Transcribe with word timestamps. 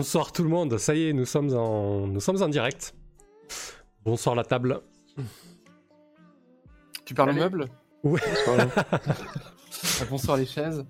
Bonsoir 0.00 0.32
tout 0.32 0.42
le 0.42 0.48
monde, 0.48 0.78
ça 0.78 0.94
y 0.94 1.08
est, 1.08 1.12
nous 1.12 1.26
sommes 1.26 1.54
en, 1.54 2.06
nous 2.06 2.20
sommes 2.20 2.42
en 2.42 2.48
direct. 2.48 2.94
Bonsoir 4.02 4.34
la 4.34 4.44
table. 4.44 4.80
Tu 7.04 7.12
parles 7.12 7.32
au 7.32 7.34
meuble 7.34 7.66
Ouais. 8.02 8.18
Bonsoir 10.08 10.38
les 10.38 10.46
chaises. 10.46 10.86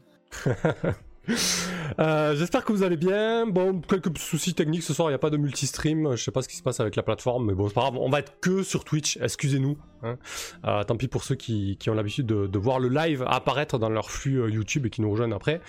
Euh, 1.98 2.34
J'espère 2.36 2.64
que 2.64 2.72
vous 2.72 2.84
allez 2.84 2.96
bien. 2.96 3.46
Bon, 3.48 3.80
quelques 3.80 4.16
soucis 4.16 4.54
techniques 4.54 4.84
ce 4.84 4.94
soir, 4.94 5.08
il 5.08 5.12
n'y 5.12 5.16
a 5.16 5.18
pas 5.18 5.30
de 5.30 5.36
multistream. 5.36 6.14
Je 6.14 6.22
sais 6.22 6.30
pas 6.30 6.42
ce 6.42 6.48
qui 6.48 6.56
se 6.56 6.62
passe 6.62 6.78
avec 6.78 6.94
la 6.94 7.02
plateforme, 7.02 7.46
mais 7.46 7.54
bon, 7.54 7.66
c'est 7.66 7.74
pas 7.74 7.80
grave. 7.82 7.96
On 7.96 8.10
va 8.10 8.20
être 8.20 8.38
que 8.40 8.62
sur 8.62 8.84
Twitch, 8.84 9.18
excusez-nous. 9.20 9.76
hein. 10.04 10.18
Euh, 10.66 10.84
tant 10.84 10.96
pis 10.96 11.08
pour 11.08 11.24
ceux 11.24 11.34
qui, 11.34 11.76
qui 11.78 11.90
ont 11.90 11.94
l'habitude 11.94 12.26
de, 12.26 12.46
de 12.46 12.58
voir 12.60 12.78
le 12.78 12.88
live 12.88 13.24
apparaître 13.26 13.76
dans 13.76 13.88
leur 13.90 14.10
flux 14.12 14.40
euh, 14.40 14.48
YouTube 14.50 14.86
et 14.86 14.90
qui 14.90 15.02
nous 15.02 15.10
rejoignent 15.10 15.34
après. 15.34 15.60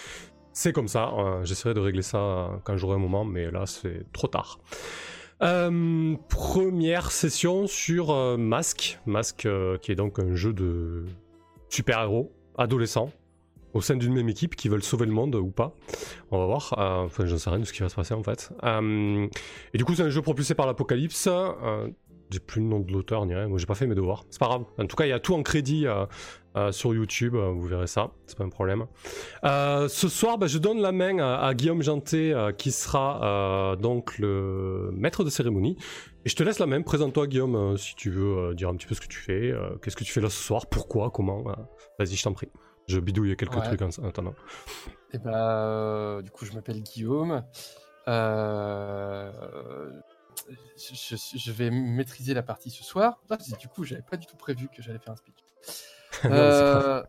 C'est 0.54 0.74
comme 0.74 0.88
ça. 0.88 1.12
euh, 1.18 1.44
J'essaierai 1.44 1.74
de 1.74 1.80
régler 1.80 2.02
ça 2.02 2.18
euh, 2.18 2.48
quand 2.64 2.78
j'aurai 2.78 2.96
un 2.96 3.00
moment, 3.00 3.24
mais 3.26 3.50
là, 3.52 3.66
c'est 3.66 4.06
trop 4.12 4.28
tard. 4.28 4.60
Euh, 5.42 6.16
première 6.30 7.12
session 7.12 7.68
sur 7.68 8.14
Mask. 8.38 9.00
Mask, 9.06 9.48
qui 9.82 9.92
est 9.92 9.96
donc 9.96 10.20
un 10.20 10.36
jeu 10.36 10.54
de 10.54 11.06
super-héros 11.70 12.32
adolescents 12.58 13.12
au 13.74 13.80
sein 13.82 13.96
d'une 13.96 14.14
même 14.14 14.28
équipe 14.28 14.56
qui 14.58 14.68
veulent 14.68 14.84
sauver 14.84 15.06
le 15.06 15.14
monde 15.14 15.34
ou 15.36 15.48
pas. 15.50 15.74
On 16.30 16.38
va 16.38 16.46
voir. 16.46 16.74
Enfin, 16.78 17.26
j'en 17.26 17.38
sais 17.38 17.50
rien 17.50 17.60
de 17.60 17.64
ce 17.66 17.74
qui 17.74 17.82
va 17.82 17.90
se 17.90 17.96
passer 17.96 18.14
en 18.14 18.22
fait. 18.22 18.52
Et 19.74 19.78
du 19.78 19.86
coup, 19.86 19.96
c'est 19.96 20.04
un 20.04 20.10
jeu 20.10 20.22
propulsé 20.22 20.54
par 20.54 20.68
l'Apocalypse. 20.68 21.28
J'ai 22.32 22.40
plus 22.40 22.62
le 22.62 22.68
nom 22.68 22.80
de 22.80 22.92
l'auteur 22.94 23.26
ni 23.26 23.36
rien. 23.36 23.48
Moi, 23.48 23.58
j'ai 23.60 23.66
pas 23.66 23.76
fait 23.76 23.88
mes 23.88 23.96
devoirs. 23.96 24.24
C'est 24.30 24.40
pas 24.40 24.48
grave. 24.48 24.64
En 24.80 24.86
tout 24.88 24.96
cas, 24.96 25.06
il 25.06 25.10
y 25.10 25.14
a 25.14 25.20
tout 25.20 25.34
en 25.36 25.44
crédit 25.44 25.86
euh, 25.86 26.06
euh, 26.56 26.72
sur 26.72 26.94
YouTube. 26.94 27.36
euh, 27.36 27.50
vous 27.52 27.64
verrez 27.68 27.88
ça. 27.88 28.12
C'est 28.26 28.38
pas 28.38 28.46
un 28.46 28.50
problème. 28.50 28.86
Ce 29.44 30.08
soir, 30.10 30.38
bah, 30.38 30.48
je 30.48 30.58
donne 30.58 30.80
la 30.80 30.92
main 30.94 31.20
à, 31.20 31.46
à 31.46 31.54
Guillaume 31.54 31.82
Janté, 31.84 32.34
qui 32.58 32.72
sera 32.72 33.76
donc 33.80 34.18
le 34.18 34.92
maître 34.94 35.24
de 35.26 35.30
cérémonie. 35.30 35.76
Et 36.24 36.30
je 36.30 36.36
te 36.36 36.44
laisse 36.44 36.60
la 36.60 36.68
main. 36.68 36.82
Présente-toi, 36.82 37.28
Guillaume, 37.28 37.78
si 37.78 37.96
tu 37.96 38.10
veux 38.12 38.54
dire 38.56 38.70
un 38.70 38.76
petit 38.76 38.88
peu 38.88 38.96
ce 38.96 39.02
que 39.02 39.08
tu 39.08 39.20
fais. 39.20 39.54
Qu'est-ce 39.84 39.96
que 39.98 40.04
tu 40.04 40.12
fais 40.14 40.22
là 40.22 40.30
ce 40.30 40.42
soir 40.42 40.68
Pourquoi 40.68 41.10
Comment 41.12 41.44
Vas-y, 42.00 42.16
je 42.16 42.24
t'en 42.24 42.34
prie. 42.34 42.50
Je 42.88 43.00
bidouille 43.00 43.36
quelques 43.38 43.56
Ouais. 43.56 43.64
trucs 43.64 43.82
en 43.82 43.90
en 44.04 44.08
attendant. 44.08 44.34
Et 45.14 45.18
bah, 45.20 45.66
euh, 45.66 46.22
du 46.22 46.32
coup, 46.32 46.46
je 46.46 46.54
m'appelle 46.54 46.82
Guillaume. 46.82 47.44
Euh, 48.08 49.32
je, 50.78 51.52
vais 51.52 51.70
maîtriser 51.72 52.34
la 52.34 52.44
partie 52.44 52.70
ce 52.70 52.84
soir. 52.84 53.22
Ah, 53.30 53.38
du 53.60 53.68
coup, 53.68 53.84
j'avais 53.84 54.02
pas 54.02 54.18
du 54.18 54.26
tout 54.26 54.38
prévu 54.38 54.68
que 54.70 54.82
j'allais 54.82 55.00
faire 55.00 55.14
un 55.14 55.18
speech. 55.18 55.36
Euh, 56.26 57.04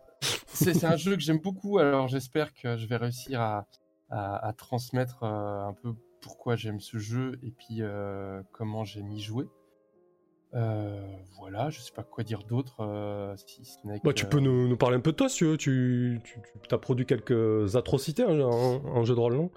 c'est 0.47 0.85
un 0.85 0.97
jeu 0.97 1.17
que 1.17 1.23
j'aime 1.23 1.41
beaucoup, 1.41 1.79
alors 1.79 2.07
j'espère 2.09 2.55
que 2.55 2.77
je 2.79 2.87
vais 2.87 2.97
réussir 2.97 3.41
à, 3.41 3.67
à- 4.11 4.47
à 4.49 4.53
transmettre 4.53 5.25
euh, 5.25 5.67
un 5.67 5.73
peu 5.75 5.95
pourquoi 6.23 6.55
j'aime 6.57 6.81
ce 6.81 6.99
jeu 6.99 7.39
et 7.43 7.51
puis 7.51 7.79
euh, 7.83 8.43
comment 8.53 8.85
j'aime 8.85 9.11
y 9.11 9.21
jouer. 9.21 9.47
Euh, 10.55 11.01
voilà, 11.39 11.71
je 11.71 11.81
sais 11.81 11.93
pas 11.93 12.03
quoi 12.03 12.25
dire 12.25 12.43
d'autre. 12.49 12.77
euh, 12.81 13.35
si 13.37 13.65
ce 13.65 13.87
n'est 13.87 14.01
Bah, 14.05 14.13
tu 14.13 14.27
peux 14.27 14.39
nous, 14.41 14.69
nous 14.69 14.77
parler 14.77 14.97
un 14.97 15.01
peu 15.01 15.13
de 15.13 15.17
toi 15.17 15.29
si 15.29 15.39
tu 15.39 15.45
veux. 15.47 15.57
Tu, 15.57 16.21
tu 16.69 16.75
as 16.75 16.79
produit 16.79 17.07
quelques 17.07 17.75
atrocités 17.77 18.25
en, 18.25 18.39
en- 18.41 18.85
en 18.85 19.05
jeu 19.05 19.15
de 19.15 19.21
rôle, 19.21 19.35
non? 19.35 19.51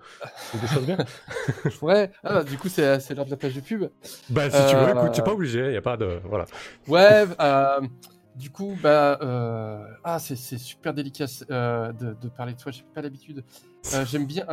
Des 0.54 0.68
choses 0.68 0.86
bien 0.86 0.98
Ouais, 1.82 2.12
ah, 2.24 2.34
bah, 2.34 2.44
du 2.44 2.58
coup, 2.58 2.70
c'est 2.70 3.00
c'est 3.00 3.14
l'heure 3.14 3.26
de 3.26 3.32
la 3.32 3.38
page 3.38 3.56
de 3.56 3.60
pub. 3.62 3.90
Bah, 4.30 4.50
si 4.50 4.66
tu 4.68 4.76
veux, 4.76 4.84
Euh, 4.84 4.96
écoute, 4.96 5.12
t'es 5.14 5.22
pas 5.22 5.34
obligé. 5.34 5.72
Il 5.72 5.76
a 5.76 5.82
pas 5.82 5.98
de. 5.98 6.20
Voilà. 6.26 6.46
Ouais, 6.88 7.26
euh, 7.42 7.82
du 8.36 8.50
coup, 8.50 8.78
bah, 8.82 9.20
euh, 9.22 9.84
ah, 10.04 10.20
c'est 10.20 10.36
c'est 10.36 10.58
super 10.58 10.94
délicat 10.94 11.26
euh, 11.52 11.92
de, 11.92 12.14
de 12.22 12.30
parler 12.30 12.54
de 12.54 12.60
toi, 12.60 12.72
j'ai 12.72 12.84
pas 12.94 13.02
l'habitude. 13.02 13.44
Euh, 13.94 14.06
J'aime 14.06 14.26
bien. 14.26 14.46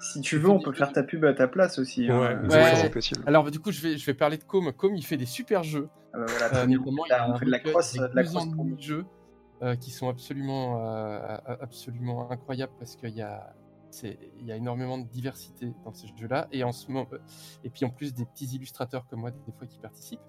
Si 0.00 0.20
tu 0.20 0.38
veux, 0.38 0.50
on 0.50 0.60
peut 0.60 0.72
faire 0.72 0.92
ta 0.92 1.02
pub 1.02 1.24
à 1.24 1.32
ta 1.32 1.48
place 1.48 1.78
aussi. 1.78 2.08
hein. 2.10 2.20
Ouais, 2.20 2.34
Euh. 2.34 2.82
Ouais. 2.82 2.90
possible. 2.90 3.22
Alors, 3.26 3.50
du 3.50 3.58
coup, 3.58 3.72
je 3.72 3.80
vais, 3.80 3.96
je 3.96 4.04
vais 4.06 4.14
parler 4.14 4.36
de 4.36 4.44
Com. 4.44 4.72
Com, 4.72 4.94
il 4.94 5.04
fait 5.04 5.16
des 5.16 5.26
super 5.26 5.62
jeux. 5.62 5.88
ah 6.12 6.18
bah 6.18 6.26
voilà, 6.28 6.56
Euh, 6.62 6.66
notamment, 6.66 7.04
il 7.06 7.10
Là, 7.10 7.22
a 7.24 7.30
un 7.30 7.38
fait 7.38 7.46
de 7.46 7.50
la 7.50 7.58
crosse, 7.58 7.98
avec 7.98 8.10
de 8.12 8.16
la 8.16 8.22
deux 8.22 8.28
crosse 8.28 8.42
ans 8.44 8.50
pour 8.50 8.64
de 8.66 8.80
jeux 8.80 9.04
euh, 9.62 9.76
qui 9.76 9.90
sont 9.90 10.08
absolument, 10.08 10.84
euh, 10.86 11.36
absolument 11.60 12.30
incroyables 12.30 12.72
parce 12.78 12.96
qu'il 12.96 13.14
y 13.16 13.22
a, 13.22 13.54
c'est- 13.90 14.18
il 14.38 14.46
y 14.46 14.52
a 14.52 14.56
énormément 14.56 14.98
de 14.98 15.06
diversité 15.08 15.72
dans 15.84 15.94
ces 15.94 16.08
jeux-là 16.18 16.48
et 16.52 16.62
en 16.64 16.72
ce 16.72 16.90
moment, 16.90 17.06
euh, 17.12 17.18
et 17.64 17.70
puis 17.70 17.84
en 17.84 17.90
plus 17.90 18.12
des 18.14 18.24
petits 18.26 18.46
illustrateurs 18.54 19.06
comme 19.08 19.20
moi 19.20 19.30
des 19.30 19.52
fois 19.56 19.66
qui 19.66 19.78
participent. 19.78 20.20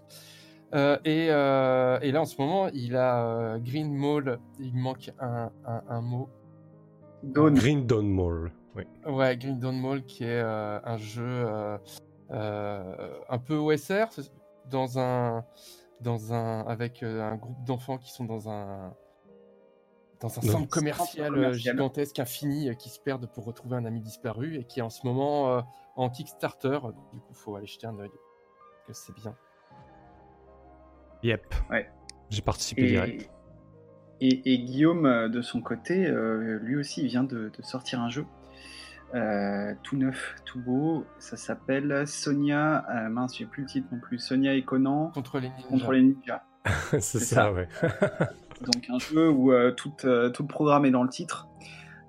Euh, 0.74 0.98
et, 1.06 1.28
euh, 1.32 2.00
et 2.02 2.12
là 2.12 2.22
en 2.22 2.26
ce 2.26 2.40
moment, 2.42 2.70
il 2.74 2.96
a 2.96 3.26
euh, 3.28 3.58
Green 3.60 3.94
Mall. 3.94 4.40
Il 4.60 4.76
manque 4.76 5.12
un, 5.20 5.52
un, 5.66 5.84
un 5.90 6.02
mot. 6.02 6.30
Dawn. 7.34 7.54
Green 7.56 7.86
Dawn 7.86 8.08
Mall. 8.10 8.52
Oui. 8.76 8.84
Ouais, 9.06 9.38
Green 9.38 9.60
Dawn 9.60 9.80
Mall 9.80 10.04
qui 10.06 10.24
est 10.24 10.42
euh, 10.42 10.80
un 10.84 10.98
jeu 10.98 11.24
euh, 11.26 11.78
euh, 12.32 13.18
un 13.30 13.38
peu 13.38 13.56
OSR 13.56 14.08
dans 14.70 15.00
un 15.00 15.46
dans 16.02 16.34
un 16.34 16.62
avec 16.68 17.04
euh, 17.04 17.22
un 17.22 17.36
groupe 17.36 17.64
d'enfants 17.64 17.98
qui 17.98 18.12
sont 18.12 18.26
dans 18.26 18.50
un 18.50 18.94
dans 20.20 20.28
un 20.28 20.42
centre 20.42 20.70
commercial, 20.70 21.54
gigantesque 21.54 22.20
infini 22.20 22.70
euh, 22.70 22.74
qui 22.74 22.90
se 22.90 23.00
perdent 23.00 23.28
pour 23.28 23.46
retrouver 23.46 23.76
un 23.76 23.86
ami 23.86 24.02
disparu 24.02 24.56
et 24.58 24.64
qui 24.64 24.80
est 24.80 24.84
en 24.84 24.90
ce 24.90 25.06
moment 25.06 25.52
euh, 25.52 25.62
en 25.96 26.10
Kickstarter. 26.10 26.80
Du 27.14 27.20
coup, 27.20 27.34
faut 27.34 27.56
aller 27.56 27.68
jeter 27.68 27.88
un 27.88 27.98
œil. 28.00 28.10
Que 28.88 28.94
c'est 28.94 29.16
bien. 29.16 29.36
Yep. 31.24 31.56
Ouais. 31.70 31.90
J'ai 32.30 32.42
participé 32.42 32.88
direct. 32.88 33.30
Et, 34.22 34.58
Guillaume, 34.60 35.06
euh, 35.06 35.30
de 35.30 35.42
son 35.42 35.62
côté, 35.62 36.06
euh, 36.08 36.60
lui 36.62 36.76
aussi, 36.78 37.02
il 37.02 37.08
vient 37.08 37.24
de, 37.24 37.52
de 37.56 37.62
sortir 37.64 38.02
un 38.02 38.10
jeu. 38.10 38.26
euh, 39.14 39.74
tout 39.84 39.98
neuf, 39.98 40.36
tout 40.46 40.60
beau. 40.60 41.06
Ça 41.20 41.38
s'appelle 41.38 42.08
Sonia. 42.08 42.86
euh, 42.90 43.10
mince, 43.10 43.38
j'ai 43.38 43.46
plus 43.46 43.64
le 43.64 43.68
titre 43.70 43.88
non 43.92 44.00
plus. 44.00 44.20
Sonia 44.20 44.54
et 44.54 44.64
Conan 44.64 45.12
Contre 45.14 45.40
les 45.40 45.50
ninjas. 45.50 45.68
contre 45.70 45.92
les 45.92 46.02
ninjas. 46.02 46.44
c'est 46.92 47.02
c'est 47.02 47.20
ça, 47.20 47.36
ça. 47.36 47.54
ouais. 47.54 47.68
Donc 48.62 48.90
un 48.90 49.00
jeu 49.00 49.30
où 49.30 49.52
euh, 49.52 49.72
tout, 49.72 49.94
euh, 50.06 50.30
tout 50.30 50.44
le 50.44 50.48
programme 50.48 50.86
est 50.86 50.92
dans 50.92 51.04
le 51.04 51.10
titre. 51.10 51.48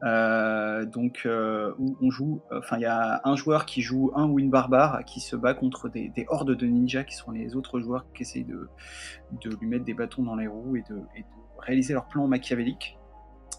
Euh, 0.02 0.84
donc 0.84 1.22
euh, 1.24 1.72
où 1.78 1.96
on 2.02 2.10
joue, 2.10 2.42
enfin 2.52 2.76
il 2.76 2.82
y 2.82 2.86
a 2.86 3.22
un 3.24 3.34
joueur 3.34 3.64
qui 3.64 3.80
joue 3.80 4.12
un 4.14 4.26
ou 4.28 4.38
une 4.38 4.50
barbare 4.50 5.02
qui 5.06 5.20
se 5.20 5.34
bat 5.36 5.54
contre 5.54 5.88
des, 5.88 6.10
des 6.10 6.26
hordes 6.28 6.54
de 6.54 6.66
ninjas 6.66 7.04
qui 7.04 7.16
sont 7.16 7.30
les 7.30 7.56
autres 7.56 7.80
joueurs 7.80 8.04
qui 8.14 8.22
essayent 8.22 8.44
de, 8.44 8.68
de 9.42 9.50
lui 9.58 9.66
mettre 9.66 9.84
des 9.86 9.94
bâtons 9.94 10.22
dans 10.22 10.36
les 10.36 10.46
roues 10.46 10.76
et 10.76 10.82
de, 10.82 11.00
et 11.16 11.22
de 11.22 11.26
réaliser 11.66 11.92
leur 11.94 12.06
plan 12.06 12.26
machiavélique. 12.28 12.98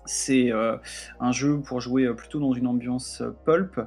C'est 0.10 0.54
euh, 0.54 0.78
un 1.20 1.34
jeu 1.34 1.60
pour 1.60 1.82
jouer 1.82 2.06
euh, 2.06 2.14
plutôt 2.14 2.40
dans 2.40 2.54
une 2.54 2.66
ambiance 2.68 3.20
euh, 3.20 3.32
pulp, 3.46 3.82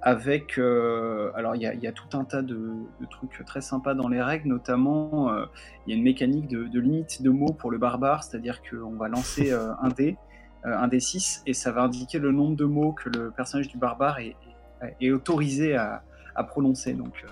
avec 0.00 0.56
euh, 0.58 1.30
alors 1.34 1.54
il 1.54 1.60
y, 1.60 1.66
a- 1.66 1.74
il 1.74 1.82
y 1.82 1.86
a 1.86 1.92
tout 1.92 2.16
un 2.16 2.24
tas 2.24 2.40
de, 2.40 2.56
de 3.00 3.06
trucs 3.10 3.44
très 3.44 3.60
sympas 3.60 3.92
dans 3.94 4.08
les 4.08 4.22
règles, 4.22 4.48
notamment 4.48 5.30
euh, 5.30 5.44
il 5.86 5.90
y 5.90 5.94
a 5.94 5.98
une 5.98 6.02
mécanique 6.02 6.48
de, 6.48 6.64
de 6.64 6.80
limite 6.80 7.20
de 7.20 7.28
mots 7.28 7.52
pour 7.52 7.70
le 7.70 7.76
barbare, 7.76 8.24
c'est-à-dire 8.24 8.62
qu'on 8.62 8.96
va 8.96 9.08
lancer 9.08 9.52
un 9.82 9.88
dé, 9.88 10.16
un 10.64 10.88
dé 10.88 10.98
6, 10.98 11.42
et 11.46 11.52
ça 11.52 11.72
va 11.72 11.82
indiquer 11.82 12.18
le 12.18 12.32
nombre 12.32 12.56
de 12.56 12.64
mots 12.64 12.92
que 12.92 13.10
le 13.10 13.30
personnage 13.30 13.68
du 13.68 13.76
barbare 13.76 14.18
est, 14.20 14.34
est- 14.82 14.96
est 15.08 15.10
autorisé 15.12 15.76
à, 15.76 16.02
à 16.34 16.42
prononcer. 16.44 16.94
Donc 16.94 17.22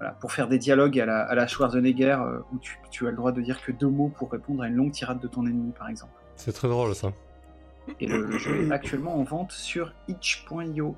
voilà, 0.00 0.14
pour 0.14 0.32
faire 0.32 0.48
des 0.48 0.58
dialogues 0.58 0.98
à 0.98 1.06
la, 1.06 1.20
à 1.20 1.34
la 1.34 1.46
Schwarzenegger, 1.46 2.16
euh, 2.20 2.38
où 2.52 2.58
tu, 2.58 2.78
tu 2.90 3.06
as 3.06 3.10
le 3.10 3.16
droit 3.16 3.30
de 3.32 3.40
dire 3.42 3.62
que 3.62 3.70
deux 3.70 3.88
mots 3.88 4.08
pour 4.08 4.32
répondre 4.32 4.62
à 4.62 4.66
une 4.68 4.74
longue 4.74 4.92
tirade 4.92 5.20
de 5.20 5.28
ton 5.28 5.46
ennemi, 5.46 5.72
par 5.72 5.88
exemple. 5.88 6.12
C'est 6.36 6.52
très 6.52 6.68
drôle 6.68 6.94
ça. 6.94 7.12
Et 8.00 8.06
le, 8.06 8.24
le 8.24 8.38
jeu 8.38 8.66
est 8.66 8.72
actuellement 8.72 9.16
en 9.18 9.24
vente 9.24 9.52
sur 9.52 9.92
itch.io. 10.08 10.96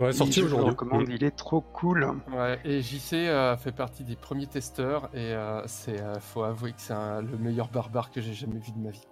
Ouais, 0.00 0.12
sorti 0.12 0.34
je 0.40 0.40
le 0.40 0.46
aujourd'hui. 0.46 0.70
recommande, 0.70 1.08
il 1.10 1.22
est 1.22 1.36
trop 1.36 1.60
cool. 1.60 2.10
Ouais, 2.32 2.58
et 2.64 2.80
JC 2.80 3.12
euh, 3.28 3.54
fait 3.58 3.70
partie 3.72 4.02
des 4.02 4.16
premiers 4.16 4.46
testeurs 4.46 5.10
et 5.12 5.34
euh, 5.34 5.60
c'est 5.66 6.00
euh, 6.00 6.18
faut 6.18 6.42
avouer 6.42 6.70
que 6.72 6.80
c'est 6.80 6.94
un- 6.94 7.20
le 7.20 7.36
meilleur 7.36 7.68
barbare 7.68 8.10
que 8.10 8.20
j'ai 8.22 8.32
jamais 8.32 8.58
vu 8.58 8.72
de 8.72 8.78
ma 8.78 8.90
vie. 8.90 9.06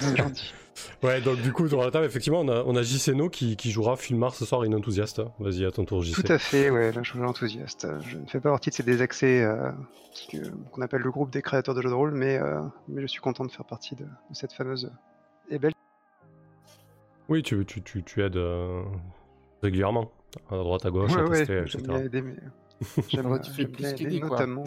C'est 0.00 0.16
gentil. 0.16 0.52
Ouais, 1.02 1.20
donc 1.20 1.40
du 1.42 1.52
coup, 1.52 1.66
dans 1.66 1.82
la 1.84 1.90
table, 1.90 2.06
effectivement, 2.06 2.40
on 2.40 2.48
a, 2.48 2.62
on 2.64 2.76
a 2.76 2.82
JCNO 2.82 3.30
qui, 3.30 3.56
qui 3.56 3.72
jouera 3.72 3.96
Filmar 3.96 4.32
ce 4.34 4.44
soir, 4.44 4.64
Inenthousiaste. 4.64 5.20
Vas-y, 5.40 5.64
à 5.64 5.72
ton 5.72 5.84
tour, 5.84 6.02
JC. 6.02 6.22
Tout 6.22 6.32
à 6.32 6.38
fait, 6.38 6.70
ouais, 6.70 6.92
là 6.92 7.02
je 7.02 7.10
suis 7.10 7.20
enthousiaste. 7.20 7.88
Je 8.04 8.18
ne 8.18 8.26
fais 8.26 8.38
pas 8.40 8.50
partie 8.50 8.70
de 8.70 8.74
ces 8.76 8.84
désaccès 8.84 9.42
euh, 9.42 9.72
que- 10.30 10.48
qu'on 10.70 10.80
appelle 10.82 11.00
le 11.02 11.10
groupe 11.10 11.30
des 11.30 11.42
créateurs 11.42 11.74
de 11.74 11.82
jeux 11.82 11.88
de 11.88 11.94
rôle, 11.94 12.12
mais, 12.12 12.38
euh, 12.38 12.60
mais 12.86 13.02
je 13.02 13.08
suis 13.08 13.20
content 13.20 13.44
de 13.44 13.50
faire 13.50 13.64
partie 13.64 13.96
de, 13.96 14.04
de 14.04 14.34
cette 14.34 14.52
fameuse 14.52 14.92
et 15.50 15.58
belle. 15.58 15.72
Oui, 17.28 17.42
tu, 17.42 17.64
tu, 17.66 17.82
tu, 17.82 18.04
tu 18.04 18.22
aides 18.22 18.36
euh, 18.36 18.82
régulièrement, 19.62 20.12
à 20.48 20.56
droite, 20.58 20.86
à 20.86 20.90
gauche, 20.90 21.12
Ouais, 21.12 21.22
à 21.22 21.24
ouais, 21.24 21.38
tester, 21.38 21.54
j'aime 21.66 21.80
etc. 21.80 21.82
bien 21.88 22.04
aider, 22.04 22.22
mais 22.22 22.36
j'aime 23.08 23.26
Ouais, 23.26 23.40
tu 23.40 23.50
fais 23.50 23.62
j'aime 23.62 23.72
plus 23.72 23.82
bien 23.82 23.94
aider, 24.06 24.20
notamment, 24.20 24.64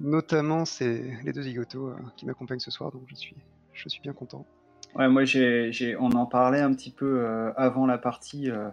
notamment 0.00 0.64
c'est 0.66 1.16
les 1.24 1.32
deux 1.32 1.42
zigotos 1.42 1.88
euh, 1.88 1.96
qui 2.16 2.26
m'accompagnent 2.26 2.60
ce 2.60 2.70
soir, 2.70 2.90
donc 2.92 3.02
je 3.06 3.14
suis, 3.14 3.36
je 3.76 3.88
suis 3.88 4.00
bien 4.00 4.12
content. 4.12 4.46
Ouais, 4.94 5.08
moi, 5.08 5.24
j'ai, 5.26 5.72
j'ai- 5.72 5.94
on 5.96 6.08
en 6.12 6.24
parlait 6.24 6.60
un 6.60 6.72
petit 6.72 6.90
peu 6.90 7.20
euh, 7.20 7.52
avant 7.56 7.84
la 7.86 7.98
partie. 7.98 8.50
Euh, 8.50 8.68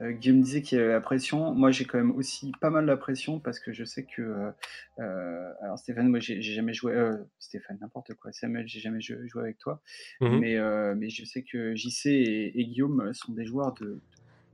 euh, 0.00 0.10
Guillaume 0.10 0.40
disait 0.40 0.60
qu'il 0.60 0.76
y 0.76 0.80
avait 0.80 0.90
la 0.92 1.00
pression. 1.00 1.54
Moi, 1.54 1.70
j'ai 1.70 1.84
quand 1.84 1.98
même 1.98 2.10
aussi 2.10 2.50
pas 2.60 2.68
mal 2.70 2.84
la 2.84 2.96
pression 2.96 3.38
parce 3.38 3.60
que 3.60 3.72
je 3.72 3.84
sais 3.84 4.02
que. 4.02 4.22
euh, 4.22 4.50
euh, 4.98 5.52
alors, 5.62 5.78
Stéphane, 5.78 6.08
moi, 6.08 6.18
j'ai, 6.18 6.42
j'ai 6.42 6.52
jamais 6.54 6.72
joué. 6.74 6.94
euh, 6.94 7.16
Stéphane, 7.38 7.78
n'importe 7.80 8.14
quoi. 8.14 8.32
Samuel, 8.32 8.66
j'ai 8.66 8.80
jamais 8.80 9.00
joué, 9.00 9.18
joué 9.28 9.42
avec 9.42 9.58
toi. 9.58 9.80
Mhm. 10.20 10.38
Mais, 10.40 10.56
euh, 10.56 10.96
mais 10.96 11.10
je 11.10 11.24
sais 11.24 11.42
que 11.42 11.76
JC 11.76 12.06
et, 12.06 12.60
et 12.60 12.64
Guillaume 12.66 13.12
sont 13.14 13.32
des 13.32 13.44
joueurs 13.44 13.72
de 13.74 14.00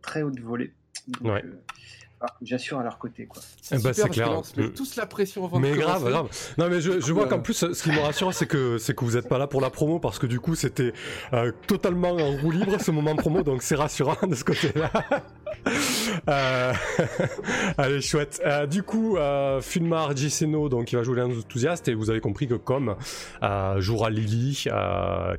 très 0.03 0.23
haute 0.23 0.39
volée. 0.41 0.75
Donc, 1.09 1.33
Ouais. 1.33 1.43
Que 2.21 2.27
J'assure 2.43 2.79
à 2.79 2.83
leur 2.83 2.99
côté, 2.99 3.27
quoi. 3.27 3.43
C'est 3.61 3.77
super, 3.77 3.93
parce 3.95 4.11
clair. 4.11 4.27
que 4.27 4.33
là, 4.33 4.39
on 4.39 4.43
se 4.43 4.61
met 4.61 4.71
tous 4.71 4.97
la 4.97 5.07
pression 5.07 5.45
avant 5.45 5.59
de 5.59 5.63
Mais 5.63 5.73
grave, 5.77 6.09
grave. 6.09 6.29
Non, 6.59 6.69
mais 6.69 6.81
je, 6.81 7.01
je 7.01 7.13
vois 7.13 7.27
qu'en 7.27 7.41
plus, 7.41 7.55
ce 7.73 7.83
qui 7.83 7.91
me 7.91 8.01
rassure, 8.01 8.33
c'est 8.33 8.47
que 8.47 8.79
c'est 8.79 8.95
que 8.95 9.05
vous 9.05 9.17
êtes 9.17 9.29
pas 9.29 9.39
là 9.39 9.47
pour 9.47 9.61
la 9.61 9.71
promo 9.71 9.99
parce 9.99 10.19
que 10.19 10.27
du 10.27 10.41
coup, 10.41 10.55
c'était 10.55 10.93
euh, 11.33 11.53
totalement 11.67 12.13
en 12.13 12.37
roue 12.37 12.51
libre 12.51 12.81
ce 12.81 12.91
moment 12.91 13.15
promo, 13.17 13.43
donc 13.43 13.63
c'est 13.63 13.75
rassurant 13.77 14.17
de 14.27 14.35
ce 14.35 14.45
côté-là. 14.45 14.91
Euh, 16.29 16.73
Allez, 17.79 18.01
chouette. 18.01 18.41
Euh, 18.45 18.67
du 18.67 18.83
coup, 18.83 19.17
euh, 19.17 19.61
Fulmar 19.61 20.17
Giseno, 20.17 20.69
donc 20.69 20.93
il 20.93 20.97
va 20.97 21.03
jouer 21.03 21.17
l'enthousiaste 21.17 21.89
et 21.89 21.95
vous 21.95 22.11
avez 22.11 22.21
compris 22.21 22.47
que 22.47 22.55
comme 22.55 22.97
euh, 23.43 23.81
jouera 23.81 24.11
Lily, 24.11 24.67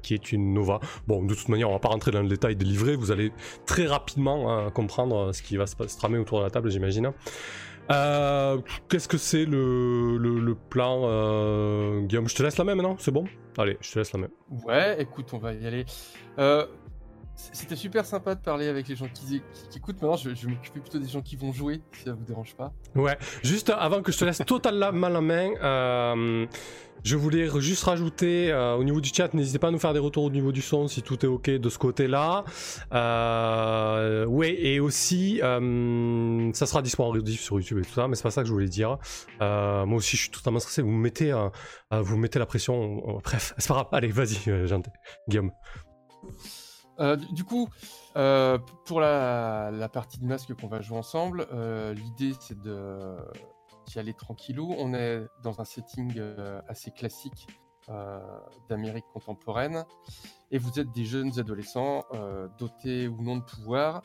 qui 0.02 0.14
est 0.14 0.32
une 0.32 0.54
Nova. 0.54 0.80
Bon, 1.08 1.24
de 1.24 1.34
toute 1.34 1.50
manière, 1.50 1.70
on 1.70 1.74
va 1.74 1.80
pas 1.80 1.90
rentrer 1.90 2.12
dans 2.12 2.22
le 2.22 2.30
détail 2.30 2.56
des 2.56 2.66
livrets. 2.66 2.96
Vous 2.96 3.12
allez 3.12 3.32
très 3.66 3.86
rapidement 3.86 4.70
comprendre 4.72 5.34
ce 5.34 5.42
qui 5.42 5.58
va 5.58 5.68
se, 5.68 5.76
tramer 5.98 6.18
autour 6.18 6.40
de 6.40 6.44
la 6.44 6.50
table, 6.50 6.70
j'imagine. 6.70 7.12
Qu'est-ce 7.88 9.08
que 9.08 9.18
c'est 9.18 9.46
le, 9.46 10.18
le, 10.18 10.56
plan 10.56 11.02
Guillaume, 12.02 12.28
je 12.28 12.36
te 12.36 12.44
laisse 12.44 12.58
la 12.58 12.64
même, 12.64 12.82
non? 12.82 12.96
C'est 13.00 13.12
bon? 13.12 13.26
Allez, 13.58 13.78
je 13.82 13.92
te 13.92 14.00
laisse 14.00 14.12
la 14.14 14.20
même. 14.20 14.32
Ouais, 14.66 15.02
écoute, 15.02 15.30
on 15.34 15.38
va 15.38 15.54
y 15.54 15.66
aller. 15.66 15.86
C'était 17.36 17.76
super 17.76 18.06
sympa 18.06 18.36
de 18.36 18.42
parler 18.42 18.68
avec 18.68 18.88
les 18.88 18.96
gens 18.96 19.08
qui, 19.14 19.42
écoutent. 19.76 20.02
Maintenant, 20.02 20.18
je, 20.18 20.34
je 20.34 20.48
vais 20.48 20.54
m'occuper 20.54 20.80
plutôt 20.80 21.00
des 21.00 21.08
gens 21.08 21.22
qui 21.22 21.36
vont 21.36 21.52
jouer, 21.52 21.82
si 21.94 22.04
ça 22.04 22.14
vous 22.14 22.24
dérange 22.24 22.56
pas. 22.56 22.74
Ouais, 22.96 23.18
juste 23.44 23.70
avant 23.70 24.02
que 24.02 24.12
je 24.12 24.18
te 24.18 24.26
laisse 24.26 24.42
totalement 24.46 25.10
la 25.10 25.22
main, 25.22 25.52
euh, 25.62 26.46
je 27.04 27.16
voulais 27.18 27.50
juste 27.60 27.84
rajouter 27.84 28.52
euh, 28.52 28.76
au 28.76 28.84
niveau 28.84 29.02
du 29.02 29.10
chat, 29.14 29.34
n'hésitez 29.34 29.60
pas 29.60 29.68
à 29.68 29.72
nous 29.72 29.80
faire 29.80 29.94
des 29.94 30.00
retours 30.00 30.24
au 30.24 30.30
niveau 30.30 30.52
du 30.52 30.62
son 30.62 30.88
si 30.88 31.02
tout 31.02 31.24
est 31.26 31.28
ok 31.28 31.50
de 31.50 31.70
ce 31.70 31.78
côté-là. 31.78 32.46
Euh, 32.94 34.26
ouais, 34.26 34.56
et 34.58 34.80
aussi, 34.80 35.40
ça 35.40 36.66
sera 36.66 36.82
disponible 36.82 37.18
en 37.18 37.20
rediff 37.20 37.42
sur 37.42 37.60
YouTube 37.60 37.80
et 37.80 37.86
tout 37.86 37.94
ça, 37.94 38.08
mais 38.08 38.16
c'est 38.16 38.24
pas 38.24 38.32
ça 38.32 38.42
que 38.42 38.48
je 38.48 38.54
voulais 38.54 38.70
dire. 38.70 38.98
Moi 39.40 39.98
aussi, 39.98 40.16
je 40.16 40.24
suis 40.24 40.32
totalement 40.32 40.60
stressé. 40.60 40.82
Vous 40.82 40.92
me 40.92 41.02
mettez, 41.02 41.32
vous 41.92 42.16
me 42.16 42.22
mettez 42.22 42.40
la 42.40 42.46
pression. 42.46 43.20
bref, 43.24 43.54
c'est 43.58 43.68
pas 43.68 43.74
grave. 43.76 43.88
Allez, 43.92 44.08
vas-y, 44.08 44.38
Guillaume. 45.28 45.52
Euh, 47.00 47.16
du, 47.16 47.44
coup, 47.44 47.68
euh, 48.16 48.58
pour 48.86 49.02
la, 49.02 49.90
partie 49.92 50.20
de 50.20 50.26
masque 50.26 50.54
qu'on 50.60 50.68
va 50.68 50.82
jouer 50.82 50.98
ensemble, 50.98 51.48
euh, 51.52 51.94
l'idée 51.94 52.34
c'est 52.40 52.58
d'y 52.60 54.00
aller 54.00 54.14
tranquillou. 54.14 54.74
On 54.78 54.94
est 54.94 55.24
dans 55.44 55.62
un 55.62 55.66
setting 55.66 56.20
assez 56.68 56.92
classique 56.92 57.48
d'Amérique 58.68 59.06
contemporaine, 59.14 59.86
et 60.50 60.58
vous 60.58 60.80
êtes 60.80 60.92
des 60.92 61.06
jeunes 61.06 61.38
adolescents 61.40 62.04
dotés 62.58 63.08
ou 63.08 63.22
non 63.22 63.38
de 63.38 63.44
pouvoir, 63.44 64.02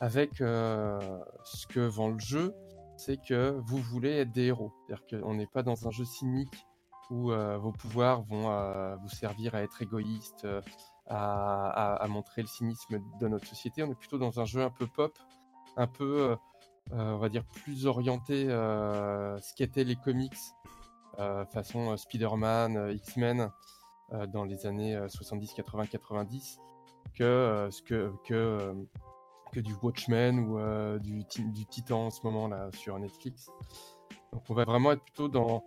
avec 0.00 0.36
ce 0.36 1.66
que 1.68 1.80
vend 1.80 2.08
le 2.08 2.20
jeu, 2.20 2.54
c'est 2.96 3.16
que 3.16 3.58
vous 3.66 3.78
voulez 3.78 4.18
être 4.18 4.30
des 4.30 4.44
héros. 4.44 4.72
C'est-à-dire 4.86 5.22
qu'on 5.22 5.34
n'est 5.34 5.48
pas 5.48 5.62
dans 5.62 5.88
un 5.88 5.90
jeu 5.90 6.04
cynique 6.04 6.54
où 7.10 7.32
vos 7.32 7.72
pouvoirs 7.72 8.22
vont 8.22 8.96
vous 9.02 9.08
servir 9.08 9.56
à 9.56 9.62
être 9.62 9.82
égoïste, 9.82 10.46
à, 11.10 12.06
montrer 12.08 12.42
le 12.42 12.48
cynisme 12.48 13.00
de 13.20 13.28
notre 13.28 13.46
société. 13.46 13.82
On 13.82 13.90
est 13.90 13.98
plutôt 13.98 14.18
dans 14.18 14.40
un 14.40 14.44
jeu 14.44 14.62
un 14.62 14.70
peu 14.70 14.86
pop, 14.86 15.18
un 15.76 15.86
peu, 15.86 16.30
euh, 16.30 16.36
euh, 16.92 17.12
on 17.12 17.18
va 17.18 17.28
dire, 17.28 17.44
plus 17.44 17.86
orienté 17.86 18.48
euh, 18.48 19.38
ce 19.40 19.54
qu'étaient 19.54 19.84
les 19.84 19.96
comics, 19.96 20.38
façon 21.52 21.96
Spider-Man, 21.96 22.92
X-Men, 22.94 23.50
dans 24.32 24.44
les 24.44 24.66
années 24.66 24.96
euh, 24.96 25.08
70, 25.08 25.52
80, 25.52 25.86
90, 25.86 26.58
que 27.14 27.68
que 28.24 28.74
que 29.52 29.60
du 29.60 29.74
Watchmen 29.82 30.38
ou 30.38 30.98
du, 30.98 31.24
du 31.24 31.66
Titan 31.66 32.06
en 32.06 32.10
ce 32.10 32.20
moment 32.24 32.48
là 32.48 32.70
sur 32.72 32.98
Netflix. 32.98 33.50
Donc 34.32 34.42
on 34.48 34.54
va 34.54 34.64
vraiment 34.64 34.92
être 34.92 35.02
plutôt 35.02 35.28
dans 35.28 35.62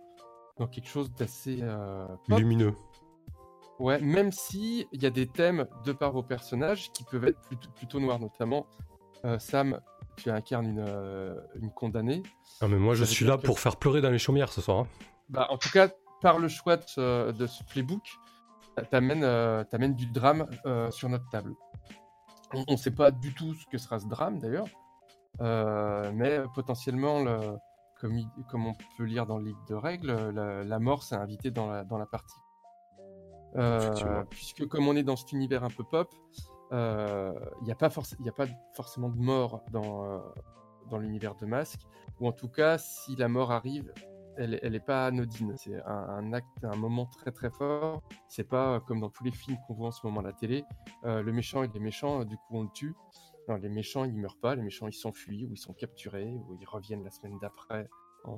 dans 0.56 0.66
quelque 0.66 0.88
chose 0.88 1.12
d'assez 1.12 1.58
euh. 1.62 2.06
Lumineux. 2.28 2.74
Ouais, 3.80 4.00
même 4.00 4.30
si 4.30 4.86
il 4.92 5.02
y 5.02 5.06
a 5.06 5.10
des 5.10 5.26
thèmes 5.26 5.66
de 5.84 5.92
par 5.92 6.12
vos 6.12 6.22
personnages 6.22 6.92
qui 6.92 7.02
peuvent 7.04 7.24
être 7.24 7.40
plutôt, 7.42 7.68
plutôt 7.74 8.00
noirs, 8.00 8.20
notamment 8.20 8.66
euh, 9.24 9.38
Sam, 9.38 9.80
tu 10.16 10.30
incarnes 10.30 10.66
une, 10.66 10.84
euh, 10.86 11.34
une 11.56 11.72
condamnée. 11.72 12.22
Ah, 12.60 12.68
mais 12.68 12.76
moi, 12.76 12.94
je 12.94 13.04
suis 13.04 13.24
là 13.24 13.36
que- 13.36 13.46
pour 13.46 13.58
faire 13.58 13.76
pleurer 13.76 14.00
dans 14.00 14.10
les 14.10 14.18
chaumières 14.18 14.52
ce 14.52 14.60
soir. 14.60 14.78
hein. 14.80 14.86
Bah, 15.28 15.48
en 15.50 15.58
tout 15.58 15.70
cas, 15.70 15.88
par 16.20 16.38
le 16.38 16.46
choix 16.48 16.76
de 16.76 16.84
ce, 16.86 17.32
de 17.32 17.46
ce 17.46 17.64
playbook, 17.64 18.02
t'amènes 18.90 19.24
euh, 19.24 19.64
t'amènes 19.64 19.94
du 19.94 20.06
drame 20.06 20.46
euh, 20.66 20.90
sur 20.90 21.08
notre 21.08 21.28
table. 21.30 21.54
On 22.52 22.64
ne 22.72 22.76
sait 22.76 22.90
pas 22.92 23.10
du 23.10 23.34
tout 23.34 23.54
ce 23.54 23.66
que 23.66 23.78
sera 23.78 23.98
ce 23.98 24.06
drame 24.06 24.38
d'ailleurs, 24.38 24.66
mais 26.12 26.40
potentiellement, 26.54 27.22
le, 27.24 27.38
comme, 28.00 28.18
il- 28.18 28.28
comme 28.48 28.66
on 28.66 28.74
peut 28.96 29.04
lire 29.04 29.26
dans 29.26 29.38
le 29.38 29.46
livre 29.46 29.64
de 29.68 29.74
règles, 29.74 30.12
la, 30.32 30.62
la 30.62 30.78
mort 30.78 31.02
s'est 31.02 31.16
invitée 31.16 31.50
dans 31.50 31.68
la, 31.70 31.82
dans 31.84 31.98
la 31.98 32.06
partie. 32.06 32.36
Euh, 33.56 34.24
puisque 34.30 34.66
comme 34.66 34.88
on 34.88 34.96
est 34.96 35.02
dans 35.04 35.16
cet 35.16 35.32
univers 35.32 35.64
un 35.64 35.70
peu 35.70 35.84
pop, 35.84 36.12
euh, 36.72 37.32
il 37.60 37.64
n'y 37.64 37.72
a, 37.72 37.76
pas 37.76 37.86
a 37.86 38.32
pas 38.32 38.46
forcément 38.74 39.08
de 39.08 39.18
mort 39.18 39.62
dans, 39.70 40.04
euh, 40.04 40.18
dans 40.90 40.98
l'univers 40.98 41.34
de 41.36 41.46
Masque, 41.46 41.82
ou 42.20 42.26
en 42.26 42.32
tout 42.32 42.48
cas, 42.48 42.78
si 42.78 43.14
la 43.16 43.28
mort 43.28 43.52
arrive, 43.52 43.92
elle, 44.36 44.58
elle 44.62 44.74
est 44.74 44.84
pas 44.84 45.06
anodine. 45.06 45.54
C'est 45.56 45.80
un, 45.86 46.32
acte, 46.32 46.64
un 46.64 46.74
moment 46.76 47.06
très 47.06 47.30
très 47.30 47.50
fort. 47.50 48.02
C'est 48.28 48.48
pas 48.48 48.74
euh, 48.74 48.80
comme 48.80 49.00
dans 49.00 49.10
tous 49.10 49.22
les 49.22 49.30
films 49.30 49.56
qu'on 49.66 49.74
voit 49.74 49.88
en 49.88 49.92
ce 49.92 50.04
moment 50.04 50.20
à 50.20 50.24
la 50.24 50.32
télé. 50.32 50.64
euh, 51.04 51.22
le 51.22 51.32
méchant, 51.32 51.62
il 51.62 51.70
est 51.76 51.80
méchant, 51.80 52.20
euh, 52.20 52.24
du 52.24 52.36
coup 52.36 52.58
on 52.58 52.62
le 52.64 52.70
tue. 52.74 52.94
Non, 53.48 53.56
les 53.56 53.68
méchants, 53.68 54.04
ils 54.04 54.16
meurent 54.16 54.40
pas. 54.40 54.56
Les 54.56 54.62
méchants, 54.62 54.88
ils 54.88 54.94
s'enfuient 54.94 55.44
ou 55.46 55.52
ils 55.52 55.58
sont 55.58 55.74
capturés 55.74 56.32
ou 56.48 56.56
ils 56.58 56.66
reviennent 56.66 57.04
la 57.04 57.10
semaine 57.10 57.38
d'après. 57.40 57.88
Euh, 58.26 58.30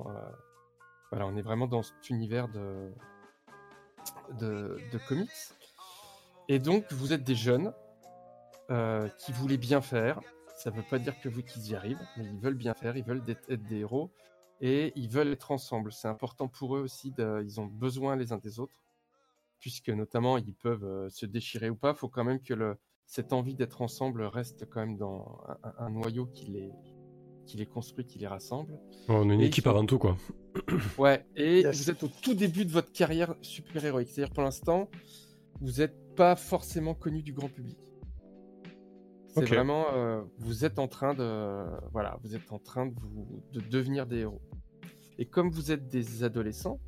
Voilà, 1.11 1.25
on 1.25 1.35
est 1.37 1.41
vraiment 1.41 1.67
dans 1.67 1.81
cet 1.81 2.09
univers 2.09 2.49
de, 2.49 2.93
de, 4.39 4.77
comics. 5.07 5.29
Et 6.49 6.59
donc, 6.59 6.91
vous 6.91 7.13
êtes 7.13 7.23
des 7.23 7.35
jeunes 7.35 7.73
euh, 8.69 9.07
qui 9.19 9.31
voulaient 9.31 9.57
bien 9.57 9.81
faire. 9.81 10.19
Ça 10.55 10.69
veut 10.69 10.83
pas 10.89 10.99
dire 10.99 11.19
que 11.21 11.29
vous 11.29 11.43
qu'ils 11.43 11.69
y 11.69 11.75
arrivent, 11.75 12.01
mais 12.17 12.25
ils 12.25 12.39
veulent 12.39 12.55
bien 12.55 12.73
faire, 12.73 12.97
ils 12.97 13.03
veulent 13.03 13.23
être, 13.27 13.51
des 13.51 13.79
héros 13.79 14.11
et 14.59 14.91
ils 14.95 15.09
veulent 15.09 15.31
être 15.31 15.51
ensemble. 15.51 15.91
C'est 15.91 16.07
important 16.07 16.47
pour 16.47 16.75
eux 16.75 16.81
aussi, 16.81 17.13
ils 17.17 17.59
ont 17.59 17.67
besoin 17.67 18.15
les 18.15 18.31
uns 18.31 18.37
des 18.37 18.59
autres, 18.59 18.81
puisque 19.59 19.89
notamment 19.89 20.37
ils 20.37 20.55
peuvent 20.55 20.85
euh, 20.85 21.09
se 21.09 21.25
déchirer 21.25 21.69
ou 21.69 21.75
pas. 21.75 21.91
Il 21.91 21.97
faut 21.97 22.09
quand 22.09 22.23
même 22.23 22.41
que 22.41 22.75
cette 23.05 23.33
envie 23.33 23.55
d'être 23.55 23.81
ensemble 23.81 24.23
reste 24.23 24.67
quand 24.69 24.79
même 24.79 24.97
dans 24.97 25.41
un 25.77 25.89
noyau 25.89 26.25
qui 26.25 26.47
les, 26.47 26.71
qui 27.47 27.57
les 27.57 27.65
construit, 27.65 28.05
qui 28.05 28.19
les 28.19 28.27
rassemble. 28.27 28.77
On 29.07 29.29
est 29.29 29.33
une 29.33 29.41
Et 29.41 29.45
équipe 29.47 29.63
sont- 29.63 29.69
avant 29.71 29.85
tout, 29.85 29.97
quoi. 29.97 30.15
Ouais, 30.99 31.25
et 31.35 31.61
Yes. 31.61 31.75
vous 31.77 31.89
êtes 31.89 32.03
au 32.03 32.09
tout 32.21 32.33
début 32.35 32.65
de 32.65 32.71
votre 32.71 32.91
carrière 32.91 33.33
super-héroïque. 33.41 34.09
C'est-à-dire 34.09 34.33
pour 34.33 34.43
l'instant, 34.43 34.89
vous 35.61 35.79
n'êtes 35.79 35.95
pas 36.15 36.35
forcément 36.35 36.93
connu 36.93 37.23
du 37.23 37.33
grand 37.33 37.49
public. 37.49 37.79
C'est 39.29 39.45
vraiment, 39.45 39.85
euh, 39.93 40.23
vous 40.39 40.65
êtes 40.65 40.79
en 40.79 40.87
train 40.87 41.13
de, 41.13 41.63
voilà, 41.91 42.17
vous 42.23 42.35
êtes 42.35 42.51
en 42.51 42.57
train 42.59 42.87
de 42.87 42.93
vous, 42.99 43.43
de 43.53 43.59
devenir 43.61 44.07
des 44.07 44.17
héros. 44.19 44.41
Et 45.19 45.25
comme 45.25 45.51
vous 45.51 45.71
êtes 45.71 45.87
des 45.89 46.23
adolescents, 46.23 46.79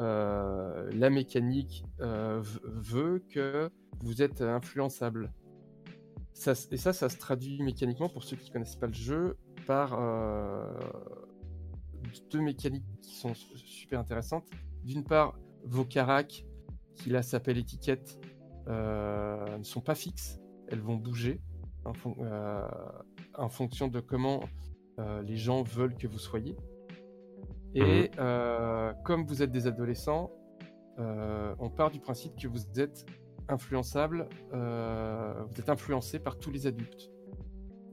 euh, 0.00 0.88
la 0.92 1.10
mécanique 1.10 1.84
euh, 2.00 2.40
veut 2.64 3.24
que 3.28 3.70
vous 4.00 4.22
êtes 4.22 4.40
influençable. 4.40 5.32
Ça, 6.32 6.52
et 6.70 6.76
ça, 6.76 6.92
ça 6.92 7.08
se 7.08 7.16
traduit 7.18 7.60
mécaniquement 7.62 8.08
pour 8.08 8.22
ceux 8.24 8.36
qui 8.36 8.50
connaissent 8.50 8.76
pas 8.76 8.86
le 8.88 8.92
jeu 8.92 9.36
par 9.66 9.96
euh, 9.98 10.72
deux 12.30 12.40
mécaniques 12.40 12.84
qui 13.00 13.14
sont 13.16 13.34
su- 13.34 13.58
super 13.58 14.00
intéressantes. 14.00 14.48
D'une 14.84 15.04
part, 15.04 15.38
vos 15.64 15.84
caracs, 15.84 16.44
qui 16.94 17.10
là 17.10 17.22
s'appellent 17.22 17.58
étiquettes, 17.58 18.18
euh, 18.68 19.58
ne 19.58 19.62
sont 19.64 19.80
pas 19.80 19.94
fixes, 19.94 20.40
elles 20.68 20.80
vont 20.80 20.96
bouger 20.96 21.40
en, 21.84 21.92
fon- 21.94 22.16
euh, 22.20 22.66
en 23.34 23.48
fonction 23.48 23.88
de 23.88 24.00
comment 24.00 24.40
les 25.26 25.36
gens 25.36 25.62
veulent 25.64 25.96
que 25.96 26.06
vous 26.06 26.20
soyez. 26.20 26.56
Et 27.74 28.10
euh, 28.20 28.92
comme 29.04 29.26
vous 29.26 29.42
êtes 29.42 29.50
des 29.50 29.66
adolescents, 29.66 30.30
euh, 31.00 31.52
on 31.58 31.68
part 31.68 31.90
du 31.90 31.98
principe 31.98 32.38
que 32.40 32.46
vous 32.46 32.60
êtes 32.78 33.04
influençable, 33.48 34.28
euh, 34.52 35.34
vous 35.50 35.58
êtes 35.60 35.68
influencé 35.68 36.20
par 36.20 36.38
tous 36.38 36.52
les 36.52 36.68
adultes. 36.68 37.10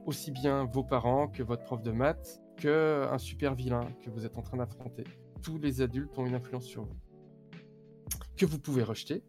Aussi 0.06 0.30
bien 0.30 0.64
vos 0.64 0.82
parents 0.82 1.28
que 1.28 1.42
votre 1.42 1.64
prof 1.64 1.82
de 1.82 1.92
maths, 1.92 2.42
que 2.56 3.06
un 3.10 3.18
super 3.18 3.54
vilain 3.54 3.88
que 4.02 4.10
vous 4.10 4.26
êtes 4.26 4.36
en 4.36 4.42
train 4.42 4.56
d'affronter. 4.56 5.04
Tous 5.42 5.58
les 5.58 5.80
adultes 5.80 6.16
ont 6.18 6.26
une 6.26 6.34
influence 6.34 6.64
sur 6.64 6.84
vous. 6.84 6.96
Que 8.36 8.46
vous 8.46 8.58
pouvez 8.58 8.82
rejeter, 8.82 9.22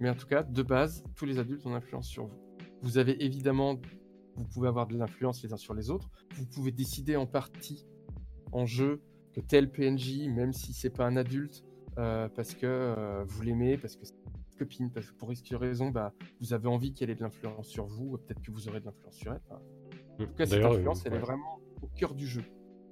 mais 0.00 0.10
en 0.10 0.14
tout 0.14 0.26
cas, 0.26 0.42
de 0.42 0.62
base, 0.62 1.04
tous 1.16 1.24
les 1.24 1.38
adultes 1.38 1.64
ont 1.66 1.70
une 1.70 1.76
influence 1.76 2.06
sur 2.06 2.26
vous. 2.26 2.38
Vous 2.82 2.98
avez 2.98 3.24
évidemment, 3.24 3.80
vous 4.36 4.44
pouvez 4.44 4.68
avoir 4.68 4.86
de 4.86 4.96
l'influence 4.96 5.42
les 5.42 5.52
uns 5.52 5.56
sur 5.56 5.74
les 5.74 5.90
autres. 5.90 6.10
Vous 6.34 6.46
pouvez 6.46 6.70
décider 6.70 7.16
en 7.16 7.26
partie, 7.26 7.86
en 8.52 8.66
jeu, 8.66 9.02
que 9.32 9.40
tel 9.40 9.70
PNJ, 9.70 10.28
même 10.28 10.52
si 10.52 10.72
c'est 10.72 10.90
pas 10.90 11.06
un 11.06 11.16
adulte, 11.16 11.64
euh, 11.98 12.28
parce 12.28 12.54
que 12.54 12.66
euh, 12.66 13.24
vous 13.24 13.42
l'aimez, 13.42 13.76
parce 13.78 13.96
que 13.96 14.04
c'est 14.04 14.14
votre 14.24 14.56
copine, 14.56 14.90
parce 14.90 15.10
que 15.10 15.14
pour 15.14 15.32
X 15.32 15.42
raison, 15.54 15.90
bah, 15.90 16.12
vous 16.40 16.52
avez 16.52 16.68
envie 16.68 16.92
qu'elle 16.92 17.10
ait 17.10 17.14
de 17.14 17.22
l'influence 17.22 17.66
sur 17.66 17.86
vous, 17.86 18.18
peut-être 18.18 18.42
que 18.42 18.50
vous 18.50 18.68
aurez 18.68 18.80
de 18.80 18.86
l'influence 18.86 19.14
sur 19.14 19.32
elle. 19.32 19.40
En 20.20 20.26
tout 20.26 20.34
cas, 20.34 20.46
cette 20.46 20.64
influence, 20.64 21.04
elle 21.06 21.14
est 21.14 21.18
vraiment 21.18 21.60
cœur 21.96 22.14
du 22.14 22.26
jeu. 22.26 22.42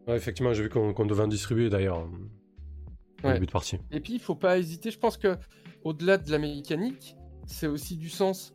Ouais, 0.06 0.16
effectivement, 0.16 0.52
j'ai 0.52 0.64
vu 0.64 0.68
qu'on 0.68 0.92
qu'on 0.92 1.06
devait 1.06 1.22
en 1.22 1.28
distribuer 1.28 1.70
d'ailleurs. 1.70 2.08
Ouais. 3.24 3.34
début 3.34 3.46
de 3.46 3.52
partie. 3.52 3.78
Et 3.92 4.00
puis, 4.00 4.14
il 4.14 4.18
faut 4.20 4.34
pas 4.34 4.58
hésiter. 4.58 4.90
Je 4.90 4.98
pense 4.98 5.16
que 5.16 5.36
au-delà 5.84 6.18
de 6.18 6.28
la 6.30 6.38
mécanique, 6.38 7.16
c'est 7.46 7.68
aussi 7.68 7.96
du 7.96 8.08
sens. 8.08 8.52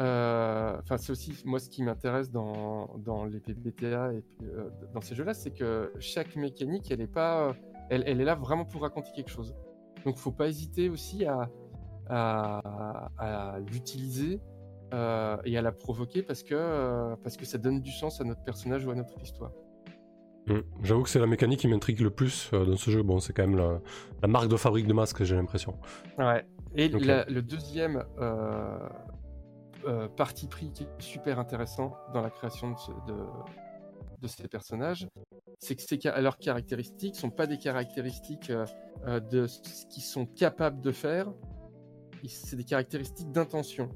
Euh, 0.00 0.78
Enfin, 0.80 0.96
c'est 0.96 1.12
aussi 1.12 1.36
moi 1.44 1.58
ce 1.58 1.68
qui 1.68 1.82
m'intéresse 1.82 2.30
dans, 2.30 2.96
dans 2.98 3.26
les 3.26 3.40
PBTA 3.40 4.14
et 4.14 4.22
puis, 4.22 4.48
euh, 4.48 4.70
dans 4.94 5.02
ces 5.02 5.14
jeux-là, 5.14 5.34
c'est 5.34 5.50
que 5.50 5.92
chaque 5.98 6.34
mécanique, 6.36 6.90
elle 6.90 7.02
est 7.02 7.06
pas, 7.06 7.54
elle, 7.90 8.02
elle 8.06 8.20
est 8.20 8.24
là 8.24 8.34
vraiment 8.34 8.64
pour 8.64 8.80
raconter 8.80 9.10
quelque 9.14 9.30
chose. 9.30 9.54
Donc, 10.06 10.16
faut 10.16 10.32
pas 10.32 10.48
hésiter 10.48 10.88
aussi 10.88 11.26
à, 11.26 11.50
à, 12.08 13.10
à 13.18 13.58
l'utiliser 13.60 14.40
euh, 14.92 15.36
et 15.44 15.56
à 15.56 15.62
la 15.62 15.72
provoquer 15.72 16.22
parce 16.22 16.42
que 16.42 16.54
euh, 16.54 17.16
parce 17.22 17.36
que 17.36 17.44
ça 17.44 17.58
donne 17.58 17.80
du 17.80 17.90
sens 17.92 18.20
à 18.20 18.24
notre 18.24 18.42
personnage 18.44 18.84
ou 18.86 18.90
à 18.90 18.94
notre 18.94 19.20
histoire. 19.22 19.52
Mm. 20.46 20.58
J'avoue 20.82 21.02
que 21.04 21.08
c'est 21.08 21.20
la 21.20 21.26
mécanique 21.26 21.60
qui 21.60 21.68
m'intrigue 21.68 22.00
le 22.00 22.10
plus 22.10 22.50
euh, 22.52 22.64
dans 22.64 22.76
ce 22.76 22.90
jeu. 22.90 23.02
Bon, 23.02 23.20
c'est 23.20 23.32
quand 23.32 23.46
même 23.46 23.56
la, 23.56 23.80
la 24.22 24.28
marque 24.28 24.48
de 24.48 24.56
fabrique 24.56 24.86
de 24.86 24.92
masque, 24.92 25.22
j'ai 25.22 25.36
l'impression. 25.36 25.78
Ouais. 26.18 26.44
Et 26.74 26.88
la- 26.88 27.24
le 27.26 27.42
deuxième 27.42 28.02
parti 30.16 30.46
pris 30.46 30.70
qui 30.72 30.84
est 30.84 30.88
super 31.02 31.38
intéressant 31.38 31.96
dans 32.14 32.22
la 32.22 32.30
création 32.30 32.70
de, 32.70 32.78
ce- 32.78 32.90
de, 33.12 33.16
de 34.20 34.26
ces 34.28 34.46
personnages, 34.48 35.08
c'est 35.58 35.74
que 35.76 35.82
ces, 35.82 35.98
leurs 36.20 36.38
caractéristiques 36.38 37.16
sont 37.16 37.30
pas 37.30 37.46
des 37.46 37.58
caractéristiques 37.58 38.52
de 39.06 39.46
ce 39.46 39.60
qu'ils 39.86 40.02
sont 40.02 40.26
capables 40.26 40.80
de 40.80 40.92
faire, 40.92 41.32
c'est 42.28 42.56
des 42.56 42.64
caractéristiques 42.64 43.30
d'intention, 43.32 43.88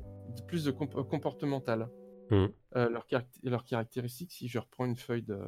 plus 0.45 0.64
de 0.64 0.71
comp- 0.71 1.02
comportementales. 1.09 1.88
Mhm. 2.31 2.52
Euh, 2.75 2.90
leurs, 2.90 3.07
leurs 3.45 3.64
caractéristiques, 3.64 4.33
si 4.33 4.49
je 4.49 4.59
reprends 4.59 4.85
une 4.85 4.97
feuille 4.97 5.23
de... 5.23 5.40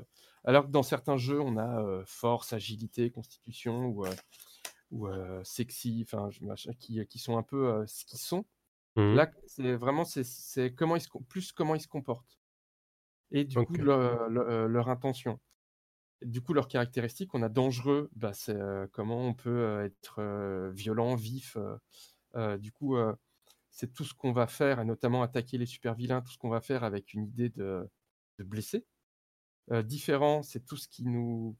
Alors 0.45 0.66
que 0.66 0.71
dans 0.71 0.85
certains 0.85 1.16
jeux, 1.16 1.40
on 1.40 1.57
a 1.57 1.83
euh, 1.83 2.02
force, 2.07 2.52
agilité, 2.52 3.11
constitution 3.11 3.87
ou, 3.87 4.07
euh, 4.07 4.14
ou 4.92 5.09
euh, 5.09 5.42
sexy, 5.45 6.07
enfin, 6.07 6.30
qui, 6.78 7.04
qui 7.07 7.18
sont 7.18 7.37
un 7.37 7.42
peu 7.42 7.66
euh, 7.68 7.87
ce 7.87 8.04
qu'ils 8.04 8.21
sont. 8.21 8.45
Mhm. 8.97 9.14
Là, 9.16 9.30
c'est 9.47 9.75
vraiment 9.75 10.04
c'est, 10.04 10.75
comment 10.75 10.97
ils 10.97 11.00
se, 11.00 11.09
plus 11.28 11.52
comment 11.52 11.75
ils 11.75 11.80
se 11.80 11.88
comportent. 11.88 12.38
Et 13.30 13.45
du 13.45 13.57
coup, 13.59 13.75
leur, 13.75 14.30
leur- 14.30 14.49
euh, 14.49 14.68
leur 14.68 14.88
intention. 14.88 15.40
Et 16.23 16.26
du 16.26 16.40
coup, 16.40 16.54
leurs 16.54 16.68
caractéristiques, 16.68 17.35
on 17.35 17.42
a 17.42 17.49
dangereux, 17.49 18.11
bah, 18.16 18.33
c'est 18.33 18.57
euh, 18.57 18.87
comment 18.92 19.21
on 19.21 19.35
peut 19.35 19.50
euh, 19.50 19.85
être 19.85 20.21
euh, 20.21 20.71
violent, 20.71 21.14
vif. 21.14 21.57
euh, 21.57 21.76
euh, 22.37 22.59
du 22.59 22.73
coup, 22.73 22.97
euh, 22.97 23.14
c'est 23.78 23.94
tout 23.94 24.02
ce 24.04 24.12
qu'on 24.12 24.32
va 24.32 24.49
faire, 24.49 24.80
et 24.80 24.85
notamment 24.85 25.23
attaquer 25.23 25.56
les 25.56 25.66
super 25.66 25.94
vilains, 25.94 26.20
tout 26.20 26.32
ce 26.32 26.38
qu'on 26.38 26.49
va 26.49 26.61
faire 26.61 26.82
avec 26.82 27.14
une 27.14 27.26
idée 27.26 27.49
de, 27.49 27.88
de 28.38 28.44
blesser. 28.44 28.85
Euh, 29.70 29.82
différent, 29.82 30.42
c'est 30.42 30.66
tout 30.66 30.76
ce 30.76 30.88
qui 30.88 31.04
nous 31.04 31.56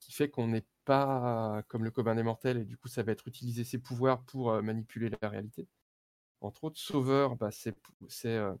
qui 0.00 0.12
fait 0.12 0.30
qu'on 0.30 0.48
n'est 0.48 0.64
pas 0.86 1.62
comme 1.68 1.84
le 1.84 1.90
commun 1.90 2.14
des 2.14 2.22
mortels 2.22 2.56
et 2.58 2.64
du 2.64 2.78
coup 2.78 2.88
ça 2.88 3.02
va 3.02 3.12
être 3.12 3.28
utiliser 3.28 3.64
ses 3.64 3.78
pouvoirs 3.78 4.22
pour 4.24 4.50
euh, 4.50 4.62
manipuler 4.62 5.10
la 5.20 5.28
réalité. 5.28 5.68
Entre 6.40 6.64
autres, 6.64 6.78
sauveur, 6.78 7.36
bah, 7.36 7.50
c'est 7.50 7.74
euh, 8.24 8.54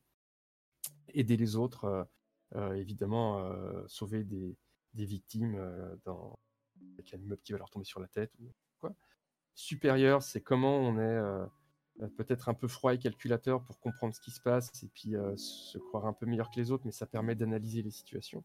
aider 1.08 1.38
les 1.38 1.56
autres, 1.56 2.06
euh, 2.54 2.74
évidemment 2.74 3.50
sauver 3.88 4.24
des, 4.24 4.56
victimes 4.92 5.58
dans 6.04 6.38
avec 6.94 7.14
un 7.14 7.18
immeuble 7.18 7.40
qui 7.42 7.52
va 7.52 7.58
leur 7.58 7.70
tomber 7.70 7.86
sur 7.86 8.00
la 8.00 8.08
tête 8.08 8.32
ou. 8.40 8.52
Supérieur, 9.54 10.22
c'est 10.22 10.42
comment 10.42 10.76
on 10.76 10.98
est 10.98 11.48
peut-être 12.16 12.48
un 12.48 12.54
peu 12.54 12.68
froid 12.68 12.94
et 12.94 12.98
calculateur 12.98 13.62
pour 13.62 13.78
comprendre 13.80 14.14
ce 14.14 14.20
qui 14.20 14.30
se 14.30 14.40
passe 14.40 14.70
et 14.82 14.88
puis 14.88 15.16
euh, 15.16 15.36
se 15.36 15.78
croire 15.78 16.06
un 16.06 16.12
peu 16.12 16.26
meilleur 16.26 16.50
que 16.50 16.60
les 16.60 16.70
autres, 16.70 16.84
mais 16.84 16.92
ça 16.92 17.06
permet 17.06 17.34
d'analyser 17.34 17.82
les 17.82 17.90
situations. 17.90 18.44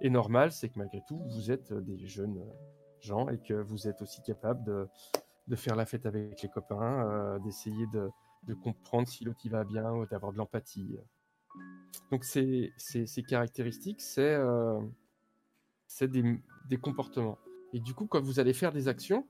Et 0.00 0.10
normal, 0.10 0.52
c'est 0.52 0.68
que 0.68 0.78
malgré 0.78 1.02
tout, 1.08 1.18
vous 1.30 1.50
êtes 1.50 1.72
euh, 1.72 1.80
des 1.80 2.06
jeunes 2.06 2.38
euh, 2.38 2.52
gens 3.00 3.28
et 3.28 3.38
que 3.38 3.54
vous 3.54 3.88
êtes 3.88 4.02
aussi 4.02 4.22
capable 4.22 4.62
de, 4.64 4.88
de 5.48 5.56
faire 5.56 5.76
la 5.76 5.86
fête 5.86 6.06
avec 6.06 6.42
les 6.42 6.48
copains, 6.48 7.08
euh, 7.08 7.38
d'essayer 7.38 7.86
de, 7.86 8.10
de 8.44 8.54
comprendre 8.54 9.08
si 9.08 9.24
l'autre 9.24 9.44
y 9.44 9.48
va 9.48 9.64
bien, 9.64 9.92
ou 9.92 10.06
d'avoir 10.06 10.32
de 10.32 10.38
l'empathie. 10.38 10.98
Donc 12.10 12.24
ces, 12.24 12.72
ces, 12.76 13.22
caractéristiques, 13.22 14.00
c'est 14.00 14.34
euh, 14.34 14.80
des, 16.00 16.40
des 16.68 16.76
comportements. 16.76 17.38
Et 17.72 17.80
du 17.80 17.94
coup, 17.94 18.06
quand 18.06 18.20
vous 18.20 18.40
allez 18.40 18.52
faire 18.52 18.72
des 18.72 18.88
actions, 18.88 19.26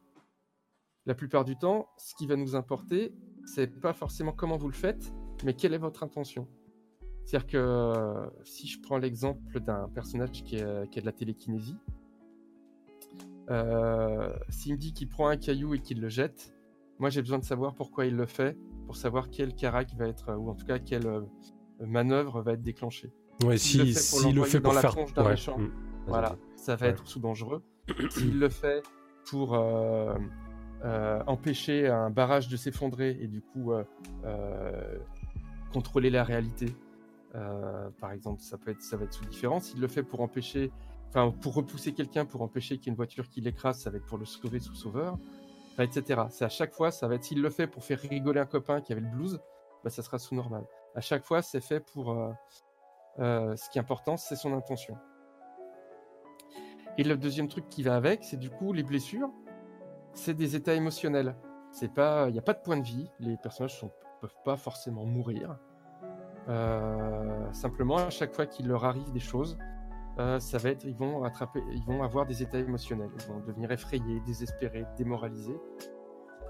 la 1.07 1.15
plupart 1.15 1.45
du 1.45 1.57
temps, 1.57 1.89
ce 1.97 2.15
qui 2.15 2.27
va 2.27 2.37
nous 2.37 2.57
importer, 2.57 3.15
c'est 3.47 3.81
pas 3.81 3.93
forcément 3.95 4.33
comment 4.33 4.57
vous 4.59 4.69
le 4.69 4.75
faites, 4.75 5.13
mais 5.45 5.55
quelle 5.55 5.73
est 5.73 5.79
votre 5.79 6.03
intention. 6.03 6.47
C'est-à-dire 7.25 7.47
que 7.49 7.57
euh, 7.57 8.27
si 8.45 8.67
je 8.69 8.81
prends 8.81 8.99
l'exemple 8.99 9.59
d'un 9.61 9.89
personnage 9.89 10.31
qui, 10.31 10.57
est- 10.57 10.91
qui 10.91 10.99
a 10.99 11.01
de 11.01 11.07
la 11.07 11.13
télékinésie, 11.13 11.77
euh, 13.51 14.33
s'il 14.49 14.73
me 14.73 14.79
dit 14.79 14.93
qu'il 14.93 15.09
prend 15.09 15.29
un 15.29 15.37
caillou 15.37 15.75
et 15.75 15.81
qu'il 15.81 16.01
le 16.01 16.09
jette, 16.09 16.53
moi 16.99 17.11
j'ai 17.11 17.23
besoin 17.23 17.39
de 17.39 17.45
savoir 17.45 17.75
pourquoi 17.75 18.07
il 18.07 18.17
le 18.17 18.27
fait, 18.27 18.57
pour 18.87 18.97
savoir 18.97 19.31
quel 19.31 19.55
carac 19.55 19.95
va 19.97 20.09
être, 20.09 20.35
ou 20.37 20.51
en 20.51 20.55
tout 20.55 20.67
cas 20.67 20.79
quelle 20.79 21.07
euh, 21.07 21.21
manœuvre 21.81 22.43
va 22.43 22.53
être 22.53 22.63
déclenchée. 22.63 23.13
Ouais, 23.45 23.59
s'il 23.59 23.81
le 23.81 23.87
si, 23.87 23.93
fait 23.95 24.11
pour 24.11 24.21
s'il 24.21 24.35
le 24.37 24.43
fait 24.45 24.59
dans 24.61 24.65
pour 24.71 24.75
la 24.75 24.81
faire. 24.81 24.91
tronche 24.93 25.13
d'un 25.15 25.25
ouais, 25.25 25.31
méchant, 25.33 25.59
mm. 25.59 25.71
Voilà, 26.09 26.37
ça 26.57 26.77
va 26.77 26.87
Ouais. 26.87 26.93
être 26.93 27.07
sous 27.09 27.19
dangereux. 27.19 27.63
S'il 28.11 28.39
le 28.39 28.49
fait 28.49 28.83
pour 29.29 29.55
euh, 29.55 30.15
euh, 30.15 30.19
empêcher 31.27 31.89
un 31.89 32.11
barrage 32.11 32.49
de 32.49 32.57
s'effondrer 32.57 33.17
et 33.21 33.27
du 33.27 33.43
coup 33.43 33.73
euh, 33.73 33.85
euh, 34.25 34.99
contrôler 35.73 36.11
la 36.11 36.25
réalité, 36.25 36.75
euh, 37.35 37.91
par 38.01 38.13
exemple, 38.13 38.41
ça 38.41 38.57
peut 38.57 38.71
être, 38.71 38.83
ça 38.83 38.97
va 38.97 39.05
être 39.05 39.13
sous 39.13 39.25
différent. 39.25 39.61
S'il 39.61 39.81
le 39.81 39.89
fait 39.89 40.03
pour 40.03 40.21
empêcher, 40.21 40.71
enfin 41.09 41.31
pour 41.31 41.55
repousser 41.55 41.93
quelqu'un, 41.93 42.25
pour 42.25 42.43
empêcher 42.43 42.79
qu'il 42.79 42.87
y 42.87 42.89
ait 42.89 42.93
une 42.93 42.97
voiture 42.97 43.29
qui 43.29 43.41
l'écrase, 43.41 43.81
ça 43.81 43.91
va 43.91 43.99
être 43.99 44.07
pour 44.07 44.19
le 44.19 44.25
sauver 44.25 44.61
sous 44.61 44.75
sauveur, 44.75 45.19
etc. 45.79 46.23
C'est 46.31 46.45
à 46.45 46.49
chaque 46.49 46.73
fois, 46.73 46.91
ça 46.91 47.09
va 47.09 47.17
être 47.17 47.25
s'il 47.25 47.43
le 47.43 47.51
fait 47.51 47.67
pour 47.67 47.85
faire 47.85 47.99
rigoler 48.01 48.41
un 48.41 48.47
copain 48.47 48.81
qui 48.81 48.93
avait 48.93 49.03
le 49.03 49.09
blues, 49.09 49.41
bah, 49.85 49.91
ça 49.91 50.03
sera 50.03 50.19
sous 50.19 50.35
normal. 50.35 50.65
À 50.95 51.01
chaque 51.01 51.25
fois, 51.25 51.43
c'est 51.43 51.61
fait 51.61 51.81
pour. 51.81 52.13
euh, 52.13 52.31
euh, 53.19 53.57
ce 53.57 53.71
qui 53.71 53.79
est 53.79 53.81
important, 53.81 54.17
c'est 54.17 54.37
son 54.37 54.53
intention. 54.53 54.97
Et 56.99 57.05
le 57.05 57.17
deuxième 57.17 57.49
truc 57.49 57.69
qui 57.69 57.83
va 57.83 57.97
avec, 57.97 58.25
c'est 58.25 58.37
du 58.37 58.51
coup 58.51 58.73
les 58.73 58.83
blessures. 58.83 59.31
C'est 60.17 60.35
des 60.35 60.57
états 60.57 60.75
émotionnels. 60.75 61.37
C'est 61.71 61.93
pas, 61.93 62.29
il 62.29 62.33
n'y 62.33 62.39
a 62.39 62.43
pas 62.43 62.55
de 62.55 62.61
point 62.61 62.79
de 62.79 62.83
vie. 62.83 63.09
Les 63.21 63.37
personnages 63.37 63.81
ne 63.83 63.89
peuvent 64.23 64.43
pas 64.45 64.57
forcément 64.57 65.05
mourir. 65.05 65.59
Euh, 66.49 67.53
simplement, 67.53 67.99
à 67.99 68.09
chaque 68.09 68.35
fois 68.35 68.47
qu'il 68.47 68.67
leur 68.67 68.87
arrive 68.87 69.13
des 69.13 69.21
choses, 69.21 69.59
euh, 70.19 70.41
ça 70.41 70.57
va 70.57 70.71
être, 70.71 70.85
ils 70.85 70.97
vont 70.97 71.23
attraper, 71.23 71.63
ils 71.71 71.85
vont 71.85 72.03
avoir 72.03 72.25
des 72.25 72.43
états 72.43 72.59
émotionnels. 72.59 73.11
Ils 73.15 73.27
vont 73.27 73.41
devenir 73.41 73.71
effrayés, 73.71 74.21
désespérés, 74.25 74.87
démoralisés, 74.97 75.61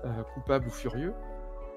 euh, 0.05 0.23
coupables 0.35 0.69
ou 0.69 0.71
furieux. 0.71 1.13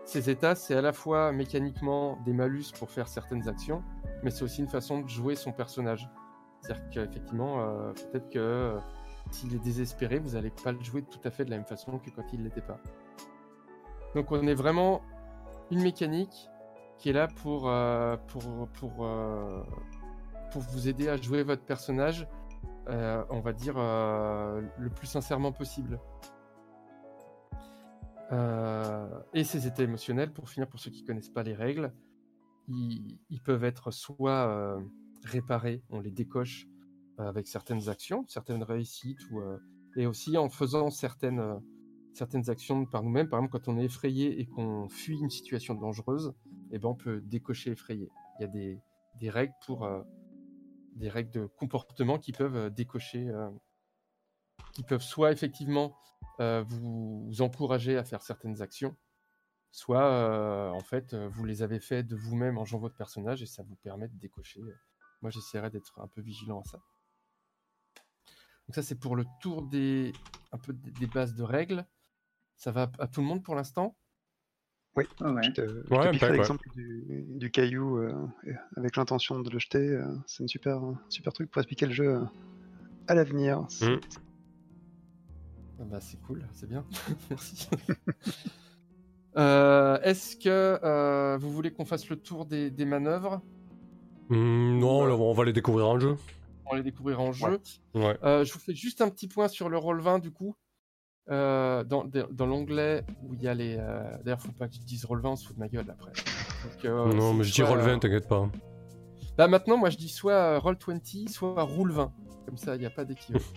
Ces 0.05 0.29
états, 0.29 0.53
c'est 0.53 0.75
à 0.75 0.81
la 0.81 0.93
fois 0.93 1.31
mécaniquement 1.31 2.19
des 2.23 2.33
malus 2.33 2.65
pour 2.77 2.91
faire 2.91 3.07
certaines 3.07 3.49
actions, 3.49 3.81
mais 4.21 4.29
c'est 4.29 4.43
aussi 4.43 4.61
une 4.61 4.69
façon 4.69 5.01
de 5.01 5.09
jouer 5.09 5.35
son 5.35 5.51
personnage. 5.51 6.07
C'est-à-dire 6.61 6.83
qu'effectivement, 6.91 7.93
peut-être 8.11 8.29
que 8.29 8.77
s'il 9.31 9.53
est 9.55 9.63
désespéré, 9.63 10.19
vous 10.19 10.31
n'allez 10.31 10.51
pas 10.51 10.71
le 10.71 10.81
jouer 10.81 11.03
tout 11.03 11.19
à 11.23 11.31
fait 11.31 11.45
de 11.45 11.51
la 11.51 11.57
même 11.57 11.65
façon 11.65 11.99
que 11.99 12.09
quand 12.09 12.33
il 12.33 12.39
ne 12.39 12.45
l'était 12.45 12.61
pas. 12.61 12.79
Donc 14.15 14.31
on 14.31 14.45
est 14.47 14.53
vraiment 14.55 15.01
une 15.71 15.81
mécanique 15.81 16.49
qui 16.97 17.09
est 17.09 17.13
là 17.13 17.27
pour, 17.27 17.69
euh, 17.69 18.17
euh, 18.35 19.63
vous 20.55 20.87
aider 20.87 21.07
à 21.07 21.15
jouer 21.15 21.43
votre 21.43 21.63
personnage, 21.63 22.27
euh, 22.89 23.23
on 23.29 23.39
va 23.39 23.53
dire, 23.53 23.75
le 23.77 24.89
plus 24.89 25.07
sincèrement 25.07 25.51
possible. 25.51 25.99
Et 29.33 29.43
ces 29.43 29.65
états 29.65 29.83
émotionnels, 29.83 30.31
pour 30.31 30.49
finir, 30.49 30.67
pour 30.67 30.79
ceux 30.79 30.91
qui 30.91 31.03
connaissent 31.03 31.29
pas 31.29 31.43
les 31.43 31.55
règles, 31.55 31.91
ils, 32.67 33.41
peuvent 33.43 33.63
être 33.63 33.91
soit 33.91 34.77
réparés, 35.23 35.81
on 35.89 35.99
les 35.99 36.11
décoche 36.11 36.67
avec 37.27 37.47
certaines 37.47 37.89
actions, 37.89 38.25
certaines 38.27 38.63
réussites, 38.63 39.19
euh, 39.33 39.57
et 39.95 40.05
aussi 40.05 40.37
en 40.37 40.49
faisant 40.49 40.89
certaines, 40.89 41.39
euh, 41.39 41.55
certaines 42.13 42.49
actions 42.49 42.85
par 42.85 43.03
nous-mêmes. 43.03 43.29
Par 43.29 43.39
exemple, 43.39 43.59
quand 43.59 43.71
on 43.71 43.77
est 43.77 43.85
effrayé 43.85 44.39
et 44.39 44.45
qu'on 44.45 44.87
fuit 44.89 45.19
une 45.19 45.29
situation 45.29 45.75
dangereuse, 45.75 46.33
eh 46.71 46.79
ben, 46.79 46.89
on 46.89 46.95
peut 46.95 47.21
décocher 47.21 47.71
effrayé. 47.71 48.09
Il 48.39 48.43
y 48.43 48.45
a 48.45 48.47
des, 48.47 48.79
des 49.19 49.29
règles 49.29 49.53
pour 49.65 49.83
euh, 49.83 50.01
des 50.95 51.09
règles 51.09 51.31
de 51.31 51.45
comportement 51.45 52.19
qui 52.19 52.31
peuvent 52.31 52.55
euh, 52.55 52.69
décocher, 52.69 53.29
euh, 53.29 53.49
qui 54.73 54.83
peuvent 54.83 55.01
soit 55.01 55.31
effectivement 55.31 55.95
euh, 56.39 56.63
vous, 56.67 57.41
encourager 57.41 57.97
à 57.97 58.03
faire 58.03 58.21
certaines 58.21 58.61
actions, 58.61 58.95
soit 59.71 60.05
euh, 60.05 60.69
en 60.69 60.81
fait 60.81 61.13
euh, 61.13 61.27
vous 61.29 61.45
les 61.45 61.63
avez 61.63 61.79
fait 61.79 62.03
de 62.03 62.15
vous-même 62.15 62.57
en 62.57 62.65
jouant 62.65 62.79
votre 62.79 62.95
personnage 62.95 63.41
et 63.41 63.45
ça 63.45 63.63
vous 63.63 63.75
permet 63.75 64.07
de 64.07 64.17
décocher. 64.17 64.61
Moi 65.21 65.31
j'essaierai 65.31 65.69
d'être 65.69 65.99
un 65.99 66.07
peu 66.07 66.21
vigilant 66.21 66.61
à 66.61 66.63
ça. 66.63 66.79
Donc 68.69 68.75
ça 68.75 68.83
c'est 68.83 68.99
pour 68.99 69.15
le 69.15 69.25
tour 69.41 69.63
des 69.63 70.13
un 70.51 70.59
peu 70.59 70.73
des, 70.73 71.07
bases 71.07 71.33
de 71.33 71.41
règles. 71.41 71.87
Ça 72.55 72.71
va 72.71 72.91
à 72.99 73.07
tout 73.07 73.21
le 73.21 73.25
monde 73.25 73.41
pour 73.41 73.55
l'instant? 73.55 73.97
Oui, 74.95 75.05
Ah 75.21 75.33
ouais. 75.33 75.41
je 75.43 75.49
te, 75.49 75.61
je 75.61 75.87
te 75.87 75.95
Ouais, 75.95 76.11
piquerai 76.11 76.29
ouais. 76.29 76.37
l'exemple 76.37 76.69
du, 76.75 77.25
du 77.29 77.49
caillou 77.49 77.97
euh, 77.97 78.13
avec 78.77 78.95
l'intention 78.95 79.39
de 79.39 79.49
le 79.49 79.57
jeter. 79.57 79.79
euh, 79.79 80.05
c'est 80.27 80.43
un 80.43 80.47
super, 80.47 80.83
super 81.09 81.33
truc 81.33 81.49
pour 81.49 81.59
expliquer 81.63 81.87
le 81.87 81.93
jeu 81.93 82.17
euh, 82.17 82.23
à 83.07 83.15
l'avenir. 83.15 83.65
C'est- 83.69 83.89
Mm. 83.89 83.99
Ah 85.79 85.85
Bah, 85.85 85.99
c'est 85.99 86.21
cool, 86.21 86.45
c'est 86.53 86.69
bien. 86.69 86.85
Merci. 87.31 87.67
Euh, 89.37 89.99
Est-ce 90.01 90.35
que 90.35 90.79
euh, 90.83 91.37
vous 91.37 91.51
voulez 91.51 91.71
qu'on 91.71 91.85
fasse 91.85 92.09
le 92.09 92.15
tour 92.15 92.47
des, 92.47 92.71
des 92.71 92.83
manœuvres? 92.85 93.41
Hmm, 94.29 94.79
non, 94.79 95.05
là, 95.05 95.13
on 95.15 95.33
va 95.33 95.45
les 95.45 95.53
découvrir 95.53 95.87
en 95.87 95.99
jeu. 95.99 96.17
On 96.69 96.73
va 96.73 96.77
les 96.77 96.83
découvrir 96.83 97.19
en 97.19 97.31
jeu. 97.31 97.59
Ouais. 97.95 98.17
Euh, 98.23 98.45
je 98.45 98.53
vous 98.53 98.59
fais 98.59 98.73
juste 98.75 99.01
un 99.01 99.09
petit 99.09 99.27
point 99.27 99.47
sur 99.47 99.69
le 99.69 99.77
roll 99.77 99.99
20 100.01 100.19
du 100.19 100.31
coup. 100.31 100.55
Euh, 101.29 101.83
dans 101.83 102.05
dans 102.05 102.45
l'onglet 102.47 103.03
où 103.23 103.33
il 103.35 103.41
y 103.43 103.47
a 103.47 103.53
les. 103.53 103.77
euh, 103.79 104.17
D'ailleurs, 104.23 104.41
faut 104.41 104.51
pas 104.51 104.67
que 104.67 104.73
je 104.75 104.79
dise 104.79 105.05
roll 105.05 105.21
20, 105.21 105.29
on 105.29 105.35
se 105.35 105.45
fout 105.45 105.55
de 105.55 105.59
ma 105.59 105.67
gueule 105.67 105.89
après. 105.89 106.11
Donc, 106.11 106.85
euh, 106.85 107.13
non, 107.13 107.33
mais 107.33 107.43
je 107.43 107.49
dis 107.51 107.57
soit, 107.57 107.67
roll 107.69 107.79
20, 107.79 107.87
euh, 107.87 107.97
t'inquiète 107.97 108.27
pas. 108.27 108.49
Là 109.37 109.47
maintenant, 109.47 109.77
moi 109.77 109.89
je 109.89 109.97
dis 109.97 110.09
soit 110.09 110.33
euh, 110.33 110.59
roll 110.59 110.77
20, 110.85 111.29
soit 111.29 111.63
roule 111.63 111.91
20. 111.91 112.11
Comme 112.45 112.57
ça, 112.57 112.75
il 112.75 112.79
n'y 112.79 112.85
a 112.85 112.89
pas 112.91 113.05
d'équivoque. 113.05 113.41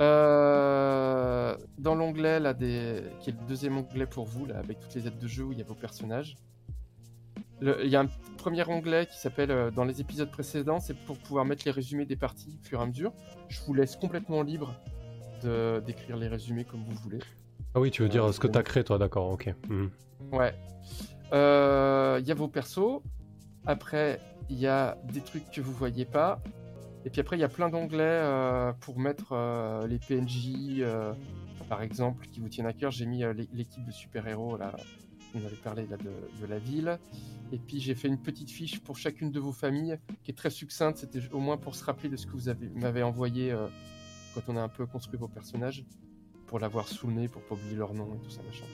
Euh, 0.00 1.56
dans 1.76 1.96
l'onglet 1.96 2.38
là 2.38 2.54
des... 2.54 3.02
qui 3.20 3.30
est 3.30 3.32
le 3.32 3.46
deuxième 3.48 3.76
onglet 3.78 4.06
pour 4.06 4.26
vous 4.26 4.46
là 4.46 4.56
avec 4.58 4.78
toutes 4.78 4.94
les 4.94 5.08
aides 5.08 5.18
de 5.18 5.26
jeu 5.26 5.42
où 5.42 5.52
il 5.52 5.58
y 5.58 5.60
a 5.60 5.64
vos 5.64 5.74
personnages. 5.74 6.36
Il 7.60 7.88
y 7.88 7.96
a 7.96 8.00
un 8.00 8.08
premier 8.36 8.64
onglet 8.68 9.06
qui 9.06 9.18
s'appelle 9.18 9.50
euh, 9.50 9.70
dans 9.70 9.84
les 9.84 10.00
épisodes 10.00 10.30
précédents, 10.30 10.78
c'est 10.78 10.94
pour 10.94 11.18
pouvoir 11.18 11.44
mettre 11.44 11.64
les 11.64 11.72
résumés 11.72 12.06
des 12.06 12.14
parties 12.16 12.58
au 12.62 12.66
fur 12.68 12.78
et 12.80 12.82
à 12.82 12.86
mesure. 12.86 13.12
Je 13.48 13.60
vous 13.66 13.74
laisse 13.74 13.96
complètement 13.96 14.42
libre 14.42 14.74
de 15.42 15.82
d'écrire 15.84 16.16
les 16.16 16.28
résumés 16.28 16.64
comme 16.64 16.84
vous 16.84 16.94
voulez. 17.02 17.18
Ah 17.74 17.80
oui, 17.80 17.90
tu 17.90 18.02
veux 18.02 18.08
dire 18.08 18.24
Euh, 18.24 18.32
ce 18.32 18.40
que 18.40 18.46
t'as 18.46 18.62
créé, 18.62 18.84
toi, 18.84 18.98
d'accord, 18.98 19.28
ok. 19.30 19.52
Hmm. 19.68 19.86
Ouais. 20.32 20.54
Euh, 21.32 22.18
Il 22.20 22.26
y 22.28 22.30
a 22.30 22.34
vos 22.34 22.48
persos. 22.48 23.02
Après, 23.66 24.20
il 24.48 24.58
y 24.58 24.66
a 24.66 24.96
des 25.12 25.20
trucs 25.20 25.50
que 25.50 25.60
vous 25.60 25.72
voyez 25.72 26.04
pas. 26.04 26.40
Et 27.04 27.10
puis 27.10 27.20
après, 27.20 27.36
il 27.36 27.40
y 27.40 27.44
a 27.44 27.48
plein 27.48 27.68
d'onglets 27.68 27.98
euh, 28.02 28.72
pour 28.80 28.98
mettre 28.98 29.32
euh, 29.32 29.86
les 29.86 29.98
PNJ, 29.98 30.78
euh, 30.80 31.12
par 31.68 31.82
exemple, 31.82 32.26
qui 32.28 32.40
vous 32.40 32.48
tiennent 32.48 32.66
à 32.66 32.72
cœur. 32.72 32.90
J'ai 32.90 33.06
mis 33.06 33.22
euh, 33.24 33.32
l'é- 33.32 33.48
l'équipe 33.52 33.84
de 33.84 33.92
super-héros, 33.92 34.56
là. 34.56 34.72
On 35.34 35.44
avait 35.44 35.56
parlé 35.56 35.86
là, 35.86 35.96
de, 35.96 36.10
de 36.40 36.46
la 36.46 36.58
ville. 36.58 36.98
Et 37.52 37.58
puis 37.58 37.80
j'ai 37.80 37.94
fait 37.94 38.08
une 38.08 38.20
petite 38.20 38.50
fiche 38.50 38.80
pour 38.80 38.96
chacune 38.98 39.30
de 39.30 39.40
vos 39.40 39.52
familles, 39.52 39.98
qui 40.22 40.30
est 40.30 40.34
très 40.34 40.50
succincte. 40.50 40.98
C'était 40.98 41.20
au 41.32 41.38
moins 41.40 41.56
pour 41.56 41.74
se 41.74 41.84
rappeler 41.84 42.08
de 42.08 42.16
ce 42.16 42.26
que 42.26 42.32
vous 42.32 42.48
avez- 42.48 42.68
m'avez 42.70 43.02
envoyé 43.02 43.50
euh, 43.52 43.68
quand 44.34 44.42
on 44.48 44.56
a 44.56 44.62
un 44.62 44.68
peu 44.68 44.86
construit 44.86 45.18
vos 45.18 45.28
personnages, 45.28 45.84
pour 46.46 46.58
l'avoir 46.58 46.88
sous 46.88 47.06
le 47.08 47.14
nez, 47.14 47.28
pour 47.28 47.42
pas 47.42 47.54
oublier 47.54 47.76
leur 47.76 47.94
nom 47.94 48.14
et 48.14 48.18
tout 48.18 48.30
ça, 48.30 48.42
machin. 48.42 48.64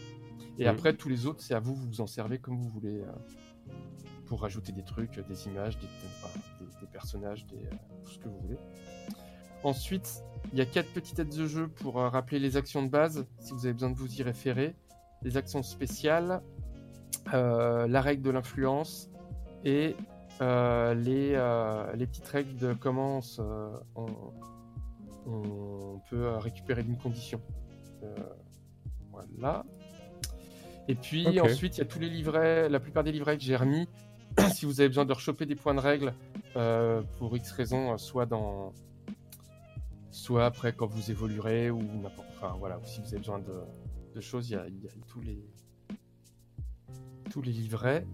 Et 0.59 0.65
Mhm. 0.65 0.71
après, 0.71 0.95
tous 0.95 1.09
les 1.09 1.27
autres, 1.27 1.43
c'est 1.43 1.55
à 1.55 1.61
vous, 1.61 1.75
vous 1.75 1.87
vous 1.87 2.01
en 2.01 2.07
servez 2.07 2.39
comme 2.39 2.57
vous 2.57 2.69
voulez. 2.69 3.01
euh, 3.01 3.13
pour 4.27 4.41
rajouter 4.41 4.73
des 4.73 4.83
trucs, 4.85 5.21
des 5.29 5.47
images, 5.47 5.79
des, 5.79 5.87
enfin, 6.23 6.39
des- 6.59 6.81
des 6.81 6.87
personnages, 6.91 7.45
des, 7.47 7.57
euh, 7.57 7.71
tout 8.03 8.11
ce 8.11 8.19
que 8.19 8.29
vous 8.29 8.39
voulez. 8.41 8.57
Ensuite, 9.63 10.23
il 10.53 10.59
y 10.59 10.63
a 10.63 10.67
quatre 10.67 10.91
petites 10.93 11.19
aides 11.19 11.35
de 11.35 11.47
jeu 11.47 11.69
pour 11.69 11.95
rappeler 11.97 12.39
les 12.39 12.57
actions 12.57 12.83
de 12.83 12.89
base, 12.89 13.27
si 13.39 13.53
vous 13.53 13.65
avez 13.67 13.73
besoin 13.75 13.91
de 13.91 13.97
vous 13.97 14.13
y 14.15 14.23
référer. 14.23 14.75
Les 15.25 15.37
actions 15.37 15.63
spéciales, 15.63 16.43
euh, 17.33 17.87
la 17.89 18.01
règle 18.01 18.23
de 18.23 18.31
l'influence 18.31 19.11
et 19.65 19.97
euh, 20.41 20.95
les, 20.95 21.33
euh, 21.35 21.93
les 21.95 22.07
petites 22.07 22.29
règles 22.29 22.57
de 22.57 22.75
comment 22.75 23.21
on, 23.97 24.07
peut 26.11 26.29
récupérer 26.37 26.83
une 26.83 26.99
condition. 26.99 27.41
Voilà. 29.11 29.65
Et 30.87 30.95
puis 30.95 31.41
ensuite, 31.41 31.79
il 31.79 31.81
y 31.81 31.83
a 31.83 31.87
tous 31.87 31.99
les 31.99 32.11
livrets, 32.11 32.69
la 32.69 32.79
plupart 32.79 33.05
des 33.05 33.13
livrets 33.13 33.39
que 33.39 33.43
j'ai 33.43 33.57
remis. 33.57 33.89
si 34.53 34.67
vous 34.67 34.81
avez 34.81 34.89
besoin 34.89 35.05
de 35.05 35.13
rechoper 35.13 35.47
des 35.47 35.55
points 35.55 35.75
de 35.75 35.81
règle 35.81 36.13
euh, 36.57 37.03
pour 37.19 37.37
X 37.37 37.53
raisons, 37.53 37.97
soit 37.99 38.27
dans, 38.27 38.73
soit 40.11 40.47
après 40.47 40.73
quand 40.73 40.87
vous 40.87 41.11
évoluerez 41.11 41.71
ou 41.71 41.81
n'importe. 42.03 42.29
Enfin 42.37 42.55
voilà, 42.59 42.81
si 42.85 43.01
vous 43.01 43.09
avez 43.09 43.19
besoin 43.19 43.39
de, 43.39 43.53
de 44.15 44.21
choses, 44.21 44.49
il 44.51 44.55
y 44.55 44.57
a, 44.57 44.67
il 44.69 44.83
y 44.83 44.87
a 44.87 44.91
tous 45.09 45.21
les 45.21 45.45
tous 47.31 47.43
les 47.43 47.53
livrets 47.53 48.07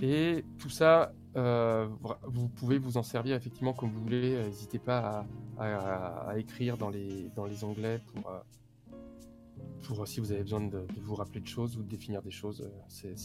et 0.00 0.44
tout 0.58 0.70
ça. 0.70 1.12
euh, 1.36 1.88
vous 2.24 2.48
pouvez 2.48 2.78
vous 2.78 2.96
en 2.96 3.02
servir 3.02 3.36
effectivement 3.36 3.72
comme 3.72 3.90
vous 3.90 4.02
voulez. 4.02 4.34
euh, 4.34 4.46
N'hésitez 4.46 4.78
pas 4.78 5.26
à, 5.58 5.64
à- 5.64 6.30
à 6.30 6.38
écrire 6.38 6.76
dans 6.76 6.90
les 6.90 7.30
dans 7.36 7.46
les 7.46 7.64
onglets 7.64 8.00
pour 8.12 8.30
euh, 8.30 8.38
pour 9.82 10.06
si 10.06 10.20
vous 10.20 10.30
avez 10.32 10.42
besoin 10.42 10.60
de, 10.60 10.80
de 10.80 11.00
vous 11.00 11.14
rappeler 11.14 11.40
de 11.40 11.46
choses 11.46 11.76
ou 11.76 11.82
de 11.82 11.88
définir 11.88 12.22
des 12.22 12.30
choses. 12.30 12.68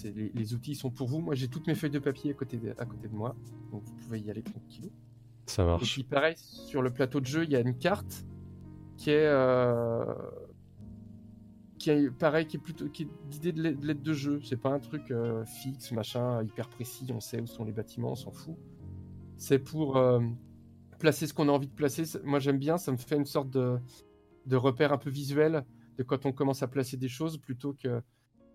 les, 0.04 0.32
les 0.34 0.54
outils 0.54 0.74
sont 0.76 0.90
pour 0.90 1.08
vous. 1.08 1.20
Moi, 1.20 1.36
j'ai 1.36 1.48
toutes 1.48 1.68
mes 1.68 1.76
feuilles 1.76 1.92
de 1.92 2.00
papier 2.00 2.32
à 2.32 2.34
côté 2.34 2.58
de, 2.58 2.72
à 2.78 2.86
côté 2.86 3.08
de 3.08 3.14
moi, 3.16 3.36
donc 3.72 3.84
vous 3.84 3.94
pouvez 3.96 4.20
y 4.20 4.32
aller 4.32 4.42
tranquillou. 4.42 4.90
Ça 5.48 5.64
Et 5.64 5.66
marche. 5.66 5.94
puis 5.94 6.04
pareil, 6.04 6.36
sur 6.38 6.82
le 6.82 6.92
plateau 6.92 7.20
de 7.20 7.26
jeu, 7.26 7.44
il 7.44 7.52
y 7.52 7.56
a 7.56 7.60
une 7.60 7.78
carte 7.78 8.26
qui 8.98 9.12
est 9.12 9.28
euh, 9.28 10.06
qui 11.86 11.92
est 11.92 12.10
pareil, 12.10 12.48
qui 12.48 12.58
est 12.58 12.60
plutôt 12.60 12.90
qui 12.90 13.04
est 13.04 13.10
d'idée 13.30 13.52
de 13.52 13.62
l'aide 13.62 14.02
de 14.02 14.14
jeu. 14.14 14.42
C'est 14.44 14.58
pas 14.58 14.72
un 14.72 14.80
truc 14.80 15.12
euh, 15.12 15.46
fixe, 15.46 15.92
machin, 15.92 16.42
hyper 16.42 16.68
précis. 16.68 17.06
On 17.14 17.20
sait 17.20 17.40
où 17.40 17.46
sont 17.46 17.64
les 17.64 17.74
bâtiments, 17.74 18.14
on 18.14 18.16
s'en 18.16 18.32
fout. 18.32 18.58
C'est 19.38 19.60
pour 19.60 19.98
euh, 19.98 20.20
placer 20.98 21.28
ce 21.28 21.34
qu'on 21.36 21.48
a 21.48 21.52
envie 21.52 21.68
de 21.68 21.74
placer. 21.76 22.06
Moi, 22.24 22.40
j'aime 22.40 22.58
bien. 22.58 22.80
Ça 22.80 22.92
me 22.92 22.98
fait 22.98 23.18
une 23.18 23.26
sorte 23.26 23.52
de 23.52 24.56
repère 24.56 24.94
un 24.94 24.98
peu 24.98 25.12
visuel 25.12 25.64
de 26.00 26.02
quand 26.02 26.26
on 26.26 26.32
commence 26.32 26.64
à 26.64 26.68
placer 26.68 26.98
des 26.98 27.08
choses 27.08 27.38
plutôt 27.38 27.74
que 27.76 28.02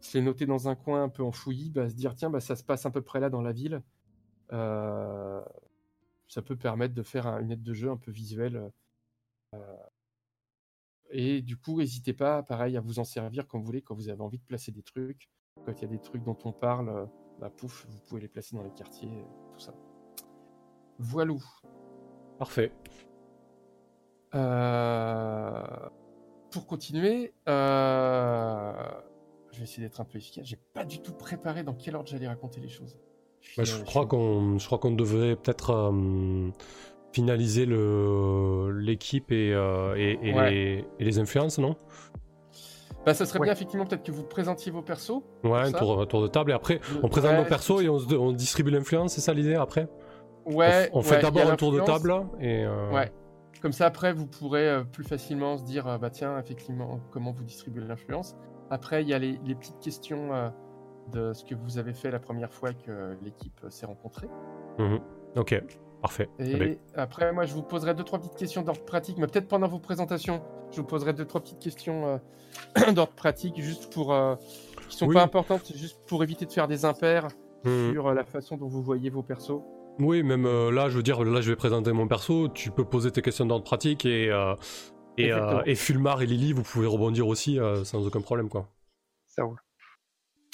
se 0.00 0.18
les 0.18 0.24
noter 0.24 0.46
dans 0.46 0.68
un 0.68 0.74
coin 0.74 1.04
un 1.04 1.08
peu 1.08 1.22
enfouillis, 1.22 1.70
bah, 1.70 1.88
se 1.88 1.94
dire 1.94 2.16
tiens 2.16 2.30
bah, 2.30 2.40
ça 2.40 2.56
se 2.56 2.64
passe 2.64 2.84
à 2.84 2.90
peu 2.90 3.00
près 3.00 3.20
là 3.20 3.30
dans 3.30 3.42
la 3.42 3.52
ville. 3.52 3.80
Euh, 4.52 5.40
ça 6.26 6.42
peut 6.42 6.56
permettre 6.56 6.94
de 6.94 7.02
faire 7.04 7.28
un- 7.28 7.40
une 7.40 7.52
aide 7.52 7.62
de 7.62 7.74
jeu 7.74 7.90
un 7.90 7.96
peu 7.96 8.10
visuelle. 8.10 8.72
Et 11.10 11.42
du 11.42 11.56
coup, 11.56 11.78
n'hésitez 11.78 12.12
pas, 12.12 12.42
pareil, 12.42 12.76
à 12.76 12.80
vous 12.80 12.98
en 12.98 13.04
servir 13.04 13.46
quand 13.46 13.58
vous 13.58 13.64
voulez, 13.64 13.82
quand 13.82 13.94
vous 13.94 14.08
avez 14.08 14.20
envie 14.20 14.38
de 14.38 14.44
placer 14.44 14.72
des 14.72 14.82
trucs. 14.82 15.28
Quand 15.66 15.72
il 15.72 15.82
y 15.82 15.84
a 15.84 15.88
des 15.88 15.98
trucs 16.00 16.22
dont 16.22 16.38
on 16.44 16.52
parle, 16.52 16.88
euh, 16.88 17.06
bah, 17.40 17.50
pouf, 17.50 17.86
vous 17.88 18.00
pouvez 18.06 18.20
les 18.20 18.28
placer 18.28 18.56
dans 18.56 18.62
les 18.62 18.72
quartiers, 18.72 19.10
euh, 19.10 19.52
tout 19.52 19.60
ça. 19.60 19.74
Voilou. 20.98 21.42
Parfait. 22.38 22.72
Euh, 24.34 25.88
Pour 26.50 26.66
continuer, 26.66 27.34
euh, 27.48 28.72
je 29.52 29.58
vais 29.58 29.64
essayer 29.64 29.82
d'être 29.82 30.00
un 30.00 30.04
peu 30.04 30.18
efficace. 30.18 30.46
J'ai 30.46 30.58
pas 30.74 30.84
du 30.84 31.00
tout 31.00 31.12
préparé 31.12 31.62
dans 31.62 31.74
quel 31.74 31.96
ordre 31.96 32.08
j'allais 32.08 32.28
raconter 32.28 32.60
les 32.60 32.68
choses. 32.68 32.98
Bah, 33.56 33.64
je, 33.64 33.76
euh, 33.76 33.84
crois 33.84 34.06
qu'on, 34.06 34.58
je 34.58 34.66
crois 34.66 34.78
qu'on 34.78 34.92
devrait 34.92 35.34
peut-être 35.36 35.70
euh, 35.70 36.50
finaliser 37.12 37.66
le, 37.66 38.70
l'équipe 38.78 39.30
et, 39.32 39.52
euh, 39.52 39.94
et, 39.96 40.18
et 40.22 40.34
Ouais. 40.34 40.50
les, 40.50 40.84
et 40.98 41.04
les 41.04 41.18
influences, 41.18 41.58
non? 41.58 41.76
Bah, 43.06 43.14
ça 43.14 43.24
serait 43.24 43.38
Ouais. 43.40 43.46
bien 43.46 43.54
effectivement 43.54 43.86
peut-être 43.86 44.02
que 44.04 44.12
vous 44.12 44.24
présentiez 44.24 44.70
vos 44.70 44.82
persos. 44.82 45.22
Ouais, 45.42 45.58
un 45.60 45.72
tour, 45.72 46.00
un 46.02 46.06
tour 46.06 46.22
de 46.22 46.28
table 46.28 46.50
et 46.50 46.54
après 46.54 46.80
on 46.98 47.04
Ouais, 47.04 47.08
présente 47.08 47.36
nos 47.36 47.44
persos 47.44 47.80
et 47.82 47.88
on, 47.88 47.98
se- 47.98 48.14
on 48.14 48.32
distribue 48.32 48.70
l'influence, 48.70 49.14
c'est 49.14 49.20
ça 49.22 49.32
l'idée 49.32 49.54
après? 49.54 49.88
Ouais. 50.44 50.90
On, 50.92 50.98
on 50.98 51.02
fait 51.02 51.20
d'abord 51.20 51.48
a 51.48 51.52
un 51.52 51.56
tour 51.56 51.72
de 51.72 51.80
table 51.80 52.14
et. 52.40 52.64
euh, 52.64 52.90
Ouais. 52.92 53.10
Comme 53.62 53.72
ça, 53.72 53.84
après, 53.84 54.14
vous 54.14 54.26
pourrez 54.26 54.66
euh, 54.70 54.84
plus 54.84 55.04
facilement 55.04 55.58
se 55.58 55.64
dire, 55.64 55.86
euh, 55.86 55.98
bah 55.98 56.08
tiens, 56.08 56.38
effectivement, 56.38 56.98
comment 57.10 57.30
vous 57.30 57.42
distribuez 57.44 57.82
l'influence. 57.86 58.34
Après, 58.70 59.02
il 59.02 59.08
y 59.08 59.12
a 59.12 59.18
les, 59.18 59.38
les 59.44 59.54
petites 59.54 59.78
questions 59.80 60.32
euh, 60.32 60.48
de 61.12 61.34
ce 61.34 61.44
que 61.44 61.54
vous 61.54 61.76
avez 61.76 61.92
fait 61.92 62.10
la 62.10 62.20
première 62.20 62.50
fois 62.54 62.72
que 62.72 63.18
l'équipe 63.22 63.60
euh, 63.64 63.68
s'est 63.68 63.84
rencontrée. 63.84 64.28
mhm. 64.78 65.00
Ok, 65.36 65.62
parfait. 66.00 66.28
Et 66.38 66.78
après, 66.94 67.32
moi, 67.32 67.44
je 67.44 67.54
vous 67.54 67.62
poserai 67.62 67.94
deux, 67.94 68.04
trois 68.04 68.18
petites 68.18 68.36
questions 68.36 68.62
d'ordre 68.62 68.84
pratique, 68.84 69.18
mais 69.18 69.26
peut-être 69.26 69.48
pendant 69.48 69.68
vos 69.68 69.78
présentations, 69.78 70.42
je 70.72 70.80
vous 70.80 70.86
poserai 70.86 71.12
deux, 71.12 71.24
trois 71.24 71.40
petites 71.40 71.58
questions 71.58 72.20
euh, 72.78 72.92
d'ordre 72.92 73.12
pratique, 73.12 73.60
juste 73.60 73.92
pour. 73.92 74.12
euh, 74.12 74.36
qui 74.88 74.96
sont 74.96 75.06
Oui. 75.06 75.14
pas 75.14 75.22
importantes, 75.22 75.72
juste 75.74 76.00
pour 76.06 76.22
éviter 76.24 76.46
de 76.46 76.52
faire 76.52 76.66
des 76.66 76.84
impairs 76.84 77.28
mhm. 77.64 77.92
sur 77.92 78.08
euh, 78.08 78.14
la 78.14 78.24
façon 78.24 78.56
dont 78.56 78.66
vous 78.68 78.82
voyez 78.82 79.08
vos 79.10 79.22
persos. 79.22 79.62
Oui, 80.00 80.22
même 80.22 80.46
euh, 80.46 80.70
là, 80.72 80.88
je 80.88 80.96
veux 80.96 81.02
dire, 81.02 81.22
là, 81.22 81.40
je 81.40 81.50
vais 81.50 81.56
présenter 81.56 81.92
mon 81.92 82.08
perso. 82.08 82.48
Tu 82.48 82.70
peux 82.70 82.84
poser 82.84 83.10
tes 83.10 83.22
questions 83.22 83.46
d'ordre 83.46 83.64
pratique 83.64 84.04
et, 84.04 84.32
et, 85.18 85.74
Fulmar 85.74 86.22
et 86.22 86.26
Lily, 86.26 86.52
vous 86.52 86.62
pouvez 86.62 86.86
rebondir 86.86 87.28
aussi 87.28 87.58
sans 87.84 88.06
aucun 88.06 88.20
problème, 88.20 88.48
quoi. 88.48 88.68
Ça 89.26 89.44
roule. 89.44 89.58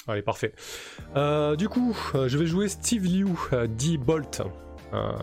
Allez, 0.07 0.21
parfait. 0.21 0.53
Du 1.57 1.69
coup, 1.69 1.95
je 2.13 2.37
vais 2.37 2.45
jouer 2.45 2.67
Steve 2.67 3.05
Liu, 3.05 3.27
dit 3.69 3.97
Bolt, 3.97 4.41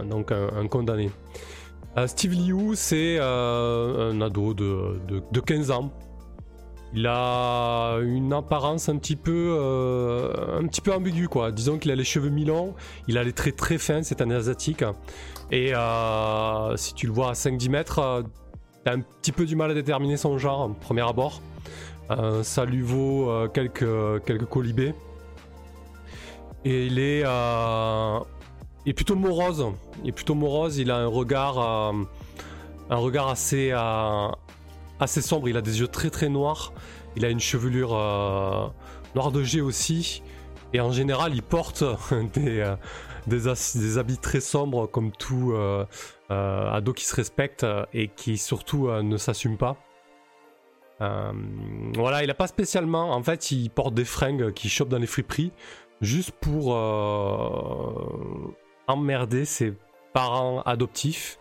donc 0.09 0.33
un, 0.33 0.67
condamné. 0.69 1.11
Euh, 1.97 2.07
Steve 2.07 2.33
Liu, 2.33 2.75
c'est 2.75 3.19
euh, 3.21 4.13
un 4.13 4.21
ado 4.21 4.53
de, 4.55 5.01
de, 5.07 5.23
de 5.31 5.41
15 5.41 5.71
ans. 5.71 5.93
Il 6.97 7.09
a 7.09 7.99
une 8.03 8.33
apparence 8.33 8.89
un 8.89 8.97
petit 8.99 9.17
peu, 9.17 9.57
euh, 9.59 10.63
ambiguë, 10.93 11.27
quoi. 11.27 11.51
Disons 11.51 11.79
qu'il 11.79 11.91
a 11.91 11.97
les 11.97 12.05
cheveux 12.05 12.29
mi-longs, 12.29 12.75
il 13.09 13.19
a 13.19 13.25
les 13.25 13.33
traits 13.33 13.57
très 13.57 13.79
fins, 13.79 14.05
c'est 14.05 14.23
un 14.23 14.31
asiatique. 14.31 14.85
Et 15.51 15.75
euh, 15.75 16.77
si 16.77 16.95
tu 16.95 17.07
le 17.07 17.13
vois 17.13 17.31
à 17.31 17.33
5-10 17.33 17.69
mètres, 17.69 17.99
euh, 17.99 18.23
t'as 18.85 18.93
un 18.93 19.01
petit 19.01 19.33
peu 19.33 19.45
du 19.45 19.57
mal 19.57 19.73
à 19.73 19.75
déterminer 19.75 20.17
son 20.17 20.39
genre, 20.39 20.61
en 20.61 20.71
premier 20.71 21.03
abord. 21.03 21.41
Euh, 22.11 22.45
ça 22.45 22.65
lui 22.65 22.83
vaut 22.83 23.29
euh, 23.29 23.49
quelques, 23.49 24.25
quelques 24.25 24.47
colibés. 24.47 24.95
Et 26.65 26.87
il 26.87 26.99
est, 26.99 27.25
euh, 27.27 28.21
est 28.91 28.95
plutôt 28.95 29.17
morose. 29.17 29.67
Il 30.03 30.11
est 30.11 30.13
plutôt 30.13 30.35
morose. 30.35 30.79
Il 30.79 30.91
a 30.91 30.97
un 30.97 31.07
regard, 31.07 31.59
euh, 31.59 31.93
un 32.91 32.97
regard 32.97 33.29
assez, 33.29 33.71
euh, 33.73 34.29
assez 35.01 35.23
sombre. 35.23 35.49
Il 35.49 35.57
a 35.57 35.63
des 35.63 35.81
yeux 35.81 35.89
très 35.89 36.11
très 36.11 36.29
noirs. 36.29 36.73
Il 37.17 37.25
a 37.25 37.31
une 37.31 37.41
chevelure 37.41 37.95
euh, 37.95 38.67
noire 39.15 39.33
de 39.33 39.43
jet 39.43 39.61
aussi. 39.61 40.23
Et 40.73 40.81
en 40.81 40.93
général, 40.93 41.35
il 41.35 41.43
porte 41.43 41.85
des, 42.35 42.75
des, 43.27 43.41
des 43.75 43.99
habits 43.99 44.19
très 44.19 44.41
sombres, 44.41 44.87
comme 44.87 45.13
tout 45.13 45.55
ado 46.29 46.93
qui 46.93 47.05
se 47.05 47.15
respecte 47.15 47.65
et 47.93 48.09
qui 48.09 48.39
surtout 48.39 48.91
ne 48.91 49.17
s'assume 49.17 49.57
pas. 49.57 49.77
Voilà, 50.99 52.25
il 52.25 52.31
a 52.31 52.35
pas 52.35 52.49
spécialement. 52.49 53.13
En 53.13 53.23
fait, 53.23 53.53
il 53.53 53.71
porte 53.71 53.95
des 53.95 54.05
fringues 54.05 54.53
qu'il 54.53 54.69
chope 54.69 54.89
dans 54.89 54.99
les 54.99 55.07
friperies 55.07 55.53
juste 56.01 56.33
pour 56.33 56.75
emmerder 58.87 59.45
ses 59.45 59.75
parents 60.13 60.63
adoptifs 60.63 61.39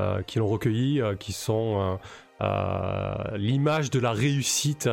euh, 0.00 0.22
qui 0.22 0.40
l'ont 0.40 0.48
recueilli, 0.48 1.00
euh, 1.00 1.14
qui 1.14 1.32
sont 1.32 2.00
euh, 2.40 3.14
l'image 3.36 3.90
de 3.90 4.00
la 4.00 4.10
réussite 4.10 4.88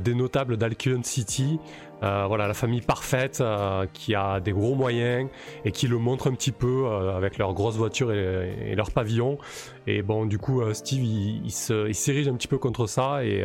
des 0.00 0.14
notables 0.14 0.56
d'Alcyon 0.56 1.02
City. 1.02 1.58
Voilà, 2.00 2.46
la 2.46 2.54
famille 2.54 2.82
parfaite 2.82 3.42
qui 3.92 4.14
a 4.14 4.38
des 4.38 4.52
gros 4.52 4.76
moyens 4.76 5.28
et 5.64 5.72
qui 5.72 5.88
le 5.88 5.98
montre 5.98 6.28
un 6.30 6.34
petit 6.34 6.52
peu 6.52 6.86
avec 6.88 7.38
leurs 7.38 7.54
grosses 7.54 7.76
voitures 7.76 8.12
et, 8.12 8.70
et 8.70 8.74
leurs 8.76 8.92
pavillons. 8.92 9.38
Et 9.88 10.02
bon, 10.02 10.26
du 10.26 10.38
coup, 10.38 10.62
Steve, 10.74 11.02
il, 11.02 11.50
s'érige 11.50 12.28
un 12.28 12.34
petit 12.34 12.48
peu 12.48 12.58
contre 12.58 12.86
ça 12.86 13.24
et 13.24 13.44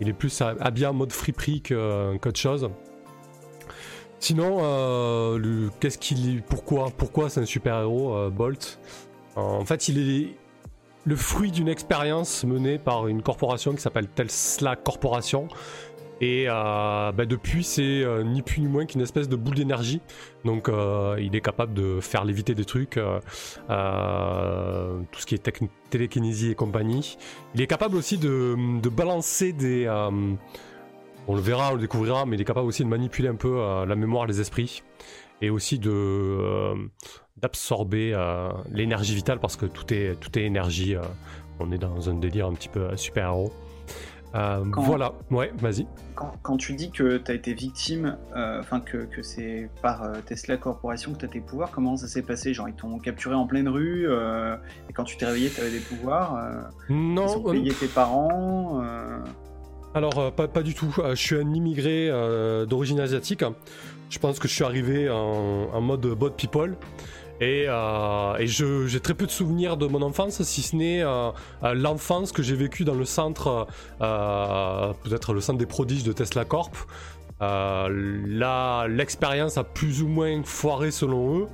il 0.00 0.08
est 0.08 0.12
plus 0.12 0.42
habillé 0.42 0.86
en 0.86 0.92
mode 0.92 1.12
friperie 1.12 1.62
qu'autre 1.62 2.38
chose. 2.38 2.68
Sinon, 4.20 4.58
euh, 4.60 5.68
qu'est-ce 5.80 5.98
qu'il, 5.98 6.42
pourquoi, 6.42 6.90
pourquoi 6.96 7.30
c'est 7.30 7.40
un 7.40 7.46
super 7.46 7.80
héros, 7.80 8.30
Bolt? 8.30 8.78
En 9.36 9.64
fait, 9.64 9.88
il 9.88 9.98
est 10.10 10.34
le 11.04 11.16
fruit 11.16 11.50
d'une 11.50 11.68
expérience 11.68 12.44
menée 12.44 12.78
par 12.78 13.08
une 13.08 13.22
corporation 13.22 13.72
qui 13.72 13.80
s'appelle 13.80 14.08
Tesla 14.08 14.76
Corporation. 14.76 15.48
Et 16.20 16.46
euh, 16.48 17.12
bah, 17.12 17.26
depuis, 17.26 17.62
c'est 17.62 18.02
euh, 18.02 18.24
ni 18.24 18.42
plus 18.42 18.60
ni 18.60 18.66
moins 18.66 18.86
qu'une 18.86 19.00
espèce 19.00 19.28
de 19.28 19.36
boule 19.36 19.54
d'énergie. 19.54 20.00
Donc, 20.44 20.68
euh, 20.68 21.16
il 21.20 21.36
est 21.36 21.40
capable 21.40 21.74
de 21.74 22.00
faire 22.00 22.24
léviter 22.24 22.54
des 22.56 22.64
trucs, 22.64 22.96
euh, 22.96 23.20
euh, 23.70 24.98
tout 25.12 25.20
ce 25.20 25.26
qui 25.26 25.36
est 25.36 25.52
télékinésie 25.90 26.50
et 26.50 26.54
compagnie. 26.56 27.16
Il 27.54 27.60
est 27.60 27.68
capable 27.68 27.96
aussi 27.96 28.18
de 28.18 28.88
balancer 28.88 29.52
des. 29.52 29.88
On 31.28 31.34
le 31.34 31.40
verra, 31.42 31.70
on 31.70 31.74
le 31.74 31.80
découvrira, 31.80 32.26
mais 32.26 32.36
il 32.36 32.40
est 32.40 32.44
capable 32.44 32.66
aussi 32.66 32.82
de 32.82 32.88
manipuler 32.88 33.28
un 33.28 33.34
peu 33.36 33.60
euh, 33.60 33.84
la 33.86 33.94
mémoire, 33.94 34.26
les 34.26 34.40
esprits, 34.40 34.82
et 35.42 35.50
aussi 35.50 35.78
de 35.78 35.90
euh, 35.92 36.74
d'absorber 37.36 38.12
euh, 38.14 38.48
l'énergie 38.72 39.14
vitale 39.14 39.38
parce 39.38 39.56
que 39.56 39.66
tout 39.66 39.92
est 39.92 40.18
tout 40.18 40.36
est 40.38 40.42
énergie. 40.42 40.96
on 41.60 41.70
est 41.70 41.78
dans 41.78 42.08
un 42.10 42.14
délire 42.14 42.46
un 42.46 42.54
petit 42.54 42.68
peu 42.70 42.96
super 42.96 43.26
héros. 43.26 43.52
Voilà, 44.32 45.14
ouais, 45.30 45.52
vas-y. 45.58 45.86
Quand, 46.14 46.32
quand 46.42 46.56
tu 46.56 46.74
dis 46.74 46.90
que 46.90 47.16
tu 47.16 47.30
as 47.30 47.34
été 47.34 47.54
victime, 47.54 48.16
enfin 48.34 48.80
que, 48.80 48.98
que 48.98 49.22
c'est 49.22 49.68
par 49.82 50.02
Tesla 50.26 50.56
Corporation 50.56 51.12
que 51.12 51.18
tu 51.18 51.24
as 51.24 51.28
tes 51.28 51.40
pouvoirs, 51.40 51.70
comment 51.70 51.96
ça 51.96 52.08
s'est 52.08 52.22
passé? 52.22 52.54
Genre 52.54 52.68
ils 52.68 52.74
t'ont 52.74 52.98
capturé 52.98 53.34
en 53.34 53.46
pleine 53.46 53.68
rue 53.68 54.06
et 54.88 54.92
quand 54.92 55.04
tu 55.04 55.16
t'es 55.16 55.26
réveillé 55.26 55.50
tu 55.50 55.60
avais 55.60 55.70
des 55.70 55.80
pouvoirs 55.80 56.36
euh, 56.36 56.60
Ils 56.90 57.14
Non, 57.14 57.36
ont 57.38 57.50
payé 57.52 57.72
tes 57.72 57.86
parents 57.88 58.82
Alors, 59.98 60.16
euh, 60.20 60.30
pas, 60.30 60.62
du 60.62 60.74
tout. 60.74 60.94
Euh, 61.00 61.16
je 61.16 61.20
suis 61.20 61.34
un 61.34 61.52
immigré 61.54 62.08
euh, 62.08 62.66
d'origine 62.66 63.00
asiatique. 63.00 63.42
Je 64.10 64.18
pense 64.20 64.38
que 64.38 64.46
je 64.46 64.54
suis 64.54 64.62
arrivé 64.62 65.10
en, 65.10 65.80
mode 65.80 66.06
bot 66.06 66.30
people. 66.30 66.76
Et, 67.40 67.66
j'ai 68.46 69.00
très 69.00 69.14
peu 69.14 69.26
de 69.26 69.32
souvenirs 69.32 69.76
de 69.76 69.88
mon 69.88 70.02
enfance, 70.02 70.40
si 70.44 70.62
ce 70.62 70.76
n'est 70.76 71.02
l'enfance 71.62 72.30
que 72.30 72.44
j'ai 72.44 72.54
vécue 72.54 72.84
dans 72.84 72.94
le 72.94 73.04
centre, 73.04 73.66
peut-être 73.98 75.34
le 75.34 75.40
centre 75.40 75.58
des 75.58 75.66
prodiges 75.66 76.04
de 76.04 76.12
Tesla 76.12 76.44
Corp. 76.44 76.76
L'expérience 78.88 79.58
a 79.58 79.64
plus 79.64 80.00
ou 80.00 80.06
moins 80.06 80.42
foiré 80.44 80.92
selon 80.92 81.40
eux. 81.40 81.48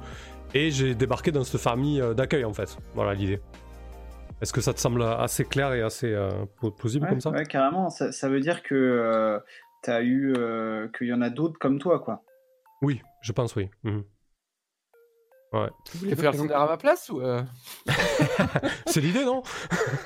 Et 0.52 0.70
j'ai 0.70 0.94
débarqué 0.94 1.32
dans 1.32 1.44
cette 1.44 1.60
famille 1.60 2.02
d'accueil, 2.14 2.44
en 2.44 2.52
fait. 2.52 2.76
Voilà 2.94 3.14
l'idée. 3.14 3.40
Est-ce 4.40 4.52
que 4.52 4.60
ça 4.60 4.74
te 4.74 4.80
semble 4.80 5.02
assez 5.02 5.44
clair 5.44 5.72
et 5.72 5.82
assez 5.82 6.12
euh, 6.12 6.30
plausible 6.76 7.04
ouais, 7.04 7.10
comme 7.10 7.20
ça? 7.20 7.30
ouais, 7.30 7.46
carrément. 7.46 7.90
Ça, 7.90 8.12
ça 8.12 8.28
veut 8.28 8.40
dire 8.40 8.62
que 8.62 8.74
euh, 8.74 9.38
t'as 9.82 10.02
eu 10.02 10.34
euh, 10.36 10.88
qu'il 10.96 11.06
y 11.06 11.12
en 11.12 11.22
a 11.22 11.30
d'autres 11.30 11.58
comme 11.58 11.78
toi 11.78 12.00
quoi. 12.00 12.22
Oui, 12.82 13.00
je 13.22 13.32
pense 13.32 13.54
oui. 13.56 13.70
Mhm. 13.84 14.04
Ouais. 15.52 15.70
Tu 15.84 15.98
voulais 15.98 16.16
faire 16.16 16.34
à 16.34 16.66
ma 16.66 16.76
place 16.76 17.08
ou 17.10 17.20
euh? 17.20 17.40
C'est 18.86 19.00
l'idée, 19.00 19.24
non? 19.24 19.44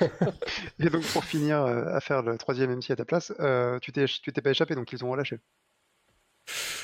Et 0.79 0.91
donc 0.91 1.03
pour 1.11 1.23
finir 1.23 1.63
euh, 1.63 1.85
à 1.87 1.99
faire 2.01 2.21
le 2.21 2.37
troisième 2.37 2.69
MC 2.69 2.91
à 2.91 2.95
ta 2.95 3.05
place, 3.05 3.33
euh, 3.39 3.79
tu 3.79 3.91
t'es 3.91 4.05
tu 4.05 4.31
t'es 4.31 4.41
pas 4.41 4.51
échappé 4.51 4.75
donc 4.75 4.93
ils 4.93 5.03
ont 5.03 5.09
relâché. 5.09 5.39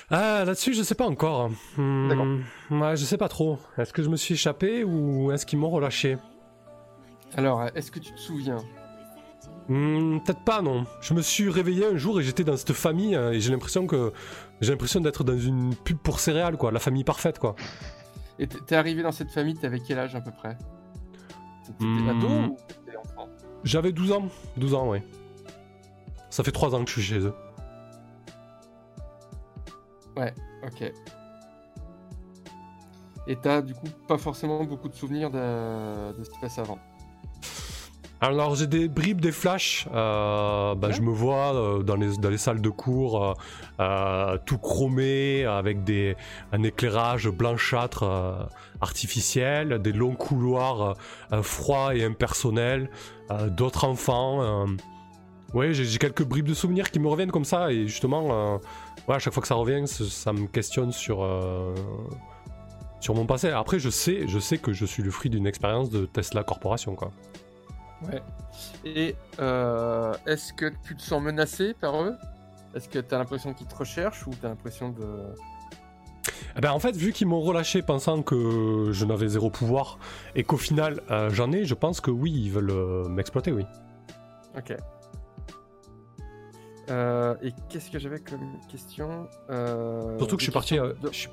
Ah, 0.09 0.43
là-dessus, 0.45 0.73
je 0.73 0.81
sais 0.81 0.95
pas 0.95 1.05
encore. 1.05 1.51
Hmm, 1.77 2.09
D'accord. 2.09 2.27
Ouais, 2.71 2.97
je 2.97 3.05
sais 3.05 3.17
pas 3.17 3.29
trop. 3.29 3.59
Est-ce 3.77 3.93
que 3.93 4.01
je 4.01 4.09
me 4.09 4.15
suis 4.15 4.33
échappé 4.33 4.83
ou 4.83 5.31
est-ce 5.31 5.45
qu'ils 5.45 5.59
m'ont 5.59 5.69
relâché? 5.69 6.17
Alors, 7.35 7.63
est-ce 7.75 7.91
que 7.91 7.99
tu 7.99 8.13
te 8.13 8.19
souviens 8.19 8.57
Hmm, 9.67 10.19
Peut-être 10.19 10.43
pas, 10.43 10.61
non. 10.61 10.85
Je 11.01 11.13
me 11.13 11.21
suis 11.21 11.49
réveillé 11.49 11.85
un 11.85 11.97
jour 11.97 12.19
et 12.19 12.23
j'étais 12.23 12.43
dans 12.43 12.55
cette 12.55 12.73
famille 12.73 13.15
euh, 13.15 13.31
et 13.31 13.39
j'ai 13.39 13.51
l'impression 13.51 13.87
que 13.87 14.13
j'ai 14.61 14.71
l'impression 14.71 15.01
d'être 15.01 15.23
dans 15.23 15.37
une 15.37 15.75
pub 15.75 15.97
pour 15.97 16.19
céréales, 16.19 16.57
quoi. 16.57 16.71
La 16.71 16.79
famille 16.79 17.03
parfaite, 17.03 17.39
quoi. 17.39 17.55
Et 18.37 18.47
t'es 18.47 18.75
arrivé 18.75 19.01
dans 19.01 19.11
cette 19.11 19.31
famille, 19.31 19.55
t'avais 19.55 19.79
quel 19.79 19.97
âge 19.99 20.15
à 20.15 20.21
peu 20.21 20.31
près? 20.31 20.57
T'étais 21.65 21.83
Hmm. 21.85 22.09
ado 22.09 22.27
ou 22.27 22.57
t'étais 22.67 22.97
enfant? 22.97 23.27
J'avais 23.63 23.91
12 23.91 24.11
ans. 24.11 24.27
12 24.57 24.73
ans, 24.75 24.89
ouais. 24.89 25.03
Ça 26.29 26.43
fait 26.43 26.51
3 26.51 26.75
ans 26.75 26.83
que 26.83 26.89
je 26.89 26.99
suis 26.99 27.01
chez 27.01 27.19
eux. 27.19 27.33
Ok. 30.63 30.91
Et 33.27 33.35
t'as 33.35 33.61
du 33.61 33.73
coup 33.73 33.87
pas 34.07 34.17
forcément 34.17 34.63
beaucoup 34.63 34.89
de 34.89 34.95
souvenirs 34.95 35.29
de, 35.29 36.17
de 36.17 36.23
ce 36.23 36.29
qui 36.29 36.35
se 36.35 36.41
passe 36.41 36.57
avant? 36.59 36.79
Alors 38.21 38.55
j'ai 38.55 38.67
des 38.67 38.87
bribes, 38.87 39.19
des 39.21 39.31
flashs. 39.31 39.87
Euh, 39.93 40.73
bah, 40.75 40.87
Ouais. 40.87 40.93
Je 40.93 41.01
me 41.01 41.11
vois 41.11 41.53
euh, 41.53 41.83
dans, 41.83 41.95
les, 41.95 42.17
dans 42.17 42.29
les 42.29 42.37
salles 42.37 42.61
de 42.61 42.69
cours, 42.69 43.23
euh, 43.23 43.33
euh, 43.79 44.37
tout 44.45 44.57
chromé, 44.57 45.45
avec 45.45 45.83
des, 45.83 46.15
un 46.51 46.63
éclairage 46.63 47.27
blanchâtre 47.27 48.49
artificiel, 48.81 49.79
des 49.79 49.91
longs 49.91 50.15
couloirs 50.15 50.95
froids 51.41 51.95
et 51.95 52.03
impersonnels, 52.03 52.89
d'autres 53.49 53.85
enfants. 53.85 54.67
Ouais, 55.53 55.73
j'ai 55.73 55.97
quelques 55.97 56.23
bribes 56.23 56.47
de 56.47 56.53
souvenirs 56.53 56.91
qui 56.91 56.99
me 56.99 57.07
reviennent 57.07 57.31
comme 57.31 57.45
ça, 57.45 57.71
et 57.71 57.87
justement, 57.87 58.59
ouais, 59.07 59.15
à 59.15 59.19
chaque 59.19 59.33
fois 59.33 59.41
que 59.41 59.47
ça 59.47 59.55
revient, 59.55 59.87
ça, 59.87 60.33
me 60.33 60.47
questionne 60.47 60.91
sur, 60.91 61.27
sur 62.99 63.15
mon 63.15 63.25
passé. 63.25 63.49
Après, 63.49 63.79
je 63.79 63.89
sais, 63.89 64.27
je 64.27 64.39
sais 64.39 64.57
que 64.57 64.71
je 64.73 64.85
suis 64.85 65.03
le 65.03 65.11
fruit 65.11 65.29
d'une 65.29 65.47
expérience 65.47 65.89
de 65.89 66.05
Tesla 66.05 66.43
Corporation, 66.43 66.95
quoi. 66.95 67.11
Ouais. 68.01 68.21
Et 68.83 69.15
euh, 69.39 70.13
est-ce 70.25 70.53
que 70.53 70.71
tu 70.85 70.95
te 70.95 71.01
sens 71.01 71.21
menacé 71.21 71.73
par 71.73 72.01
eux? 72.01 72.15
Est-ce 72.75 72.89
que 72.89 72.99
t'as 72.99 73.17
l'impression 73.17 73.53
qu'ils 73.53 73.67
te 73.67 73.75
recherchent 73.75 74.27
ou 74.27 74.31
t'as 74.41 74.49
l'impression 74.49 74.89
de. 74.89 75.33
Eh 76.57 76.61
ben, 76.61 76.71
en 76.71 76.79
fait, 76.79 76.95
vu 76.95 77.11
qu'ils 77.13 77.27
m'ont 77.27 77.41
relâché 77.41 77.81
pensant 77.81 78.21
que 78.21 78.89
je 78.91 79.05
n'avais 79.05 79.27
zéro 79.27 79.49
pouvoir 79.49 79.97
et 80.35 80.43
qu'au 80.43 80.57
final 80.57 81.01
euh, 81.11 81.29
j'en 81.29 81.51
ai, 81.51 81.65
je 81.65 81.73
pense 81.73 82.01
que 82.01 82.11
oui, 82.11 82.31
ils 82.31 82.51
veulent 82.51 82.71
euh, 82.71 83.07
m'exploiter, 83.07 83.51
oui. 83.51 83.65
Ok. 84.57 84.71
Et 87.41 87.51
qu'est-ce 87.69 87.89
que 87.89 87.97
j'avais 87.99 88.19
comme 88.19 88.59
question? 88.69 89.27
Surtout 90.17 90.35
que 90.35 90.41
je 90.41 90.45
suis 90.45 90.51
parti. 90.51 90.75
questions 90.75 91.01
de- 91.01 91.11
je 91.11 91.17
suis- 91.17 91.31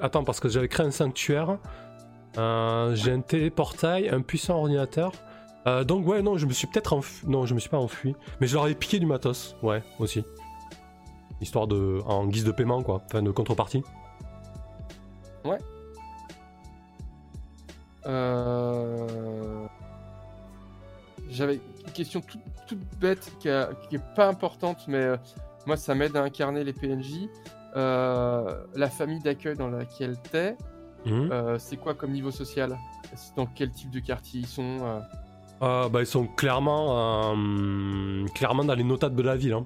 attends, 0.00 0.24
parce 0.24 0.40
que 0.40 0.48
j'avais 0.48 0.68
créé 0.68 0.84
un 0.86 0.90
sanctuaire, 0.90 1.58
j'ai 2.36 3.12
un 3.12 3.20
téléportail, 3.20 4.08
un 4.08 4.22
puissant 4.22 4.56
ordinateur. 4.56 5.12
Euh, 5.66 5.82
donc, 5.84 6.06
ouais, 6.06 6.20
non, 6.20 6.36
je 6.36 6.46
me 6.46 6.52
suis 6.52 6.66
peut-être 6.66 6.92
enfui. 6.92 7.26
Non, 7.26 7.46
je 7.46 7.54
me 7.54 7.60
suis 7.60 7.70
pas 7.70 7.78
enfui. 7.78 8.14
Mais 8.40 8.46
je 8.46 8.54
leur 8.54 8.66
ai 8.66 8.74
piqué 8.74 8.98
du 8.98 9.06
matos, 9.06 9.56
ouais, 9.62 9.82
aussi. 9.98 10.22
Histoire 11.40 11.66
de. 11.66 12.00
en 12.06 12.26
guise 12.26 12.44
de 12.44 12.52
paiement, 12.52 12.82
quoi. 12.82 13.02
Enfin, 13.06 13.22
de 13.22 13.30
contrepartie. 13.30 13.82
Euh, 18.06 19.66
J'avais 21.30 21.54
une 21.54 21.92
question 21.92 22.22
toute, 22.66 22.78
bête 22.98 23.32
qui, 23.40 23.48
est 23.48 24.14
pas 24.14 24.28
importante, 24.28 24.86
mais 24.88 25.02
euh, 25.02 25.16
moi 25.66 25.76
ça 25.76 25.94
m'aide 25.94 26.16
à 26.16 26.22
incarner 26.22 26.64
les 26.64 26.72
PNJ. 26.72 27.28
Euh, 27.76 28.64
la 28.74 28.88
famille 28.88 29.20
d'accueil 29.20 29.56
dans 29.56 29.68
laquelle 29.68 30.16
t'es, 30.30 30.56
Mhm. 31.06 31.32
euh, 31.32 31.58
c'est 31.58 31.76
quoi 31.76 31.94
comme 31.94 32.12
niveau 32.12 32.30
social? 32.30 32.76
Dans 33.36 33.46
quel 33.46 33.70
type 33.70 33.90
de 33.90 34.00
quartier 34.00 34.40
ils 34.40 34.46
sont 34.46 34.78
euh? 34.82 35.00
Euh, 35.62 35.88
bah, 35.88 36.00
ils 36.00 36.06
sont 36.06 36.26
clairement, 36.26 37.34
euh, 37.34 38.26
clairement 38.34 38.64
dans 38.64 38.74
les 38.74 38.84
notables 38.84 39.14
de 39.14 39.22
la 39.22 39.36
ville. 39.36 39.52
Hein. 39.52 39.64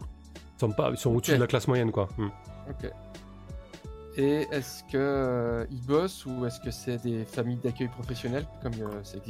Ils 0.56 0.60
sont, 0.60 0.70
pas, 0.70 0.90
ils 0.90 0.96
sont 0.96 1.14
au-dessus 1.14 1.32
de 1.32 1.40
la 1.40 1.46
classe 1.46 1.66
moyenne, 1.66 1.90
quoi. 1.90 2.08
Hmm. 2.18 2.28
Ok. 2.68 2.90
Et 4.16 4.46
est-ce 4.50 4.82
que 4.90 5.66
ils 5.70 5.80
bossent 5.86 6.26
ou 6.26 6.44
est-ce 6.44 6.60
que 6.60 6.72
c'est 6.72 7.00
des 7.02 7.24
familles 7.24 7.60
d'accueil 7.62 7.86
professionnels 7.86 8.46
comme 8.62 8.72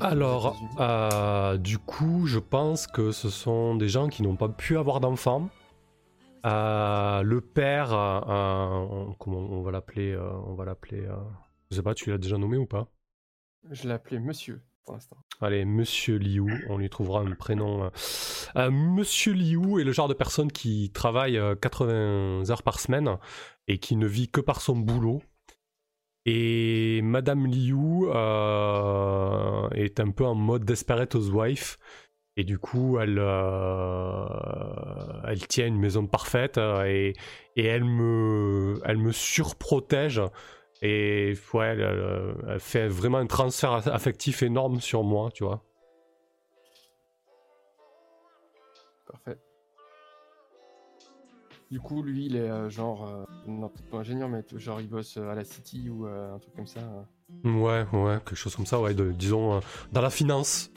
Alors, 0.00 0.56
du 1.58 1.78
coup, 1.78 2.26
je 2.26 2.38
pense 2.38 2.86
que 2.86 3.12
ce 3.12 3.28
sont 3.28 3.76
des 3.76 3.88
gens 3.88 4.08
qui 4.08 4.22
n'ont 4.22 4.36
pas 4.36 4.48
pu 4.48 4.78
avoir 4.78 5.00
d'enfants. 5.00 5.48
Le 6.44 7.40
père, 7.40 7.88
comment 9.18 9.38
on 9.38 9.60
va 9.62 9.70
l'appeler 9.70 10.18
On 10.46 10.54
va 10.54 10.64
l'appeler. 10.64 11.06
Euh, 11.68 11.74
je 11.74 11.76
sais 11.76 11.82
pas, 11.82 11.94
tu 11.94 12.10
l'as 12.10 12.18
déjà 12.18 12.38
nommé 12.38 12.56
ou 12.56 12.66
pas? 12.66 12.88
Je 13.70 13.84
l'ai 13.88 13.94
appelé 13.94 14.18
Monsieur 14.18 14.62
pour 14.84 14.94
l'instant. 14.94 15.16
Allez, 15.40 15.64
Monsieur 15.64 16.16
Liu, 16.16 16.64
on 16.68 16.78
lui 16.78 16.88
trouvera 16.88 17.20
un 17.20 17.32
prénom. 17.34 17.84
euh. 17.84 17.90
Euh, 18.56 18.70
Monsieur 18.70 19.32
Liu 19.34 19.80
est 19.80 19.84
le 19.84 19.92
genre 19.92 20.08
de 20.08 20.14
personne 20.14 20.50
qui 20.50 20.90
travaille 20.92 21.36
euh, 21.36 21.54
80 21.54 22.50
heures 22.50 22.62
par 22.62 22.80
semaine 22.80 23.18
et 23.66 23.78
qui 23.78 23.96
ne 23.96 24.06
vit 24.06 24.28
que 24.30 24.40
par 24.40 24.60
son 24.60 24.76
boulot. 24.76 25.22
Et 26.24 27.00
Madame 27.02 27.46
Liu 27.46 28.06
euh, 28.06 29.68
est 29.70 30.00
un 30.00 30.10
peu 30.10 30.24
en 30.24 30.34
mode 30.34 30.64
Desperate 30.64 31.14
Housewife. 31.14 31.78
Et 32.36 32.44
du 32.44 32.58
coup, 32.58 32.98
elle, 32.98 33.18
euh, 33.18 34.26
elle 35.26 35.46
tient 35.48 35.66
une 35.66 35.78
maison 35.78 36.06
parfaite 36.06 36.56
euh, 36.58 36.84
et, 36.84 37.14
et 37.56 37.64
elle, 37.64 37.84
me, 37.84 38.80
elle 38.84 38.98
me 38.98 39.12
surprotège. 39.12 40.22
Et 40.82 41.34
ouais, 41.54 41.66
elle, 41.78 42.60
fait 42.60 42.86
vraiment 42.88 43.18
un 43.18 43.26
transfert 43.26 43.72
aff- 43.80 43.90
affectif 43.90 44.42
énorme 44.42 44.80
sur 44.80 45.02
moi, 45.02 45.30
tu 45.32 45.42
vois. 45.44 45.62
Parfait. 49.10 49.38
Du 51.70 51.80
coup, 51.80 52.02
lui, 52.02 52.26
il 52.26 52.36
est 52.36 52.48
euh, 52.48 52.70
genre, 52.70 53.06
euh, 53.08 53.24
non 53.46 53.68
peut-être 53.68 53.90
pas 53.90 53.98
ingénieur, 53.98 54.28
mais 54.28 54.42
genre 54.56 54.80
il 54.80 54.88
bosse 54.88 55.16
euh, 55.18 55.28
à 55.30 55.34
la 55.34 55.44
City 55.44 55.90
ou 55.90 56.06
euh, 56.06 56.34
un 56.34 56.38
truc 56.38 56.54
comme 56.54 56.66
ça. 56.66 56.80
euh. 56.80 57.50
Ouais, 57.50 57.84
ouais, 57.92 58.16
quelque 58.24 58.36
chose 58.36 58.56
comme 58.56 58.64
ça, 58.66 58.80
ouais, 58.80 58.94
de- 58.94 59.10
disons 59.12 59.56
euh, 59.56 59.60
dans 59.92 60.00
la 60.00 60.10
finance. 60.10 60.70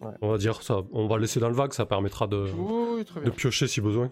Ouais. 0.00 0.12
On 0.22 0.30
va 0.30 0.38
dire 0.38 0.62
ça, 0.62 0.78
on 0.92 1.06
va 1.08 1.18
laisser 1.18 1.40
dans 1.40 1.48
le 1.50 1.54
vague, 1.54 1.72
ça 1.72 1.84
permettra 1.84 2.26
de, 2.26 2.46
Oui, 2.56 3.04
piocher 3.36 3.66
si 3.66 3.80
besoin. 3.82 4.10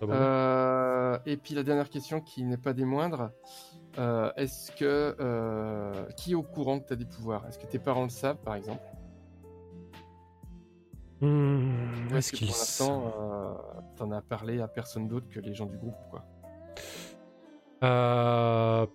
Ah 0.00 0.06
bon? 0.06 0.12
Euh, 0.12 1.18
et 1.26 1.36
puis 1.36 1.54
la 1.54 1.62
dernière 1.64 1.88
question 1.90 2.20
qui 2.20 2.44
n'est 2.44 2.56
pas 2.56 2.72
des 2.72 2.84
moindres, 2.84 3.30
euh, 3.98 4.32
est-ce 4.36 4.72
que 4.72 5.16
euh, 5.20 5.92
qui 6.16 6.32
est 6.32 6.34
au 6.34 6.42
courant 6.42 6.80
que 6.80 6.88
tu 6.88 6.92
as 6.92 6.96
des 6.96 7.04
pouvoirs? 7.04 7.44
Est-ce 7.48 7.58
que 7.58 7.66
tes 7.66 7.78
parents 7.78 8.04
le 8.04 8.08
savent 8.10 8.38
par 8.38 8.54
exemple? 8.54 8.82
Ou 11.22 12.14
est-ce 12.14 12.32
que 12.32 12.36
qu'ils 12.36 12.48
pour 12.48 12.56
l'instant 12.56 13.12
euh, 13.18 13.54
t'en 13.96 14.10
as 14.12 14.20
parlé 14.20 14.60
à 14.60 14.68
personne 14.68 15.08
d'autre 15.08 15.28
que 15.30 15.40
les 15.40 15.54
gens 15.54 15.66
du 15.66 15.78
groupe 15.78 15.96
quoi 16.10 16.24
Euh. 17.82 18.86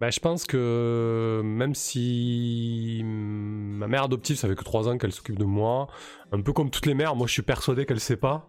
Bah, 0.00 0.10
je 0.10 0.18
pense 0.18 0.44
que 0.46 1.42
même 1.44 1.76
si 1.76 3.02
ma 3.04 3.86
mère 3.86 4.02
adoptive, 4.02 4.34
ça 4.34 4.48
fait 4.48 4.56
que 4.56 4.64
3 4.64 4.88
ans 4.88 4.98
qu'elle 4.98 5.12
s'occupe 5.12 5.38
de 5.38 5.44
moi, 5.44 5.86
un 6.32 6.40
peu 6.40 6.52
comme 6.52 6.70
toutes 6.70 6.86
les 6.86 6.94
mères, 6.94 7.14
moi 7.14 7.28
je 7.28 7.34
suis 7.34 7.42
persuadé 7.42 7.86
qu'elle 7.86 8.00
sait 8.00 8.16
pas. 8.16 8.48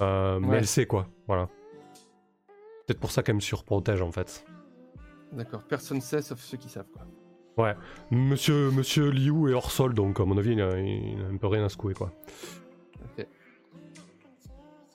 Euh, 0.00 0.38
Mais 0.38 0.58
elle 0.58 0.68
sait 0.68 0.86
quoi, 0.86 1.08
voilà. 1.26 1.48
Peut-être 2.88 3.00
pour 3.00 3.10
ça 3.10 3.22
qu'elle 3.22 3.34
me 3.34 3.40
surprotège 3.40 4.00
en 4.00 4.10
fait. 4.10 4.46
D'accord, 5.32 5.62
personne 5.64 6.00
sait 6.00 6.22
sauf 6.22 6.40
ceux 6.40 6.56
qui 6.56 6.70
savent 6.70 6.88
quoi. 6.90 7.74
Monsieur, 8.10 8.70
Monsieur 8.70 9.10
Liu 9.10 9.50
est 9.50 9.52
hors 9.54 9.70
sol, 9.70 9.92
donc 9.92 10.18
à 10.20 10.24
mon 10.24 10.38
avis, 10.38 10.52
il 10.52 10.62
a, 10.62 10.78
il 10.80 11.20
a 11.22 11.26
un 11.26 11.36
peu 11.36 11.48
rien 11.48 11.64
à 11.64 11.68
secouer 11.68 11.92
quoi. 11.92 12.12
Ok. 13.04 13.26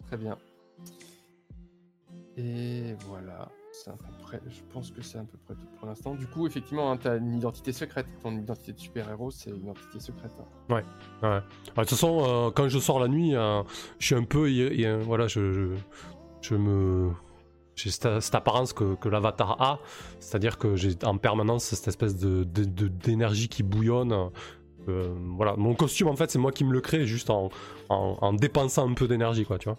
Très 0.08 0.18
bien. 0.18 0.36
Et 2.36 2.96
voilà, 3.08 3.50
c'est 3.72 3.92
à 3.92 3.94
peu 3.94 4.08
près. 4.24 4.42
Je 4.48 4.62
pense 4.74 4.90
que 4.90 5.04
c'est 5.04 5.20
à 5.20 5.24
peu 5.24 5.38
près 5.46 5.54
tout 5.54 5.68
pour 5.78 5.88
l'instant. 5.88 6.16
Du 6.16 6.26
coup, 6.26 6.48
effectivement, 6.48 6.98
tu 6.98 7.08
as 7.08 7.18
une 7.18 7.36
identité 7.36 7.72
secrète. 7.72 8.08
Ton 8.24 8.32
identité 8.32 8.72
de 8.74 8.80
super-héros, 8.80 9.30
c'est 9.30 9.52
une 9.52 9.58
identité 9.58 10.00
secrète. 10.00 10.32
hein. 10.72 10.82
Ah, 11.22 11.42
De 11.42 11.82
toute 11.82 11.90
façon, 11.90 12.24
euh, 12.26 12.50
quand 12.52 12.70
je 12.70 12.80
sors 12.80 13.00
la 13.00 13.08
nuit, 13.08 13.36
euh, 13.36 13.62
je 14.00 14.06
suis 14.08 14.16
un 14.16 14.24
peu. 14.24 14.50
y 14.50 14.62
y 14.82 15.02
voilà, 15.02 15.28
je, 15.28 15.52
je, 15.52 15.76
je 16.42 16.56
me. 16.56 17.12
J'ai 17.76 17.90
cette, 17.90 18.20
cette 18.20 18.36
apparence 18.36 18.72
que, 18.74 18.96
que 18.96 19.10
l'avatar 19.10 19.60
a, 19.62 19.80
c'est-à-dire 20.20 20.58
que 20.58 20.76
j'ai 20.76 20.92
en 21.04 21.18
permanence 21.18 21.64
cette 21.66 21.88
espèce 21.88 22.16
de, 22.18 22.44
d'énergie 22.44 23.48
qui 23.50 23.64
bouillonne. 23.64 24.30
Euh, 24.90 25.14
voilà, 25.38 25.56
mon 25.56 25.74
costume 25.74 26.08
en 26.10 26.16
fait, 26.16 26.30
c'est 26.30 26.40
moi 26.40 26.52
qui 26.52 26.66
me 26.66 26.72
le 26.74 26.82
crée 26.82 27.06
juste 27.08 27.30
en, 27.30 27.50
en, 27.90 28.18
en 28.22 28.34
dépensant 28.34 28.88
un 28.90 28.94
peu 28.94 29.08
d'énergie, 29.08 29.46
quoi, 29.46 29.58
tu 29.58 29.70
vois. 29.70 29.78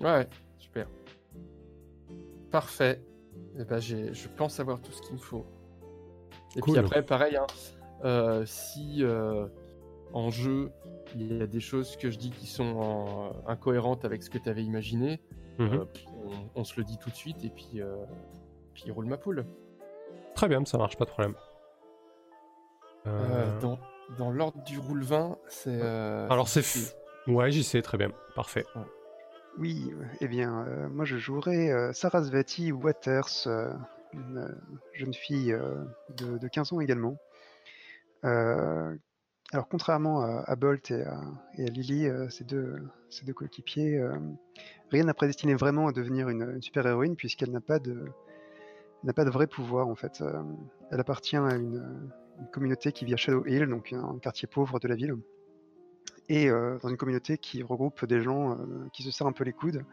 Ouais, 0.00 0.28
super. 0.58 0.86
Parfait. 2.50 3.00
Eh 3.58 3.64
ben, 3.64 3.80
j'ai, 3.80 4.14
je 4.14 4.28
pense 4.28 4.60
avoir 4.60 4.80
tout 4.80 4.92
ce 4.92 5.02
qu'il 5.02 5.14
me 5.14 5.18
faut. 5.20 5.44
Et 6.56 6.60
Cool. 6.60 6.74
puis 6.74 6.84
après, 6.84 7.02
pareil, 7.04 7.36
hein, 7.36 7.46
euh, 8.04 8.44
si 8.46 8.98
euh, 9.02 9.46
en 10.12 10.30
jeu, 10.30 10.70
il 11.16 11.36
y 11.38 11.42
a 11.42 11.46
des 11.46 11.60
choses 11.60 11.96
que 11.96 12.10
je 12.10 12.18
dis 12.18 12.30
qui 12.30 12.46
sont 12.46 12.76
en- 12.76 13.32
incohérentes 13.48 14.04
avec 14.04 14.22
ce 14.22 14.30
que 14.30 14.38
tu 14.38 14.48
avais 14.48 14.62
imaginé, 14.62 15.20
Mhm. 15.58 15.68
euh, 15.72 15.84
on, 16.24 16.60
on 16.60 16.64
se 16.64 16.74
le 16.78 16.84
dit 16.84 16.98
tout 16.98 17.10
de 17.10 17.14
suite 17.14 17.44
et 17.44 17.50
puis, 17.50 17.80
euh, 17.80 17.96
puis 18.74 18.90
roule 18.90 19.06
ma 19.06 19.16
poule. 19.16 19.44
Très 20.34 20.48
bien, 20.48 20.64
ça 20.64 20.78
marche, 20.78 20.96
pas 20.96 21.04
de 21.04 21.10
problème. 21.10 21.34
Euh, 23.06 23.50
Euh, 23.50 23.60
dans, 23.60 23.78
dans 24.18 24.30
l'ordre 24.30 24.62
du 24.64 24.78
roule 24.78 25.02
20, 25.04 25.38
c'est. 25.48 25.78
euh, 25.80 26.28
Alors 26.28 26.48
c'est. 26.48 26.60
f- 26.60 26.94
Ouais, 27.26 27.50
j'y 27.50 27.64
sais, 27.64 27.80
très 27.82 27.96
bien, 27.96 28.10
parfait. 28.34 28.64
Oui, 29.56 29.92
eh 30.20 30.28
bien, 30.28 30.66
euh, 30.66 30.88
moi 30.88 31.04
je 31.04 31.16
jouerai 31.16 31.70
euh, 31.70 31.92
Sarasvati 31.92 32.72
Waters, 32.72 33.46
euh, 33.46 33.72
une 34.12 34.38
euh, 34.38 34.48
jeune 34.92 35.14
fille 35.14 35.52
euh, 35.52 35.84
de, 36.16 36.36
de 36.38 36.48
15 36.48 36.72
ans 36.72 36.80
également. 36.80 37.16
Alors, 39.52 39.68
contrairement 39.68 40.22
à, 40.22 40.56
Bolt 40.56 40.90
et 40.90 41.04
à, 41.04 41.20
Lily, 41.56 42.08
euh, 42.08 42.28
ces 42.28 42.44
deux, 42.44 42.76
ces 43.10 43.24
deux 43.24 43.34
coéquipiers, 43.34 43.98
euh, 43.98 44.18
rien 44.90 45.04
n'a 45.04 45.14
prédestiné 45.14 45.54
vraiment 45.54 45.86
à 45.86 45.92
devenir 45.92 46.28
une, 46.28 46.60
super-héroïne 46.60 47.14
puisqu'elle 47.14 47.50
n'a 47.50 47.60
pas 47.60 47.78
de 47.78 48.04
n'a 49.04 49.12
pas 49.12 49.24
de 49.24 49.30
vrai 49.30 49.46
pouvoir 49.46 49.86
en 49.86 49.94
fait. 49.94 50.22
Euh, 50.22 50.42
elle 50.90 50.98
appartient 50.98 51.36
à 51.36 51.54
une, 51.54 52.10
communauté 52.50 52.90
qui 52.90 53.04
vit 53.04 53.14
à 53.14 53.16
Shadow 53.16 53.46
Hill, 53.46 53.66
donc 53.66 53.92
un, 53.92 54.18
quartier 54.18 54.48
pauvre 54.48 54.80
de 54.80 54.88
la 54.88 54.96
ville 54.96 55.14
et 56.28 56.48
dans 56.48 56.88
une 56.88 56.96
communauté 56.96 57.36
qui 57.36 57.62
regroupe 57.62 58.06
des 58.06 58.22
gens 58.22 58.56
qui 58.94 59.02
se 59.02 59.10
serrent 59.10 59.26
un 59.26 59.32
peu 59.32 59.44
les 59.44 59.52
coudes, 59.52 59.84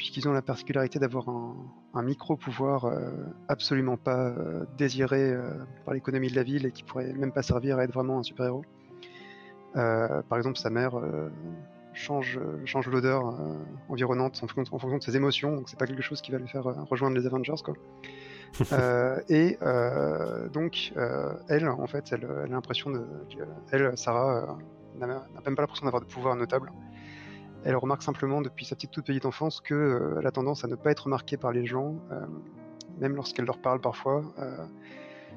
puisqu'ils 0.00 0.26
ont 0.26 0.32
la 0.32 0.40
particularité 0.40 0.98
d'avoir 0.98 1.28
un, 1.28 1.54
un 1.92 2.02
micro-pouvoir 2.02 2.86
euh, 2.86 3.10
absolument 3.48 3.98
pas 3.98 4.28
euh, 4.28 4.64
désiré 4.78 5.30
euh, 5.30 5.50
par 5.84 5.92
l'économie 5.92 6.30
de 6.30 6.36
la 6.36 6.42
ville 6.42 6.64
et 6.64 6.72
qui 6.72 6.84
pourrait 6.84 7.12
même 7.12 7.32
pas 7.32 7.42
servir 7.42 7.76
à 7.76 7.84
être 7.84 7.92
vraiment 7.92 8.18
un 8.18 8.22
super-héros. 8.22 8.64
Par 9.74 10.38
exemple, 10.38 10.56
sa 10.56 10.70
mère 10.70 10.92
change, 11.92 12.40
change 12.64 12.88
l'odeur 12.88 13.34
environnante 13.90 14.40
en 14.42 14.48
fonction, 14.48 14.74
en 14.74 14.78
fonction 14.78 14.96
de 14.96 15.02
ses 15.02 15.16
émotions, 15.16 15.54
donc 15.54 15.68
c'est 15.68 15.78
pas 15.78 15.86
quelque 15.86 16.02
chose 16.02 16.22
qui 16.22 16.32
va 16.32 16.38
lui 16.38 16.48
faire 16.48 16.64
rejoindre 16.88 17.16
les 17.16 17.26
Avengers, 17.26 17.62
quoi. 17.62 17.74
Euh, 18.72 19.20
et 19.28 19.58
euh, 19.62 20.48
donc, 20.48 20.92
euh, 20.96 21.34
elle, 21.48 21.68
en 21.68 21.86
fait, 21.86 22.10
elle, 22.10 22.26
elle 22.44 22.50
a 22.50 22.54
l'impression 22.56 22.90
de. 22.90 23.06
Elle, 23.70 23.96
Sarah, 23.96 24.58
n'a 24.98 25.06
n'a 25.06 25.22
même 25.46 25.54
pas 25.54 25.62
l'impression 25.62 25.84
d'avoir 25.84 26.02
de 26.02 26.08
pouvoir 26.08 26.34
notable. 26.34 26.72
Elle 27.64 27.76
remarque 27.76 28.02
simplement 28.02 28.40
depuis 28.40 28.64
sa 28.64 28.74
petite 28.74 28.90
toute 28.90 29.06
petite 29.06 29.26
enfance 29.26 29.60
qu'elle 29.60 30.26
a 30.26 30.30
tendance 30.30 30.64
à 30.64 30.68
ne 30.68 30.76
pas 30.76 30.90
être 30.90 31.04
remarquée 31.04 31.36
par 31.36 31.52
les 31.52 31.66
gens, 31.66 31.96
euh, 32.10 32.20
même 32.98 33.16
lorsqu'elle 33.16 33.44
leur 33.44 33.58
parle 33.58 33.80
parfois. 33.80 34.22
euh, 34.38 34.64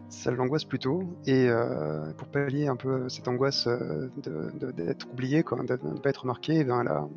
ça 0.09 0.31
l'angoisse 0.31 0.65
plutôt. 0.65 1.03
Et 1.25 1.47
euh, 1.49 2.12
pour 2.13 2.27
pallier 2.27 2.67
un 2.67 2.75
peu 2.75 3.09
cette 3.09 3.27
angoisse 3.27 3.67
euh, 3.67 4.09
d'être 4.73 5.07
oubliée, 5.12 5.43
quoi, 5.43 5.57
de 5.63 5.79
ne 5.83 5.97
pas 5.99 6.09
être 6.09 6.21
remarquée, 6.21 6.57
eh 6.59 6.63
bien, 6.63 6.81
elle, 6.81 6.88
a, 6.88 7.07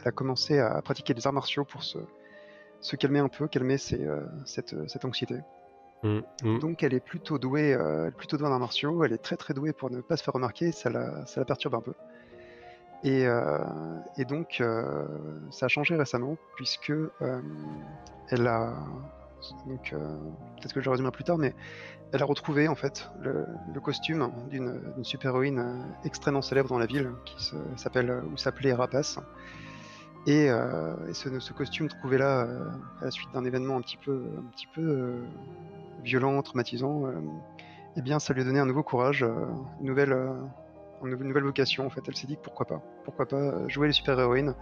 elle 0.00 0.08
a 0.08 0.12
commencé 0.12 0.58
à 0.58 0.80
pratiquer 0.82 1.14
des 1.14 1.26
arts 1.26 1.32
martiaux 1.32 1.64
pour 1.64 1.82
se, 1.82 1.98
se 2.80 2.96
calmer 2.96 3.18
un 3.18 3.28
peu, 3.28 3.48
calmer 3.48 3.78
ses, 3.78 4.04
euh, 4.04 4.20
cette, 4.44 4.74
cette 4.88 5.04
anxiété. 5.04 5.36
Mm, 6.02 6.20
mm. 6.42 6.58
Donc 6.60 6.82
elle 6.82 6.94
est 6.94 7.00
plutôt 7.04 7.38
douée, 7.38 7.74
euh, 7.74 8.10
plutôt 8.10 8.36
douée 8.36 8.48
en 8.48 8.52
arts 8.52 8.60
martiaux, 8.60 9.02
elle 9.02 9.12
est 9.12 9.22
très 9.22 9.36
très 9.36 9.54
douée 9.54 9.72
pour 9.72 9.90
ne 9.90 10.00
pas 10.00 10.16
se 10.16 10.22
faire 10.22 10.34
remarquer, 10.34 10.72
ça 10.72 10.90
la, 10.90 11.26
ça 11.26 11.40
la 11.40 11.46
perturbe 11.46 11.74
un 11.74 11.80
peu. 11.80 11.94
Et, 13.06 13.24
euh, 13.24 13.58
et 14.16 14.24
donc 14.24 14.60
euh, 14.60 15.06
ça 15.52 15.66
a 15.66 15.68
changé 15.68 15.94
récemment 15.94 16.36
puisque 16.56 16.90
euh, 16.90 17.40
elle 18.30 18.48
a, 18.48 18.74
donc 19.68 19.94
peut-être 20.56 20.72
que 20.74 20.80
je 20.80 20.90
résumerai 20.90 21.12
plus 21.12 21.22
tard, 21.22 21.38
mais 21.38 21.54
elle 22.12 22.20
a 22.20 22.24
retrouvé 22.24 22.66
en 22.66 22.74
fait 22.74 23.08
le, 23.22 23.46
costume 23.80 24.32
d'une 24.50 25.04
super-héroïne 25.04 25.86
extrêmement 26.04 26.42
célèbre 26.42 26.68
dans 26.68 26.80
la 26.80 26.86
ville 26.86 27.12
qui 27.24 27.52
s'appelle 27.76 28.24
ou 28.32 28.36
s'appelait 28.36 28.72
Rapace. 28.72 29.20
Et, 30.26 30.48
ce, 31.12 31.52
costume 31.52 31.86
trouvé 31.86 32.18
là 32.18 32.48
à 33.00 33.04
la 33.04 33.10
suite 33.12 33.28
d'un 33.32 33.44
événement 33.44 33.76
un 33.76 33.82
petit 33.82 33.98
peu, 34.04 35.22
violent, 36.02 36.42
traumatisant, 36.42 37.04
eh 37.96 38.02
bien 38.02 38.18
ça 38.18 38.34
lui 38.34 38.40
a 38.40 38.44
donné 38.44 38.58
un 38.58 38.66
nouveau 38.66 38.82
courage, 38.82 39.22
une 39.80 39.86
nouvelle, 39.86 40.16
une 41.04 41.16
nouvelle 41.16 41.44
vocation 41.44 41.86
en 41.86 41.90
fait. 41.90 42.00
Elle 42.06 42.16
s'est 42.16 42.26
dit 42.26 42.36
que 42.36 42.42
pourquoi 42.42 42.66
pas, 42.66 42.82
pourquoi 43.04 43.26
pas 43.26 43.36
euh, 43.36 43.68
jouer 43.68 43.88
les 43.88 43.92
super-héroïnes 43.92 44.54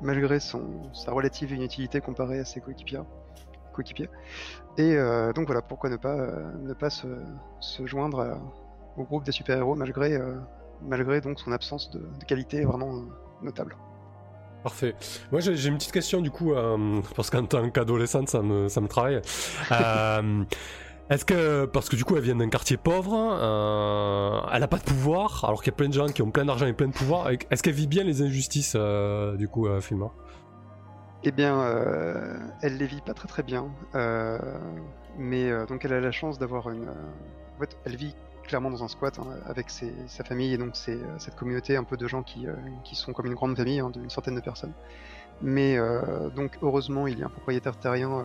malgré 0.00 0.40
son, 0.40 0.92
sa 0.92 1.12
relative 1.12 1.52
inutilité 1.52 2.00
comparée 2.00 2.40
à 2.40 2.44
ses 2.44 2.60
coéquipiers. 2.60 3.00
coéquipiers. 3.72 4.08
Et 4.76 4.96
donc 5.34 5.46
voilà, 5.46 5.62
pourquoi 5.62 5.88
ne 5.88 5.96
pas, 5.96 6.16
ne 6.60 6.74
pas 6.74 6.90
se, 6.90 7.06
se 7.60 7.86
joindre 7.86 8.40
au 8.96 9.04
groupe 9.04 9.22
des 9.22 9.30
super-héros 9.30 9.76
malgré, 9.76 10.18
malgré 10.82 11.20
donc 11.20 11.38
son 11.38 11.52
absence 11.52 11.92
de, 11.92 12.00
de 12.00 12.24
qualité 12.26 12.64
vraiment 12.64 13.04
notable. 13.40 13.76
Parfait. 14.64 14.94
Moi, 15.30 15.42
j'ai 15.42 15.68
une 15.68 15.76
petite 15.76 15.92
question 15.92 16.22
du 16.22 16.30
coup, 16.30 16.54
euh, 16.54 17.02
parce 17.14 17.28
qu'en 17.28 17.44
tant 17.44 17.68
qu'adolescente, 17.68 18.30
ça 18.30 18.40
me, 18.40 18.68
ça 18.68 18.80
me 18.80 18.88
travaille. 18.88 19.20
Euh, 19.72 20.44
Est-ce 21.10 21.24
que, 21.26 21.66
parce 21.66 21.88
que 21.90 21.96
du 21.96 22.04
coup, 22.04 22.16
elle 22.16 22.22
vient 22.22 22.34
d'un 22.36 22.48
quartier 22.48 22.78
pauvre, 22.78 23.12
euh, 23.14 24.40
elle 24.52 24.62
a 24.62 24.68
pas 24.68 24.78
de 24.78 24.84
pouvoir, 24.84 25.44
alors 25.44 25.62
qu'il 25.62 25.70
y 25.70 25.74
a 25.74 25.76
plein 25.76 25.88
de 25.88 25.92
gens 25.92 26.06
qui 26.06 26.22
ont 26.22 26.30
plein 26.30 26.46
d'argent 26.46 26.66
et 26.66 26.72
plein 26.72 26.88
de 26.88 26.92
pouvoir. 26.94 27.28
Est-ce 27.50 27.62
qu'elle 27.62 27.74
vit 27.74 27.86
bien 27.86 28.04
les 28.04 28.22
injustices, 28.22 28.72
euh, 28.74 29.36
du 29.36 29.46
coup, 29.46 29.66
euh, 29.66 29.80
Eh 31.24 31.30
bien, 31.30 31.60
euh, 31.60 32.38
elle 32.62 32.78
les 32.78 32.86
vit 32.86 33.02
pas 33.02 33.12
très 33.12 33.28
très 33.28 33.42
bien. 33.42 33.66
Mais 35.18 35.50
donc, 35.66 35.84
elle 35.84 35.92
a 35.92 36.00
la 36.00 36.10
chance 36.10 36.38
d'avoir 36.38 36.70
une. 36.70 36.88
en 36.88 37.60
fait, 37.60 37.76
elle 37.84 37.96
vit 37.96 38.14
clairement 38.44 38.70
dans 38.70 38.82
un 38.82 38.88
squat 38.88 39.18
hein, 39.18 39.26
avec 39.46 39.70
ses- 39.70 39.94
sa 40.06 40.22
famille 40.24 40.52
et 40.52 40.58
donc 40.58 40.74
euh, 40.88 40.96
cette 41.16 41.34
communauté 41.34 41.76
un 41.76 41.84
peu 41.84 41.96
de 41.96 42.06
gens 42.06 42.22
qui, 42.22 42.46
qui 42.82 42.94
sont 42.94 43.14
comme 43.14 43.24
une 43.26 43.32
grande 43.34 43.56
famille 43.56 43.80
hein, 43.80 43.88
d'une 43.88 44.10
centaine 44.10 44.34
de 44.34 44.40
personnes. 44.40 44.72
Mais 45.40 45.78
donc 46.36 46.58
heureusement 46.62 47.06
il 47.06 47.18
y 47.18 47.22
a 47.22 47.26
un 47.26 47.30
propriétaire 47.30 47.76
terrien 47.78 48.22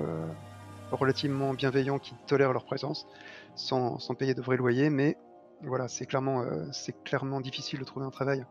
relativement 0.92 1.54
bienveillant 1.54 2.00
qui 2.00 2.14
tolère 2.28 2.54
leur 2.54 2.66
présence 2.66 3.08
sans, 3.56 4.00
sans 4.00 4.16
payer 4.16 4.34
de 4.34 4.42
vrais 4.42 4.58
loyers. 4.58 4.90
Mais 4.90 5.18
voilà, 5.62 5.88
c'est 5.88 6.06
clairement, 6.06 6.42
euh, 6.42 6.66
clairement 7.04 7.42
difficile 7.42 7.80
de 7.80 7.84
trouver 7.86 8.06
un 8.06 8.12
travail 8.12 8.46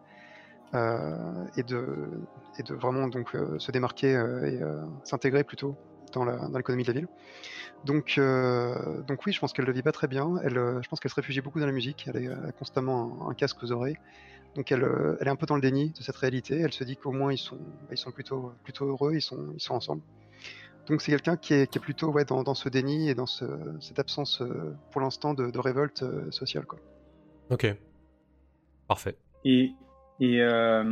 euh, 0.74 1.44
et, 1.56 1.62
de, 1.62 1.86
et 2.58 2.62
de 2.62 2.74
vraiment 2.74 3.08
donc 3.08 3.34
euh, 3.34 3.58
se 3.58 3.70
démarquer 3.72 4.12
et 4.12 4.60
s'intégrer 5.04 5.44
plutôt 5.44 5.76
dans 6.12 6.24
l'économie 6.24 6.84
de 6.84 6.88
la 6.88 7.00
ville. 7.00 7.08
Donc, 7.84 8.18
donc 9.06 9.26
oui, 9.26 9.32
je 9.32 9.40
pense 9.40 9.52
qu'elle 9.52 9.66
le 9.66 9.72
vit 9.72 9.82
pas 9.82 9.92
très 9.92 10.08
bien. 10.08 10.36
Elle, 10.42 10.54
je 10.54 10.88
pense 10.88 11.00
qu'elle 11.00 11.10
se 11.10 11.16
réfugie 11.16 11.40
beaucoup 11.40 11.60
dans 11.60 11.66
la 11.66 11.72
musique. 11.72 12.08
Elle, 12.12 12.24
est, 12.24 12.28
a 12.28 12.52
constamment 12.52 13.26
un, 13.26 13.30
un 13.30 13.34
casque 13.34 13.62
aux 13.62 13.72
oreilles. 13.72 13.98
Donc 14.54 14.72
elle, 14.72 14.88
elle 15.20 15.28
est 15.28 15.30
un 15.30 15.36
peu 15.36 15.46
dans 15.46 15.54
le 15.54 15.60
déni 15.60 15.90
de 15.90 16.02
cette 16.02 16.16
réalité. 16.16 16.58
Elle 16.58 16.72
se 16.72 16.82
dit 16.82 16.96
qu'au 16.96 17.12
moins 17.12 17.32
ils 17.32 17.38
sont, 17.38 17.58
ils 17.90 17.98
sont 17.98 18.10
plutôt, 18.10 18.52
plutôt 18.64 18.86
heureux, 18.86 19.14
ils 19.14 19.20
sont, 19.20 19.52
ils 19.54 19.60
sont 19.60 19.74
ensemble. 19.74 20.02
Donc 20.88 21.02
c'est 21.02 21.12
quelqu'un 21.12 21.36
qui 21.36 21.54
est, 21.54 21.70
qui 21.70 21.78
est 21.78 21.80
plutôt 21.80 22.10
ouais, 22.10 22.24
dans, 22.24 22.42
dans 22.42 22.54
ce 22.54 22.68
déni 22.68 23.08
et 23.10 23.14
dans 23.14 23.26
ce, 23.26 23.44
cette 23.80 23.98
absence 23.98 24.40
euh, 24.40 24.74
pour 24.90 25.00
l'instant 25.00 25.34
de, 25.34 25.50
de 25.50 25.58
révolte 25.58 26.02
euh, 26.02 26.30
sociale. 26.30 26.64
Quoi. 26.64 26.78
Ok. 27.50 27.66
Parfait. 28.86 29.16
Et, 29.44 29.72
et 30.20 30.40
euh, 30.40 30.82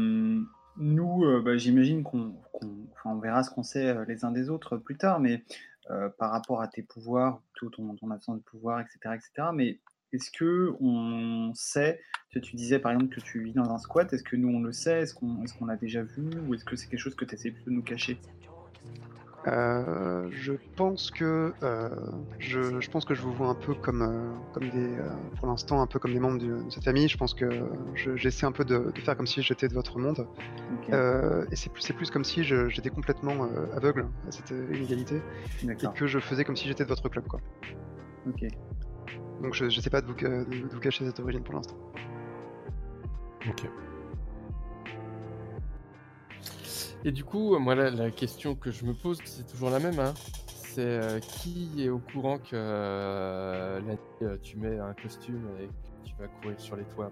nous, 0.76 1.24
euh, 1.24 1.40
bah, 1.42 1.56
j'imagine 1.56 2.02
qu'on 2.02 2.34
qu'on- 2.52 2.86
enfin, 2.92 3.10
on 3.16 3.18
verra 3.18 3.42
ce 3.42 3.50
qu'on 3.50 3.62
sait 3.62 3.94
les 4.06 4.24
uns 4.24 4.32
des 4.32 4.50
autres 4.50 4.76
plus 4.76 4.96
tard, 4.96 5.20
mais 5.20 5.42
euh, 5.90 6.08
par 6.18 6.30
rapport 6.30 6.60
à 6.60 6.68
tes 6.68 6.82
pouvoirs, 6.82 7.40
plutôt 7.52 7.70
ton, 7.76 7.94
ton 7.96 8.10
absence 8.10 8.38
de 8.38 8.42
pouvoir, 8.42 8.80
etc., 8.80 8.98
etc. 9.14 9.48
Mais 9.54 9.80
est-ce 10.12 10.30
que 10.30 10.74
on 10.80 11.52
sait, 11.54 12.00
tu, 12.30 12.40
tu 12.40 12.56
disais 12.56 12.78
par 12.78 12.92
exemple 12.92 13.14
que 13.14 13.20
tu 13.20 13.42
vis 13.42 13.52
dans 13.52 13.70
un 13.70 13.78
squat, 13.78 14.12
est-ce 14.12 14.22
que 14.22 14.36
nous 14.36 14.48
on 14.48 14.60
le 14.60 14.72
sait, 14.72 15.00
est-ce 15.00 15.14
qu'on 15.14 15.42
est 15.42 15.66
l'a 15.66 15.76
déjà 15.76 16.02
vu, 16.02 16.28
ou 16.46 16.54
est-ce 16.54 16.64
que 16.64 16.76
c'est 16.76 16.88
quelque 16.88 17.00
chose 17.00 17.14
que 17.14 17.24
tu 17.24 17.34
essaies 17.34 17.50
plutôt 17.50 17.70
de 17.70 17.76
nous 17.76 17.82
cacher? 17.82 18.18
Euh, 19.46 20.28
je 20.30 20.54
pense 20.76 21.10
que 21.12 21.52
euh, 21.62 21.88
je, 22.38 22.80
je 22.80 22.90
pense 22.90 23.04
que 23.04 23.14
je 23.14 23.22
vous 23.22 23.32
vois 23.32 23.48
un 23.48 23.54
peu 23.54 23.74
comme 23.74 24.02
euh, 24.02 24.34
comme 24.52 24.68
des 24.70 24.98
euh, 24.98 25.08
pour 25.38 25.46
l'instant 25.46 25.80
un 25.80 25.86
peu 25.86 26.00
comme 26.00 26.12
des 26.12 26.18
membres 26.18 26.38
du- 26.38 26.64
de 26.64 26.70
cette 26.70 26.82
famille. 26.82 27.06
Je 27.06 27.16
pense 27.16 27.32
que 27.32 27.48
je- 27.94 28.16
j'essaie 28.16 28.44
un 28.46 28.50
peu 28.52 28.64
de, 28.64 28.90
de 28.92 29.00
faire 29.00 29.16
comme 29.16 29.26
si 29.28 29.42
j'étais 29.42 29.68
de 29.68 29.74
votre 29.74 29.98
monde. 30.00 30.26
Euh, 30.92 31.44
et 31.52 31.56
c'est 31.56 31.70
plus, 31.72 31.82
c'est 31.82 31.92
plus 31.92 32.10
comme 32.10 32.24
si 32.24 32.42
je- 32.42 32.68
j'étais 32.68 32.90
complètement 32.90 33.44
euh, 33.44 33.66
aveugle 33.76 34.08
à 34.26 34.32
cette 34.32 34.50
inégalité 34.50 35.22
et 35.62 35.86
que 35.94 36.06
je 36.08 36.18
faisais 36.18 36.44
comme 36.44 36.56
si 36.56 36.66
j'étais 36.66 36.82
de 36.84 36.88
votre 36.88 37.08
club. 37.08 37.26
Quoi. 37.28 37.40
ok. 38.26 38.44
Donc 39.42 39.54
je 39.54 39.66
n'essaie 39.66 39.90
pas 39.90 40.00
de 40.00 40.06
vous, 40.06 40.14
de 40.14 40.68
vous 40.74 40.80
cacher 40.80 41.04
cette 41.06 41.20
origine 41.20 41.44
pour 41.44 41.54
l'instant. 41.54 41.76
Ok. 43.48 43.68
Et 47.04 47.12
du 47.12 47.24
coup, 47.24 47.58
moi, 47.58 47.74
la, 47.74 47.90
la 47.90 48.10
question 48.10 48.54
que 48.54 48.70
je 48.70 48.84
me 48.84 48.92
pose, 48.92 49.18
c'est 49.24 49.46
toujours 49.46 49.70
la 49.70 49.78
même. 49.78 49.98
Hein. 49.98 50.14
C'est 50.76 50.82
euh, 50.82 51.20
qui 51.20 51.82
est 51.82 51.88
au 51.88 51.98
courant 51.98 52.36
que 52.36 52.50
euh, 52.52 53.80
euh, 54.20 54.36
tu 54.42 54.58
mets 54.58 54.78
un 54.78 54.92
costume 54.92 55.48
et 55.58 55.68
que 55.68 55.72
tu 56.04 56.14
vas 56.18 56.28
courir 56.28 56.60
sur 56.60 56.76
les 56.76 56.84
toits? 56.84 57.10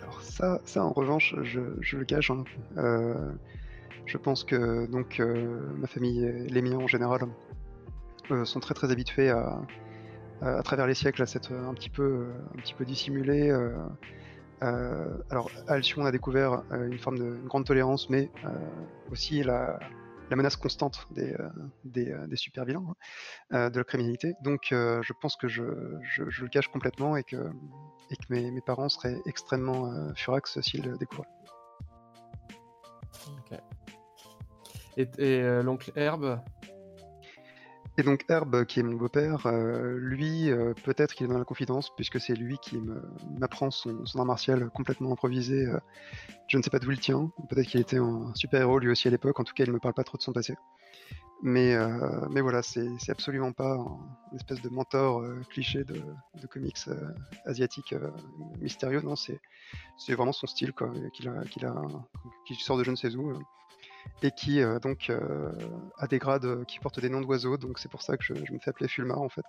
Alors 0.00 0.22
ça, 0.22 0.60
ça 0.64 0.84
en 0.84 0.92
revanche, 0.92 1.34
je, 1.42 1.96
le 1.96 2.04
cache. 2.04 2.30
hein. 2.30 2.44
Je 4.04 4.16
pense 4.16 4.44
que 4.44 4.86
donc 4.86 5.18
ma 5.18 5.88
famille 5.88 6.46
les 6.48 6.62
miens 6.62 6.78
en 6.78 6.86
général 6.86 7.22
sont 8.44 8.60
très 8.60 8.74
très 8.74 8.92
habitués 8.92 9.30
à, 9.30 10.62
travers 10.62 10.86
les 10.86 10.94
siècles 10.94 11.22
à 11.22 11.26
s'être 11.26 11.52
un 11.52 11.74
petit 11.74 11.90
peu 11.90 12.28
un 12.54 12.60
petit 12.60 12.74
peu 12.74 12.84
dissimulés. 12.84 13.50
Euh, 14.62 15.18
alors 15.30 15.50
Alcyon, 15.68 16.02
on 16.02 16.06
a 16.06 16.12
découvert 16.12 16.62
euh, 16.72 16.88
une 16.88 16.98
forme 16.98 17.18
de 17.18 17.36
grande 17.44 17.64
tolérance, 17.64 18.08
mais 18.08 18.30
euh, 18.44 18.48
aussi 19.10 19.42
la, 19.42 19.78
menace 20.30 20.56
constante 20.56 21.06
des, 21.10 21.34
euh, 21.34 22.26
des, 22.26 22.36
super 22.36 22.64
hein, 22.68 23.68
de 23.70 23.78
la 23.78 23.84
criminalité. 23.84 24.34
Donc 24.42 24.68
je 24.70 25.12
pense 25.20 25.36
que 25.36 25.48
je, 25.48 25.62
je, 26.02 26.42
le 26.42 26.48
cache 26.48 26.68
complètement 26.68 27.16
et 27.16 27.22
que, 27.22 27.50
et 28.10 28.16
que 28.16 28.24
mes, 28.30 28.50
mes 28.50 28.60
parents 28.60 28.88
seraient 28.88 29.20
extrêmement 29.26 30.12
furax 30.14 30.60
s'ils 30.60 30.84
le 30.84 30.96
découvraient. 30.96 31.28
Ok. 33.38 33.58
Et, 34.96 35.08
et, 35.18 35.62
l'oncle 35.62 35.92
Herbe? 35.94 36.40
Et 37.98 38.02
donc 38.02 38.26
Herbe, 38.28 38.64
qui 38.66 38.80
est 38.80 38.82
mon 38.82 38.94
beau-père, 38.96 39.46
euh, 39.46 39.96
lui, 39.98 40.50
euh, 40.50 40.74
peut-être 40.84 41.14
qu'il 41.14 41.26
est 41.26 41.28
dans 41.30 41.38
la 41.38 41.44
confidence, 41.44 41.90
puisque 41.96 42.20
c'est 42.20 42.34
lui 42.34 42.58
qui 42.58 42.78
m'apprend 43.38 43.70
son, 43.70 44.04
art 44.16 44.26
martial 44.26 44.68
complètement 44.70 45.12
improvisé. 45.12 45.66
euh, 45.66 45.78
je 46.48 46.58
ne 46.58 46.62
sais 46.62 46.70
pas 46.70 46.78
d'où 46.78 46.90
il 46.90 47.00
tient. 47.00 47.30
Peut-être 47.48 47.66
qu'il 47.66 47.80
était 47.80 47.98
un 47.98 48.32
super-héros 48.34 48.78
lui 48.78 48.90
aussi 48.90 49.08
à 49.08 49.10
l'époque. 49.10 49.40
En 49.40 49.44
tout 49.44 49.54
cas, 49.54 49.64
il 49.64 49.70
ne 49.70 49.74
me 49.74 49.80
parle 49.80 49.94
pas 49.94 50.04
trop 50.04 50.18
de 50.18 50.22
son 50.22 50.32
passé. 50.32 50.56
Mais, 51.42 51.74
euh, 51.74 52.26
mais 52.30 52.40
voilà, 52.40 52.62
c'est 52.62 53.10
absolument 53.10 53.52
pas 53.52 53.74
un, 53.74 53.98
une 54.32 54.36
espèce 54.36 54.62
de 54.62 54.70
mentor 54.70 55.20
euh, 55.20 55.42
cliché 55.50 55.84
de, 55.84 56.02
comics 56.48 56.76
euh, 56.88 57.12
asiatiques 57.44 57.92
euh, 57.92 58.10
mystérieux. 58.60 59.02
Non, 59.02 59.16
c'est 59.16 59.38
vraiment 60.08 60.32
son 60.32 60.46
style, 60.46 60.72
qu'il 61.12 61.28
a, 61.28 61.44
qu'il 61.44 61.70
qui 62.46 62.54
sort 62.54 62.78
de 62.78 62.84
je 62.84 62.90
ne 62.90 62.96
sais 62.96 63.14
où. 63.14 63.38
Et 64.22 64.30
qui 64.30 64.60
euh, 64.60 64.78
donc 64.78 65.10
euh, 65.10 65.52
a 65.98 66.06
des 66.06 66.18
grades 66.18 66.44
euh, 66.44 66.64
qui 66.64 66.78
portent 66.78 67.00
des 67.00 67.08
noms 67.08 67.20
d'oiseaux, 67.20 67.56
donc 67.56 67.78
c'est 67.78 67.90
pour 67.90 68.02
ça 68.02 68.16
que 68.16 68.24
je, 68.24 68.34
je 68.34 68.52
me 68.52 68.58
fais 68.58 68.70
appeler 68.70 68.88
Fulmar 68.88 69.20
en 69.20 69.28
fait. 69.28 69.44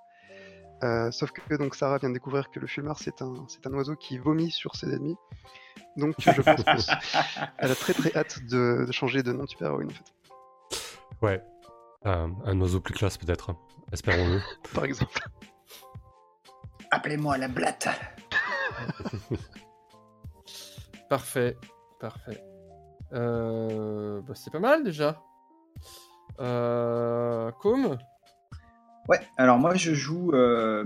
Euh, 0.83 1.09
sauf 1.11 1.31
que 1.31 1.55
donc 1.55 1.73
Sarah 1.75 1.97
vient 1.97 2.09
de 2.09 2.13
découvrir 2.13 2.51
que 2.51 2.59
le 2.59 2.67
Fulmar 2.67 2.99
c'est 2.99 3.21
un, 3.21 3.33
c'est 3.47 3.65
un 3.65 3.73
oiseau 3.73 3.95
qui 3.95 4.17
vomit 4.17 4.51
sur 4.51 4.75
ses 4.75 4.93
ennemis. 4.93 5.17
Donc 5.95 6.15
je 6.19 6.41
pense 6.41 6.63
qu'elle 6.63 7.71
a 7.71 7.75
très 7.75 7.93
très 7.93 8.15
hâte 8.15 8.43
de, 8.45 8.85
de 8.85 8.91
changer 8.91 9.23
de 9.23 9.33
nom 9.33 9.45
de 9.45 9.49
super-héroïne 9.49 9.89
en 9.89 9.93
fait, 9.93 10.13
Ouais. 11.21 11.41
Euh, 12.05 12.27
un 12.45 12.61
oiseau 12.61 12.79
plus 12.79 12.93
classe 12.93 13.17
peut-être. 13.17 13.55
Espérons-le. 13.91 14.39
par 14.73 14.85
exemple. 14.85 15.19
Appelez-moi 16.91 17.37
la 17.37 17.47
blatte. 17.47 17.87
Parfait, 21.09 21.57
parfait. 21.99 22.43
Euh, 23.13 24.21
bah, 24.21 24.33
c'est 24.35 24.51
pas 24.51 24.59
mal 24.59 24.83
déjà. 24.83 25.21
Euh, 26.39 27.51
Com 27.59 27.97
Ouais, 29.07 29.21
alors 29.37 29.57
moi 29.57 29.75
je 29.75 29.93
joue, 29.93 30.31
euh, 30.33 30.83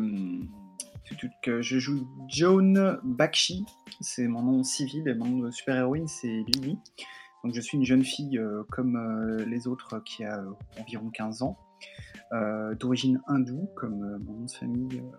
je 1.09 1.79
joue 1.79 2.07
Joan 2.27 2.99
Bakshi, 3.03 3.65
c'est 3.99 4.27
mon 4.27 4.43
nom 4.43 4.63
civil 4.63 5.07
et 5.07 5.15
mon 5.15 5.25
nom 5.25 5.39
de 5.39 5.51
super-héroïne 5.51 6.07
c'est 6.07 6.27
Lily. 6.27 6.77
Donc 7.43 7.55
je 7.55 7.61
suis 7.61 7.77
une 7.77 7.85
jeune 7.85 8.03
fille 8.03 8.37
euh, 8.37 8.63
comme 8.69 8.95
euh, 8.95 9.43
les 9.45 9.67
autres 9.67 9.99
qui 10.03 10.23
a 10.23 10.37
euh, 10.37 10.51
environ 10.79 11.09
15 11.09 11.41
ans, 11.41 11.57
euh, 12.33 12.75
d'origine 12.75 13.19
hindoue 13.27 13.67
comme 13.75 14.03
euh, 14.03 14.19
mon 14.19 14.33
nom 14.33 14.45
de 14.45 14.51
famille 14.51 14.99
euh, 14.99 15.17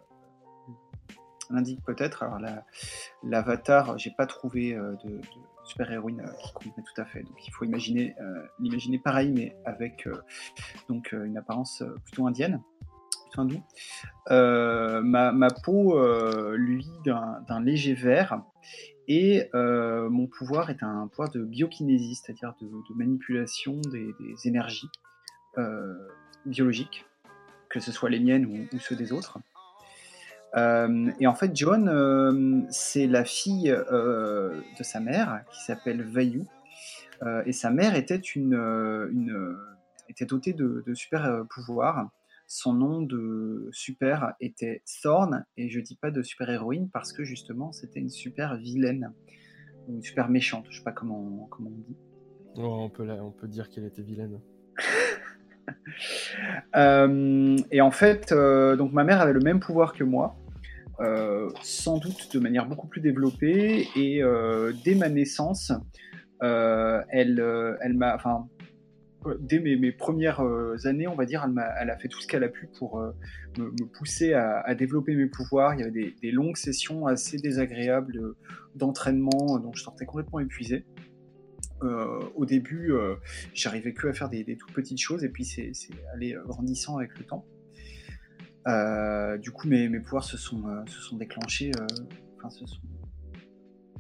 l'indique 1.53 1.81
peut-être. 1.85 2.23
Alors 2.23 2.39
la- 2.39 2.65
l'avatar, 3.23 3.99
j'ai 3.99 4.11
pas 4.11 4.27
trouvé 4.27 4.75
euh, 4.75 4.95
de, 5.05 5.21
super-héroïne 5.65 6.21
euh, 6.21 6.33
qui 6.43 6.53
convenait 6.53 6.73
tout 6.85 7.01
à 7.01 7.05
fait, 7.05 7.23
donc 7.23 7.47
il 7.47 7.51
faut 7.53 7.65
imaginer 7.65 8.17
euh, 8.21 8.43
l'imaginer 8.59 8.99
pareil 8.99 9.31
mais 9.31 9.57
avec 9.65 10.09
euh, 10.09 10.21
donc 10.89 11.15
euh, 11.15 11.25
une 11.25 11.39
apparence 11.39 11.83
euh, 11.83 11.95
plutôt 12.05 12.27
indienne 12.27 12.61
plutôt 13.23 13.43
hindoue. 13.43 13.63
Euh, 14.31 15.01
ma, 15.03 15.49
peau, 15.65 15.99
euh, 15.99 16.57
lui, 16.57 16.87
d'un 17.05 17.61
léger 17.61 17.95
vert. 17.95 18.43
Et 19.09 19.49
euh, 19.55 20.09
mon 20.09 20.27
pouvoir 20.27 20.71
est 20.71 20.83
un 20.83 21.09
pouvoir 21.09 21.31
de 21.31 21.43
biokinésie, 21.43 22.15
c'est-à-dire 22.15 22.55
de, 22.61 22.69
manipulation 22.95 23.81
des, 23.91 24.15
énergies 24.45 24.89
euh, 25.59 26.09
biologiques, 26.47 27.05
que 27.69 27.81
ce 27.81 27.91
soit 27.91 28.11
les 28.11 28.21
miennes 28.21 28.47
ou 28.73 28.79
ceux 28.79 28.95
des 28.95 29.13
autres. 29.13 29.39
Euh, 30.57 31.11
et 31.19 31.27
en 31.27 31.35
fait, 31.35 31.57
Joan, 31.57 31.89
euh, 31.89 32.61
c'est 32.71 33.07
la 33.07 33.25
fille 33.25 33.71
euh, 33.71 34.61
de 34.79 34.83
sa 34.83 35.01
mère, 35.01 35.45
qui 35.53 35.65
s'appelle 35.65 36.03
Vayu, 36.03 36.45
et 37.47 37.53
sa 37.53 37.71
mère 37.71 37.95
était, 37.95 38.17
une, 38.17 38.55
une 38.55 39.57
était 40.09 40.27
dotée 40.27 40.55
de, 40.55 40.83
de 40.85 40.93
super 40.93 41.45
pouvoirs. 41.49 42.11
Son 42.49 42.73
nom 42.73 43.01
de 43.01 43.69
super 43.71 44.35
était 44.41 44.83
Thorn, 45.03 45.45
et 45.57 45.69
je 45.69 45.79
dis 45.79 45.95
pas 45.95 46.11
de 46.11 46.21
super 46.23 46.51
héroïne 46.51 46.91
parce 46.93 47.13
que 47.13 47.23
justement 47.23 47.71
c'était 47.71 48.01
une 48.01 48.11
super 48.11 48.57
vilaine, 48.57 49.13
une 49.89 50.03
super 50.03 50.29
méchante, 50.29 50.67
je 50.69 50.79
sais 50.79 50.83
pas 50.83 50.91
comment, 50.91 51.47
comment 51.49 51.71
on 51.71 51.79
dit. 51.79 51.97
Oh, 52.57 52.77
on, 52.81 52.91
peut 52.91 53.09
on 53.09 53.31
peut 53.31 53.47
dire 53.47 53.71
qu'elle 53.71 53.85
était 53.85 54.03
vilaine. 54.03 54.41
Euh, 56.75 57.57
et 57.71 57.81
en 57.81 57.91
fait, 57.91 58.33
euh, 58.33 58.77
donc 58.77 58.93
ma 58.93 59.05
mère 59.05 59.21
avait 59.21 59.33
le 59.33 59.41
même 59.41 59.61
pouvoir 59.61 59.93
que 59.93 60.05
moi, 60.05 60.35
sans 61.63 61.99
doute 61.99 62.35
de 62.35 62.39
manière 62.39 62.67
beaucoup 62.67 62.87
plus 62.87 63.01
développée. 63.01 63.89
Et 63.97 64.23
dès 64.85 64.95
ma 64.95 65.09
naissance, 65.09 65.73
elle, 66.41 67.43
elle 67.81 67.95
m'a, 67.95 68.15
enfin, 68.15 68.49
dès 69.41 69.59
mes, 69.59 69.93
premières 69.93 70.43
années, 70.85 71.07
on 71.07 71.15
va 71.15 71.25
dire, 71.25 71.47
elle, 71.49 71.59
a, 71.59 71.83
elle 71.83 71.91
a 71.91 71.97
fait 71.97 72.09
tout 72.09 72.21
ce 72.21 72.27
qu'elle 72.27 72.45
a 72.45 72.49
pu 72.49 72.69
pour 72.79 73.01
me, 73.59 73.87
pousser 73.99 74.35
à, 74.35 74.75
développer 74.75 75.15
mes 75.15 75.27
pouvoirs. 75.27 75.75
Il 75.75 75.81
y 75.81 75.83
avait 75.83 75.93
des, 75.93 76.15
des 76.23 76.31
longues 76.31 76.57
sessions 76.57 77.07
assez 77.07 77.37
désagréables 77.39 78.35
d'entraînement, 78.75 79.59
donc 79.59 79.77
je 79.77 79.83
sortais 79.83 80.07
complètement 80.07 80.41
épuisé. 80.41 80.85
Euh, 81.85 82.21
au 82.37 82.45
début, 82.45 82.93
euh, 82.93 83.17
j'arrivais 83.55 83.93
que 83.93 84.09
à 84.09 84.13
faire 84.13 84.29
des, 84.29 84.45
toutes 84.57 84.73
petites 84.73 85.01
choses, 85.01 85.25
et 85.25 85.29
puis 85.29 85.45
c'est 85.45 85.73
allé 86.15 86.37
grandissant 86.47 86.99
avec 86.99 87.19
le 87.19 87.25
temps. 87.25 87.45
Euh, 88.69 89.39
du 89.39 89.51
coup, 89.51 89.69
mes, 89.69 89.89
pouvoirs 90.01 90.25
se 90.25 90.37
sont, 90.37 90.63
sont 90.87 91.17
déclenchés, 91.17 91.73
enfin, 92.37 92.51
se 92.51 92.67
sont 92.67 92.81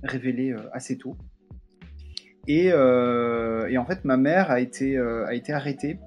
révélés 0.02 0.54
assez 0.72 0.98
tôt. 0.98 1.16
Et, 2.46 2.72
en 2.72 3.84
fait, 3.86 4.04
ma 4.04 4.16
mère 4.16 4.50
a 4.50 4.60
été, 4.60 4.98
arrêtée. 5.48 5.98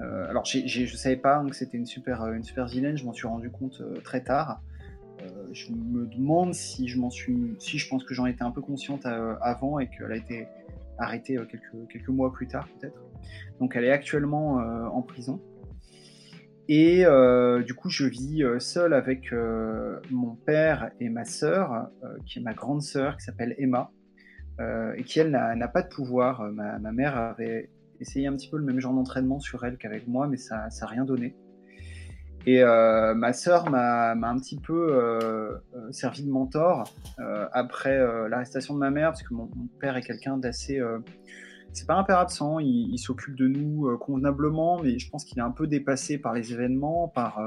alors, 0.00 0.44
je 0.44 0.82
ne 0.82 0.86
savais 0.86 1.16
pas 1.16 1.38
hein, 1.38 1.48
que 1.48 1.56
c'était 1.56 1.78
une 1.78 1.86
super, 1.86 2.26
une 2.26 2.42
vilaine, 2.66 2.96
je 2.96 3.04
m'en 3.04 3.12
suis 3.12 3.26
rendu 3.26 3.50
compte 3.50 3.82
très 4.02 4.22
tard. 4.22 4.62
je 5.52 5.72
me 5.72 6.06
demande 6.06 6.54
si 6.54 6.88
je 6.88 6.98
pense 7.88 8.04
que 8.04 8.14
j'en 8.14 8.26
étais 8.26 8.42
un 8.42 8.50
peu 8.50 8.62
consciente 8.62 9.06
avant 9.06 9.78
et 9.78 9.88
qu'elle 9.88 10.12
a 10.12 10.16
été 10.16 10.48
arrêtée 11.00 11.38
euh, 11.38 11.46
quelques, 11.90 12.08
mois 12.08 12.32
plus 12.32 12.46
tard 12.46 12.68
peut-être. 12.78 13.02
Donc 13.58 13.74
elle 13.74 13.84
est 13.84 13.90
actuellement 13.90 14.60
euh, 14.60 14.86
en 14.86 15.02
prison. 15.02 15.40
Et 16.72 17.04
euh, 17.04 17.64
du 17.64 17.74
coup, 17.74 17.90
je 17.90 18.06
vis 18.06 18.44
seul 18.60 18.94
avec 18.94 19.32
mon 20.10 20.36
père 20.36 20.92
et 21.00 21.08
ma 21.08 21.24
sœur, 21.24 21.90
qui 22.26 22.38
est 22.38 22.42
ma 22.42 22.54
grande 22.54 22.80
sœur, 22.80 23.16
qui 23.16 23.24
s'appelle 23.24 23.56
Emma, 23.58 23.90
et 24.96 25.02
qui, 25.02 25.18
elle, 25.18 25.30
n'a 25.30 25.68
pas 25.68 25.82
de 25.82 25.88
pouvoir. 25.88 26.42
Ma, 26.52 26.92
mère 26.92 27.16
avait 27.16 27.70
essayé 28.00 28.28
un 28.28 28.36
petit 28.36 28.48
peu 28.48 28.56
le 28.56 28.64
même 28.64 28.78
genre 28.78 28.94
d'entraînement 28.94 29.40
sur 29.40 29.64
elle 29.64 29.78
qu'avec 29.78 30.06
moi, 30.06 30.28
mais 30.28 30.36
ça 30.36 30.68
n'a 30.68 30.86
rien 30.86 31.04
donné. 31.04 31.34
Et 32.46 32.62
euh, 32.62 33.14
ma 33.14 33.32
sœur 33.32 33.68
m'a 33.70 34.12
un 34.12 34.38
petit 34.38 34.58
peu 34.58 34.92
euh, 34.92 35.58
euh, 35.76 35.92
servi 35.92 36.24
de 36.24 36.30
mentor 36.30 36.84
après 37.52 37.98
l'arrestation 38.28 38.74
de 38.74 38.78
ma 38.78 38.90
mère, 38.90 39.10
parce 39.10 39.22
que 39.22 39.34
mon, 39.34 39.50
père 39.78 39.96
est 39.96 40.02
quelqu'un 40.02 40.38
d'assez 40.38 40.80
c'est 41.72 41.86
pas 41.86 41.94
un 41.94 42.04
père 42.04 42.18
absent, 42.18 42.58
il, 42.58 42.98
s'occupe 42.98 43.36
de 43.36 43.48
nous 43.48 43.96
convenablement, 43.98 44.80
mais 44.82 44.98
je 44.98 45.08
pense 45.08 45.24
qu'il 45.24 45.38
est 45.38 45.42
un 45.42 45.50
peu 45.50 45.66
dépassé 45.66 46.18
par 46.18 46.34
les 46.34 46.52
événements, 46.52 47.08
par 47.08 47.40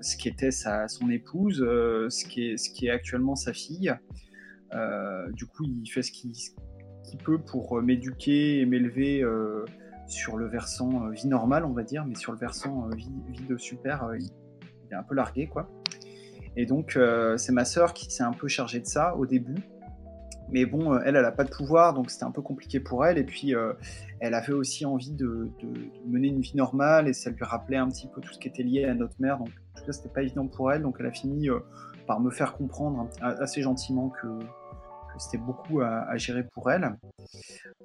ce 0.00 0.16
qui 0.16 0.28
était 0.28 0.50
sa, 0.50 0.88
son 0.88 1.08
épouse, 1.08 1.58
ce, 1.58 2.24
qui 2.24 2.48
est, 2.48 2.56
ce 2.56 2.70
qui 2.70 2.86
est 2.86 2.90
actuellement 2.90 3.36
sa 3.36 3.52
fille. 3.52 3.94
du 5.32 5.46
coup, 5.46 5.64
il 5.64 5.86
fait 5.86 6.02
ce 6.02 6.10
qu'il 6.10 7.18
peut 7.24 7.38
pour 7.38 7.80
m'éduquer 7.80 8.60
et 8.60 8.66
m'élever 8.66 9.24
sur 10.08 10.36
le 10.36 10.46
versant 10.46 11.06
euh, 11.06 11.10
vie 11.10 11.28
normale, 11.28 11.64
on 11.64 11.72
va 11.72 11.82
dire, 11.82 12.04
mais 12.06 12.14
sur 12.14 12.32
le 12.32 12.38
versant 12.38 12.88
euh, 12.88 12.94
vie, 12.96 13.44
de 13.48 13.56
super, 13.56 14.04
euh, 14.04 14.18
il, 14.18 14.30
est 14.90 14.94
un 14.94 15.02
peu 15.02 15.14
largué, 15.14 15.46
quoi. 15.46 15.70
Et 16.56 16.66
donc, 16.66 16.98
c'est 17.36 17.52
ma 17.52 17.64
sœur 17.64 17.92
qui 17.92 18.10
s'est 18.10 18.24
un 18.24 18.32
peu 18.32 18.48
chargée 18.48 18.80
de 18.80 18.86
ça 18.86 19.14
au 19.14 19.26
début. 19.26 19.58
Mais 20.50 20.64
bon, 20.66 20.98
elle, 20.98 21.16
elle 21.16 21.22
n'a 21.22 21.32
pas 21.32 21.44
de 21.44 21.50
pouvoir, 21.50 21.94
donc 21.94 22.10
c'était 22.10 22.24
un 22.24 22.30
peu 22.30 22.42
compliqué 22.42 22.80
pour 22.80 23.04
elle. 23.04 23.18
Et 23.18 23.24
puis, 23.24 23.54
elle 24.20 24.34
avait 24.34 24.52
aussi 24.52 24.86
envie 24.86 25.12
de, 25.12 25.50
mener 26.06 26.28
une 26.28 26.40
vie 26.40 26.56
normale, 26.56 27.08
et 27.08 27.12
ça 27.12 27.30
lui 27.30 27.44
rappelait 27.44 27.76
un 27.76 27.88
petit 27.88 28.08
peu 28.08 28.20
tout 28.20 28.32
ce 28.32 28.38
qui 28.38 28.48
était 28.48 28.62
lié 28.62 28.84
à 28.84 28.94
notre 28.94 29.14
mère. 29.18 29.38
Donc, 29.38 29.48
en 29.48 29.80
tout 29.80 29.86
cas, 29.86 29.92
c'était 29.92 30.08
pas 30.08 30.22
évident 30.22 30.46
pour 30.46 30.72
elle. 30.72 30.82
Donc, 30.82 30.96
elle 31.00 31.06
a 31.06 31.12
fini 31.12 31.48
par 32.06 32.20
me 32.20 32.30
faire 32.30 32.54
comprendre 32.54 33.08
assez 33.20 33.62
gentiment 33.62 34.08
que, 34.08 34.26
c'était 35.18 35.38
beaucoup 35.38 35.80
à, 35.80 36.16
gérer 36.16 36.44
pour 36.44 36.70
elle. 36.70 36.96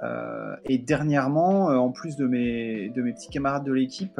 Euh, 0.01 0.55
et 0.65 0.77
dernièrement, 0.77 1.69
euh, 1.69 1.77
en 1.77 1.91
plus 1.91 2.15
de 2.15 2.27
mes, 2.27 2.89
de 2.89 3.01
mes 3.01 3.13
petits 3.13 3.29
camarades 3.29 3.63
de 3.63 3.73
l'équipe, 3.73 4.19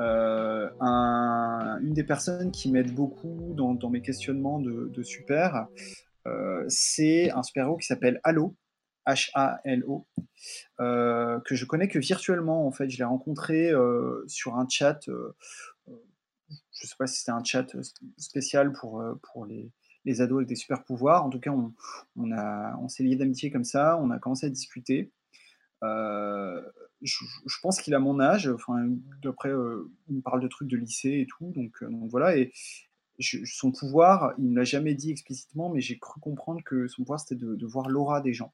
euh, 0.00 0.68
une 0.80 1.92
des 1.92 2.04
personnes 2.04 2.50
qui 2.50 2.70
m'aide 2.70 2.94
beaucoup 2.94 3.54
dans, 3.54 3.90
mes 3.90 4.00
questionnements 4.00 4.58
de, 4.60 5.02
super, 5.02 5.66
c'est 6.68 7.30
un 7.30 7.42
super-héros 7.42 7.76
qui 7.76 7.86
s'appelle 7.86 8.20
Halo, 8.24 8.56
H-A-L-O, 9.06 10.06
que 10.78 11.54
je 11.54 11.64
connais 11.64 11.88
que 11.88 11.98
virtuellement 11.98 12.66
en 12.66 12.72
fait. 12.72 12.90
Je 12.90 12.98
l'ai 12.98 13.04
rencontré 13.04 13.72
sur 14.26 14.56
un 14.56 14.66
chat, 14.68 15.00
je 15.06 15.12
ne 15.12 16.86
sais 16.88 16.96
pas 16.98 17.06
si 17.06 17.20
c'était 17.20 17.32
un 17.32 17.44
chat 17.44 17.66
spécial 18.16 18.72
pour, 18.72 19.02
pour 19.22 19.46
les, 19.46 19.70
les 20.04 20.20
ados 20.20 20.38
avec 20.38 20.48
des 20.48 20.56
super 20.56 20.84
pouvoirs. 20.84 21.24
En 21.24 21.30
tout 21.30 21.40
cas, 21.40 21.50
on, 21.50 21.72
on, 22.16 22.88
s'est 22.88 23.02
lié 23.02 23.16
d'amitié 23.16 23.50
comme 23.50 23.64
ça, 23.64 23.98
on 24.00 24.10
a 24.10 24.18
commencé 24.18 24.46
à 24.46 24.50
discuter. 24.50 25.12
Euh, 25.84 26.60
je, 27.02 27.24
pense 27.62 27.80
qu'il 27.80 27.94
a 27.94 28.00
mon 28.00 28.18
âge, 28.20 28.48
enfin, 28.48 28.88
d'après, 29.22 29.50
euh, 29.50 29.90
il 30.08 30.16
me 30.16 30.22
parle 30.22 30.40
de 30.40 30.48
trucs 30.48 30.68
de 30.68 30.76
lycée 30.76 31.20
et 31.20 31.26
tout, 31.26 31.52
donc, 31.52 31.82
euh, 31.82 31.90
voilà. 32.08 32.36
Son 33.20 33.72
pouvoir, 33.72 34.32
il 34.38 34.50
ne 34.50 34.56
l'a 34.56 34.64
jamais 34.64 34.94
dit 34.94 35.10
explicitement, 35.10 35.70
mais 35.70 35.80
j'ai 35.80 35.98
cru 35.98 36.20
comprendre 36.20 36.62
que 36.64 36.86
son 36.88 37.02
pouvoir 37.02 37.20
c'était 37.20 37.34
de, 37.34 37.66
voir 37.66 37.88
l'aura 37.88 38.20
des 38.20 38.32
gens. 38.32 38.52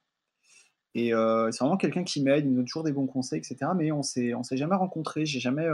Et 0.95 1.09
c'est 1.09 1.59
vraiment 1.59 1.77
quelqu'un 1.77 2.03
qui 2.03 2.23
m'aide, 2.23 2.45
il 2.45 2.51
me 2.51 2.55
donne 2.55 2.65
toujours 2.65 2.83
des 2.83 2.93
bons 2.93 3.05
conseils, 3.05 3.39
etc. 3.39 3.71
Mais 3.75 3.91
on 3.91 4.01
s'est, 4.01 4.33
on 4.33 4.43
s'est 4.43 4.57
jamais 4.57 4.75
rencontrés, 4.75 5.25
j'ai 5.25 5.39
jamais 5.39 5.67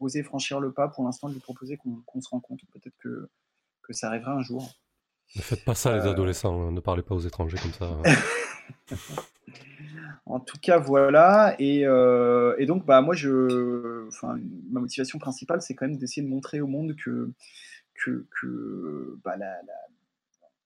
osé 0.00 0.22
franchir 0.22 0.60
le 0.60 0.72
pas 0.72 0.88
pour 0.88 1.04
l'instant 1.04 1.28
de 1.28 1.34
lui 1.34 1.40
proposer 1.40 1.76
qu'on, 1.76 2.20
se 2.20 2.28
rencontre. 2.28 2.64
Peut-être 2.72 2.96
que, 2.98 3.28
que 3.82 3.92
ça 3.92 4.08
arrivera 4.08 4.32
un 4.32 4.42
jour. 4.42 4.74
Ne 5.36 5.42
faites 5.42 5.64
pas 5.64 5.74
ça, 5.74 5.96
les 5.96 6.06
euh. 6.06 6.10
adolescents. 6.10 6.68
Hein. 6.68 6.72
Ne 6.72 6.80
parlez 6.80 7.02
pas 7.02 7.14
aux 7.14 7.20
étrangers 7.20 7.58
comme 7.58 7.72
ça. 7.72 7.86
Hein. 7.86 8.96
en 10.26 10.38
tout 10.38 10.58
cas, 10.60 10.78
voilà. 10.78 11.56
Et, 11.58 11.86
euh, 11.86 12.54
et, 12.58 12.66
donc, 12.66 12.86
bah, 12.86 13.00
moi, 13.00 13.14
je, 13.14 14.08
ma 14.70 14.80
motivation 14.80 15.18
principale, 15.18 15.60
c'est 15.60 15.74
quand 15.74 15.86
même 15.88 15.96
d'essayer 15.96 16.22
de 16.22 16.28
montrer 16.30 16.60
au 16.60 16.68
monde 16.68 16.94
que, 16.96 17.32
que, 17.94 19.18
bah, 19.24 19.36
la, 19.36 19.60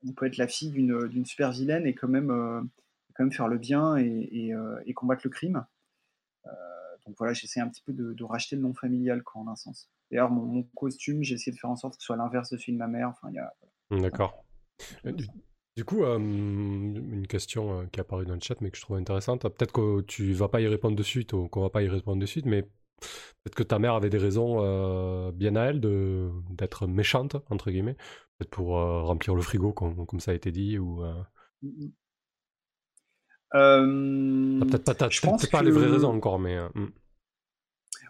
on 0.07 0.13
peut 0.13 0.27
être 0.27 0.37
la 0.37 0.49
fille 0.49 0.71
d'une 0.71 1.25
super 1.25 1.53
vilaine 1.53 1.87
et 1.87 1.95
quand 1.95 2.09
même, 2.09 2.31
euh, 2.31 2.61
quand 3.15 3.25
même 3.25 3.33
faire 3.33 3.49
le 3.49 3.59
bien 3.59 3.97
et, 3.97 4.53
et, 4.87 4.95
combattre 4.95 5.23
le 5.25 5.31
crime. 5.31 5.65
donc 7.07 7.17
voilà, 7.19 7.33
j'essaie 7.33 7.61
un 7.61 7.69
petit 7.69 7.83
peu 7.83 7.93
de, 7.93 8.25
racheter 8.25 8.57
le 8.57 8.63
nom 8.63 8.75
familial, 8.75 9.23
quoi, 9.23 9.43
en 9.43 9.49
un 9.49 9.57
sens. 9.57 9.91
D'ailleurs, 10.11 10.31
mon, 10.31 10.45
mon, 10.45 10.63
costume, 10.75 11.23
j'ai 11.23 11.35
essayé 11.35 11.53
de 11.53 11.59
faire 11.59 11.71
en 11.71 11.77
sorte 11.77 11.97
que 11.97 12.03
ce 12.03 12.07
soit 12.07 12.17
l'inverse 12.17 12.51
de 12.51 12.57
celui 12.57 12.73
de 12.73 12.79
ma 12.79 12.87
mère. 12.89 13.09
Enfin, 13.09 13.29
il 13.31 13.35
y 13.35 13.39
a, 13.39 13.53
D'accord. 13.91 14.45
Euh, 15.07 15.13
du, 15.77 15.85
coup, 15.85 16.05
euh, 16.05 16.19
une 16.19 17.27
question 17.27 17.81
euh, 17.81 17.87
qui 17.87 18.01
est 18.01 18.03
apparue 18.03 18.27
dans 18.27 18.35
le 18.35 18.41
chat, 18.41 18.61
mais 18.61 18.71
que 18.71 18.77
je 18.77 18.83
trouve 18.83 18.97
intéressante. 18.97 19.43
Peut-être 19.43 19.73
que 19.73 20.01
tu 20.03 20.33
vas 20.33 20.49
pas 20.49 20.61
y 20.61 20.67
répondre 20.67 20.97
de 20.97 21.03
suite 21.03 21.33
ou 21.33 21.49
qu'on 21.49 21.63
va 21.63 21.71
pas 21.71 21.83
y 21.83 21.89
répondre 21.89 22.21
de 22.21 22.27
suite, 22.27 22.47
mais 22.47 22.69
peut-être 23.01 23.55
que 23.55 23.63
ta 23.63 23.79
mère 23.79 23.95
avait 23.95 24.11
des 24.11 24.19
raisons 24.19 25.31
bien 25.33 25.57
à 25.57 25.67
elle 25.67 25.81
de 25.81 26.31
d'être 26.51 26.87
méchante 26.87 27.37
entre 27.51 27.71
guillemets, 27.71 27.97
peut-être 28.39 28.51
pour 28.51 28.69
remplir 28.77 29.35
le 29.35 29.43
frigo 29.43 29.73
comme, 29.73 30.07
comme, 30.07 30.21
ça 30.21 30.33
a 30.33 30.35
été 30.35 30.53
dit 30.53 30.79
ou. 30.79 31.03
peut-être 33.51 34.85
pas, 34.85 35.09
peut 35.09 35.47
pas 35.51 35.63
les 35.63 35.71
vraies 35.71 35.87
raisons 35.87 36.15
encore, 36.15 36.39
mais. 36.39 36.59
Hmm. 36.75 36.89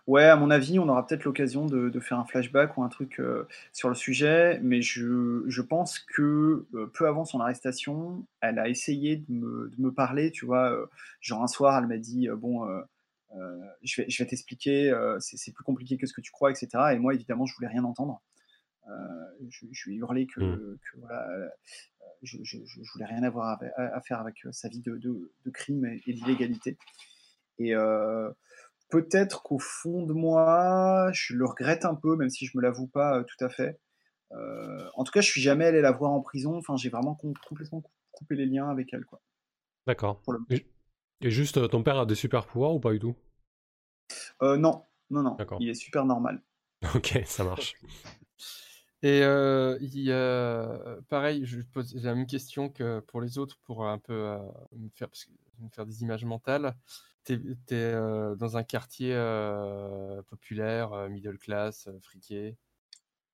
Ouais, 0.08 0.24
à 0.24 0.36
mon 0.36 0.50
avis, 0.50 0.78
on 0.78 0.88
aura 0.88 1.06
peut-être 1.06 1.24
l'occasion 1.24 1.66
de, 1.66 2.00
faire 2.00 2.18
un 2.18 2.24
flashback 2.24 2.78
ou 2.78 2.82
un 2.82 2.88
truc 2.88 3.20
euh, 3.20 3.46
sur 3.74 3.90
le 3.90 3.94
sujet, 3.94 4.58
mais 4.62 4.80
je, 4.80 5.60
pense 5.60 5.98
que 5.98 6.66
euh, 6.74 6.86
peu 6.94 7.06
avant 7.06 7.26
son 7.26 7.40
arrestation, 7.40 8.24
elle 8.40 8.58
a 8.58 8.70
essayé 8.70 9.16
de 9.16 9.70
me, 9.76 9.92
parler, 9.92 10.30
tu 10.30 10.46
vois. 10.46 10.72
Euh, 10.72 10.86
genre 11.20 11.42
un 11.42 11.46
soir, 11.46 11.78
elle 11.78 11.88
m'a 11.88 11.98
dit 11.98 12.26
Bon, 12.38 12.66
je 13.82 14.02
vais, 14.02 14.10
je 14.10 14.22
vais 14.22 14.28
t'expliquer, 14.28 14.92
c'est 15.20 15.52
plus 15.52 15.64
compliqué 15.64 15.98
que 15.98 16.06
ce 16.06 16.12
que 16.12 16.20
tu 16.20 16.30
crois, 16.30 16.50
etc. 16.50 16.68
Et 16.92 16.98
moi, 16.98 17.14
évidemment, 17.14 17.46
je 17.46 17.54
voulais 17.54 17.68
rien 17.68 17.84
entendre. 17.84 18.22
Je, 19.48 19.66
lui 19.86 19.96
ai 19.96 19.98
hurlé 19.98 20.26
que, 20.26 20.40
mmh. 20.40 20.78
voilà, 20.98 21.28
je, 22.22 22.38
je, 22.42 22.58
voulais 22.94 23.04
rien 23.04 23.22
avoir 23.22 23.60
à, 23.76 24.00
faire 24.00 24.20
avec 24.20 24.36
sa 24.52 24.68
vie 24.68 24.80
de, 24.80 25.50
crime 25.52 25.84
et, 25.84 26.02
et 26.06 26.12
d'illégalité. 26.14 26.78
Et 27.58 27.74
peut-être 28.88 29.42
qu'au 29.42 29.58
fond 29.58 30.04
de 30.04 30.12
moi, 30.12 31.10
je 31.12 31.34
le 31.34 31.46
regrette 31.46 31.84
un 31.84 31.94
peu, 31.94 32.16
même 32.16 32.30
si 32.30 32.46
je 32.46 32.56
me 32.56 32.62
l'avoue 32.62 32.86
pas 32.86 33.18
euh, 33.18 33.24
tout 33.24 33.44
à 33.44 33.48
fait. 33.48 33.80
Euh, 34.32 34.88
en 34.94 35.04
tout 35.04 35.12
cas, 35.12 35.20
je 35.20 35.30
suis 35.30 35.40
jamais 35.40 35.66
allé 35.66 35.80
la 35.80 35.92
voir 35.92 36.12
en 36.12 36.20
prison. 36.20 36.56
Enfin, 36.56 36.76
j'ai 36.76 36.90
vraiment 36.90 37.18
complètement 37.48 37.82
coupé 38.12 38.34
les 38.34 38.46
liens 38.46 38.68
avec 38.68 38.92
elle, 38.92 39.04
quoi. 39.04 39.20
D'accord. 39.86 40.22
Et 41.20 41.30
juste, 41.30 41.58
euh, 41.58 41.68
ton 41.68 41.84
père 41.84 41.98
a 41.98 42.06
des 42.06 42.16
super 42.16 42.44
pouvoirs 42.44 42.74
ou 42.74 42.80
pas 42.80 42.92
du 42.92 42.98
tout? 42.98 43.14
Euh, 44.42 44.56
non, 44.56 44.84
non, 45.10 45.22
non. 45.22 45.36
D'accord. 45.38 45.58
Il 45.58 45.68
est 45.68 45.74
super 45.74 46.04
normal. 46.04 46.42
Ok, 46.94 47.20
ça 47.26 47.44
marche. 47.44 47.74
Et 49.02 49.22
euh, 49.22 49.78
il 49.80 49.98
y 50.00 50.12
a, 50.12 50.96
pareil, 51.08 51.44
je 51.44 51.60
pose 51.60 51.94
la 51.94 52.14
même 52.14 52.26
question 52.26 52.68
que 52.68 52.98
pour 53.00 53.20
les 53.20 53.38
autres 53.38 53.58
pour 53.62 53.86
un 53.86 53.98
peu 53.98 54.12
euh, 54.12 54.38
me, 54.76 54.88
faire, 54.90 55.08
parce 55.08 55.24
que- 55.24 55.30
me 55.60 55.68
faire 55.70 55.86
des 55.86 56.02
images 56.02 56.24
mentales. 56.24 56.74
Tu 57.24 57.34
es, 57.70 57.92
dans 58.36 58.56
un 58.56 58.64
quartier 58.64 59.12
euh, 59.14 60.22
populaire, 60.22 61.08
middle 61.10 61.38
class, 61.38 61.86
euh, 61.88 61.98
friqué? 62.00 62.56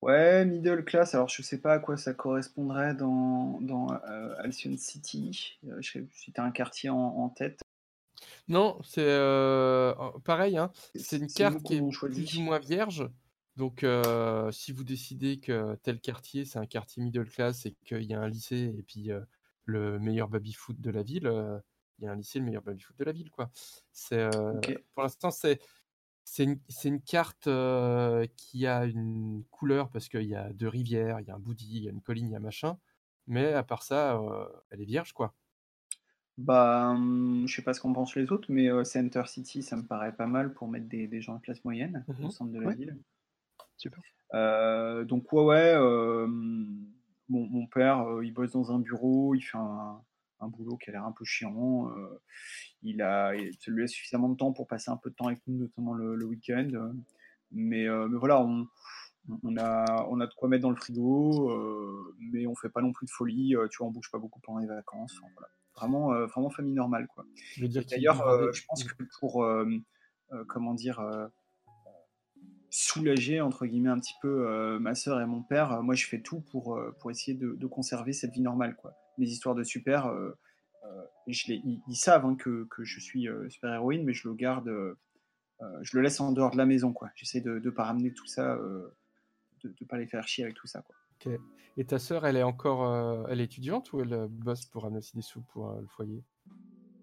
Ouais, 0.03 0.45
middle 0.45 0.85
class. 0.85 1.15
Alors, 1.15 1.29
je 1.29 1.43
sais 1.43 1.61
pas 1.61 1.73
à 1.75 1.79
quoi 1.81 1.97
ça 1.97 2.15
correspondrait 2.15 2.95
dans, 2.95 3.59
dans 3.61 3.91
euh, 3.93 4.35
Halcyon 4.39 4.77
City. 4.77 5.59
Euh, 5.67 5.81
je 5.81 5.91
sais 5.93 6.01
plus 6.03 6.17
si 6.17 6.33
tu 6.33 6.41
as 6.41 6.45
un 6.45 6.51
quartier 6.53 6.91
en, 6.91 6.97
en 6.99 7.29
tête. 7.31 7.61
Non, 8.49 8.79
c'est 8.83 9.07
euh, 9.07 9.95
pareil, 10.25 10.57
hein, 10.57 10.71
c'est 10.95 11.19
une 11.19 11.29
carte 11.29 11.63
qui 11.63 11.77
est 11.77 11.91
choisit. 11.91 12.29
plus 12.29 12.39
ou 12.39 12.43
moins 12.43 12.59
vierge. 12.59 13.09
Donc, 13.57 13.85
euh, 13.85 14.51
si 14.51 14.73
vous 14.73 14.85
décidez 14.85 15.39
que 15.39 15.77
tel 15.83 16.01
quartier, 16.01 16.45
c'est 16.45 16.59
un 16.59 16.67
quartier 16.67 17.03
middle 17.03 17.29
class 17.29 17.67
et 17.67 17.77
qu'il 17.85 18.03
y 18.03 18.15
a 18.15 18.21
un 18.21 18.29
lycée 18.29 18.75
et 18.77 18.83
puis 18.83 19.13
euh, 19.13 19.21
le 19.65 19.99
meilleur 19.99 20.29
baby-foot 20.29 20.81
de 20.81 20.91
la 20.91 21.03
ville, 21.03 21.31
il 21.99 22.05
y 22.05 22.09
a 22.09 22.13
un 22.13 22.17
lycée, 22.17 22.41
le 22.41 22.45
meilleur 22.45 22.63
baby-foot 22.63 22.97
de 22.99 23.05
la 23.05 23.13
ville, 23.13 23.31
quoi. 23.31 23.51
C'est. 23.93 24.29
Pour 24.95 25.03
l'instant, 25.05 25.31
c'est 25.31 25.61
c'est 26.25 26.45
une, 26.45 26.59
une 26.85 27.01
carte 27.01 27.47
euh, 27.47 28.27
qui 28.37 28.67
a 28.67 28.87
une 28.87 29.45
couleur 29.51 29.91
parce 29.91 30.09
qu'il 30.09 30.25
y 30.25 30.35
a 30.35 30.53
deux 30.53 30.69
rivières, 30.69 31.21
il 31.21 31.27
y 31.27 31.31
a 31.31 31.35
un 31.35 31.39
boudi, 31.39 31.77
il 31.77 31.85
y 31.85 31.89
a 31.89 31.91
une 31.91 32.01
colline, 32.01 32.29
il 32.29 32.33
y 32.33 32.37
a 32.37 32.41
machin. 32.41 32.79
Mais 33.27 33.53
à 33.53 33.63
part 33.63 33.83
ça, 33.83 34.17
euh, 34.17 34.47
elle 34.71 34.81
est 34.81 34.87
vierge, 34.87 35.13
quoi. 35.13 35.35
Bah, 36.37 36.91
hum, 36.91 37.45
je 37.47 37.55
sais 37.55 37.63
pas 37.63 37.75
ce 37.75 37.81
qu'en 37.81 37.93
pensent 37.93 38.17
les 38.17 38.33
autres, 38.33 38.51
mais 38.51 38.69
euh, 38.69 38.83
Center 38.85 39.23
City, 39.27 39.63
ça 39.63 39.77
me 39.77 39.85
paraît 39.85 40.15
pas 40.17 40.27
mal 40.27 40.53
pour 40.53 40.67
mettre 40.69 40.89
des, 40.89 41.07
des 41.07 41.21
gens 41.21 41.37
de 41.37 41.41
classe 41.41 41.65
moyenne 41.65 42.05
Mhm. 42.09 42.25
au 42.27 42.31
centre 42.31 42.53
de 42.53 42.59
la 42.61 42.69
Ouais. 42.69 42.75
ville. 42.75 42.99
Super. 43.77 44.01
Euh, 44.35 45.05
donc 45.05 45.33
ouais, 45.33 45.43
ouais. 45.45 45.75
euh, 45.77 46.27
mon, 46.27 46.89
mon 47.29 47.67
père, 47.67 48.01
euh, 48.01 48.25
il 48.25 48.33
bosse 48.33 48.53
dans 48.53 48.73
un 48.73 48.81
bureau, 48.81 49.35
il 49.35 49.43
fait 49.43 49.59
un, 49.59 50.01
un 50.41 50.49
boulot 50.49 50.77
qui 50.77 50.91
a 50.91 50.93
l'air 50.95 51.05
un 51.05 51.13
peu 51.13 51.25
chiant. 51.25 51.89
euh, 51.97 52.21
il 52.83 53.01
a, 53.03 53.35
il- 53.37 53.53
ça 53.61 53.71
lui 53.71 53.83
laisse 53.83 53.93
suffisamment 53.93 54.29
de 54.29 54.37
temps 54.37 54.53
pour 54.53 54.67
passer 54.67 54.91
un 54.91 54.97
peu 54.97 55.11
de 55.11 55.15
temps 55.15 55.29
avec 55.29 55.41
nous, 55.47 55.57
notamment 55.59 55.95
le, 55.95 56.17
le 56.17 56.25
week-end. 56.27 56.69
euh, 56.75 56.93
mais, 57.53 57.87
euh, 57.89 58.09
mais 58.09 58.19
voilà, 58.19 58.41
on, 58.43 58.67
on 59.45 59.57
a, 59.57 60.07
on 60.11 60.21
a 60.21 60.27
de 60.27 60.35
quoi 60.35 60.49
mettre 60.49 60.63
dans 60.63 60.71
le 60.71 60.77
frigo, 60.77 61.51
euh, 61.51 62.17
mais 62.19 62.47
on 62.47 62.55
fait 62.57 62.71
pas 62.71 62.83
non 62.83 62.93
plus 62.93 63.07
de 63.07 63.11
folie. 63.13 63.55
euh, 63.57 63.69
tu 63.69 63.79
vois, 63.79 63.87
on 63.87 63.91
bouge 63.93 64.11
pas 64.11 64.19
beaucoup 64.19 64.41
pendant 64.41 64.59
les 64.59 64.67
vacances. 64.67 65.17
enfin, 65.23 65.31
voilà. 65.35 65.49
Vraiment, 65.77 66.13
euh, 66.15 66.27
vraiment 66.27 66.51
famille 66.51 66.73
normale, 66.75 67.07
quoi. 67.09 67.27
D'ailleurs, 67.91 68.21
euh, 68.29 68.53
je 68.53 68.63
pense 68.69 68.85
que 68.85 69.03
pour, 69.21 69.45
euh, 69.45 69.67
comment 70.49 70.75
dire, 70.75 71.01
soulager, 72.71 73.41
entre 73.41 73.67
guillemets, 73.67 73.91
un 73.91 74.01
petit 74.01 74.15
peu 74.21 74.49
euh, 74.49 74.79
ma 74.81 74.95
sœur 74.95 75.21
et 75.21 75.27
mon 75.27 75.43
père, 75.43 75.73
euh, 75.73 75.83
moi, 75.83 75.95
je 75.95 76.07
fais 76.07 76.21
tout 76.21 76.41
pour, 76.41 76.77
euh, 76.77 76.93
pour 77.01 77.11
essayer 77.11 77.37
de, 77.37 77.55
de 77.55 77.67
conserver 77.67 78.13
cette 78.13 78.33
vie 78.33 78.41
normale, 78.41 78.75
quoi. 78.77 78.95
Mes 79.19 79.27
histoires 79.27 79.55
de 79.55 79.63
super, 79.63 80.13
je 81.29 81.45
les, 81.49 81.55
ils, 81.65 81.81
ils 81.89 81.97
savent 81.97 82.27
hein, 82.27 82.37
que, 82.37 82.67
que 82.71 82.85
je 82.85 83.01
suis 83.01 83.29
euh, 83.29 83.49
super-héroïne, 83.49 84.05
mais 84.05 84.13
je 84.13 84.29
le 84.29 84.35
garde, 84.35 84.69
je 85.83 85.97
le 85.97 86.03
laisse 86.03 86.21
en 86.21 86.33
dehors 86.33 86.51
de 86.51 86.57
la 86.59 86.67
maison, 86.67 86.93
quoi. 86.93 87.11
J'essaie 87.15 87.41
de 87.41 87.61
ne 87.61 87.71
pas 87.71 87.85
ramener 87.85 88.13
tout 88.13 88.27
ça, 88.27 88.57
de 88.57 89.75
ne 89.81 89.87
pas 89.87 89.99
les 89.99 90.07
faire 90.07 90.27
chier 90.27 90.45
avec 90.45 90.57
tout 90.57 90.67
ça, 90.67 90.83
quoi. 90.83 90.97
Ok. 91.15 91.33
Et 91.77 91.85
ta 91.85 91.99
sœur, 91.99 92.25
elle 92.25 92.37
est 92.37 92.43
encore, 92.45 92.89
euh, 92.89 93.25
elle 93.29 93.41
est 93.41 93.45
étudiante 93.45 93.93
ou 93.93 94.01
elle 94.01 94.13
euh, 94.13 94.27
bosse 94.29 94.65
pour 94.67 94.83
ramener 94.85 94.99
aussi 94.99 95.17
des 95.17 95.23
sous 95.23 95.43
pour 95.43 95.71
euh, 95.71 95.81
le 95.81 95.87
foyer? 95.89 96.23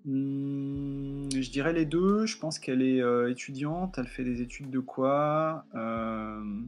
Hmm, 0.05 1.29
je 1.29 1.51
dirais 1.51 1.73
les 1.73 1.85
deux. 1.85 2.25
Je 2.25 2.37
pense 2.37 2.57
qu'elle 2.57 2.81
est 2.81 3.01
euh, 3.01 3.29
étudiante. 3.29 3.97
Elle 3.97 4.07
fait 4.07 4.23
des 4.23 4.41
études 4.41 4.69
de 4.69 4.79
quoi? 4.79 5.65
Elle 5.73 6.65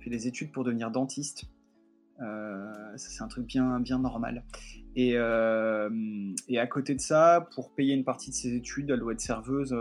fait 0.00 0.10
des 0.10 0.26
études 0.26 0.52
pour 0.52 0.64
devenir 0.64 0.90
dentiste. 0.90 1.46
Ça, 2.18 2.96
c'est 2.96 3.22
un 3.22 3.28
truc 3.28 3.46
bien, 3.46 3.78
bien 3.80 3.98
normal. 3.98 4.44
Et, 4.94 5.10
et 5.14 6.58
à 6.58 6.66
côté 6.66 6.94
de 6.94 7.00
ça, 7.00 7.46
pour 7.54 7.74
payer 7.74 7.92
une 7.92 8.04
partie 8.04 8.30
de 8.30 8.34
ses 8.34 8.54
études, 8.54 8.90
elle 8.90 9.00
doit 9.00 9.12
être 9.12 9.20
serveuse 9.20 9.76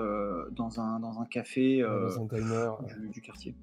dans, 0.51 0.81
un, 0.81 0.99
dans 0.99 1.21
un 1.21 1.25
café 1.25 1.81
dans 1.81 2.23
un 2.23 2.25
diner 2.25 2.71
du, 2.87 3.09
du 3.09 3.21
quartier. 3.21 3.55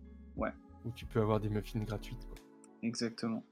où 0.84 0.90
tu 0.94 1.05
peux 1.05 1.20
avoir 1.20 1.40
des 1.40 1.50
muffins 1.50 1.80
gratuites. 1.80 2.24
quoi. 2.26 2.36
Exactement. 2.83 3.43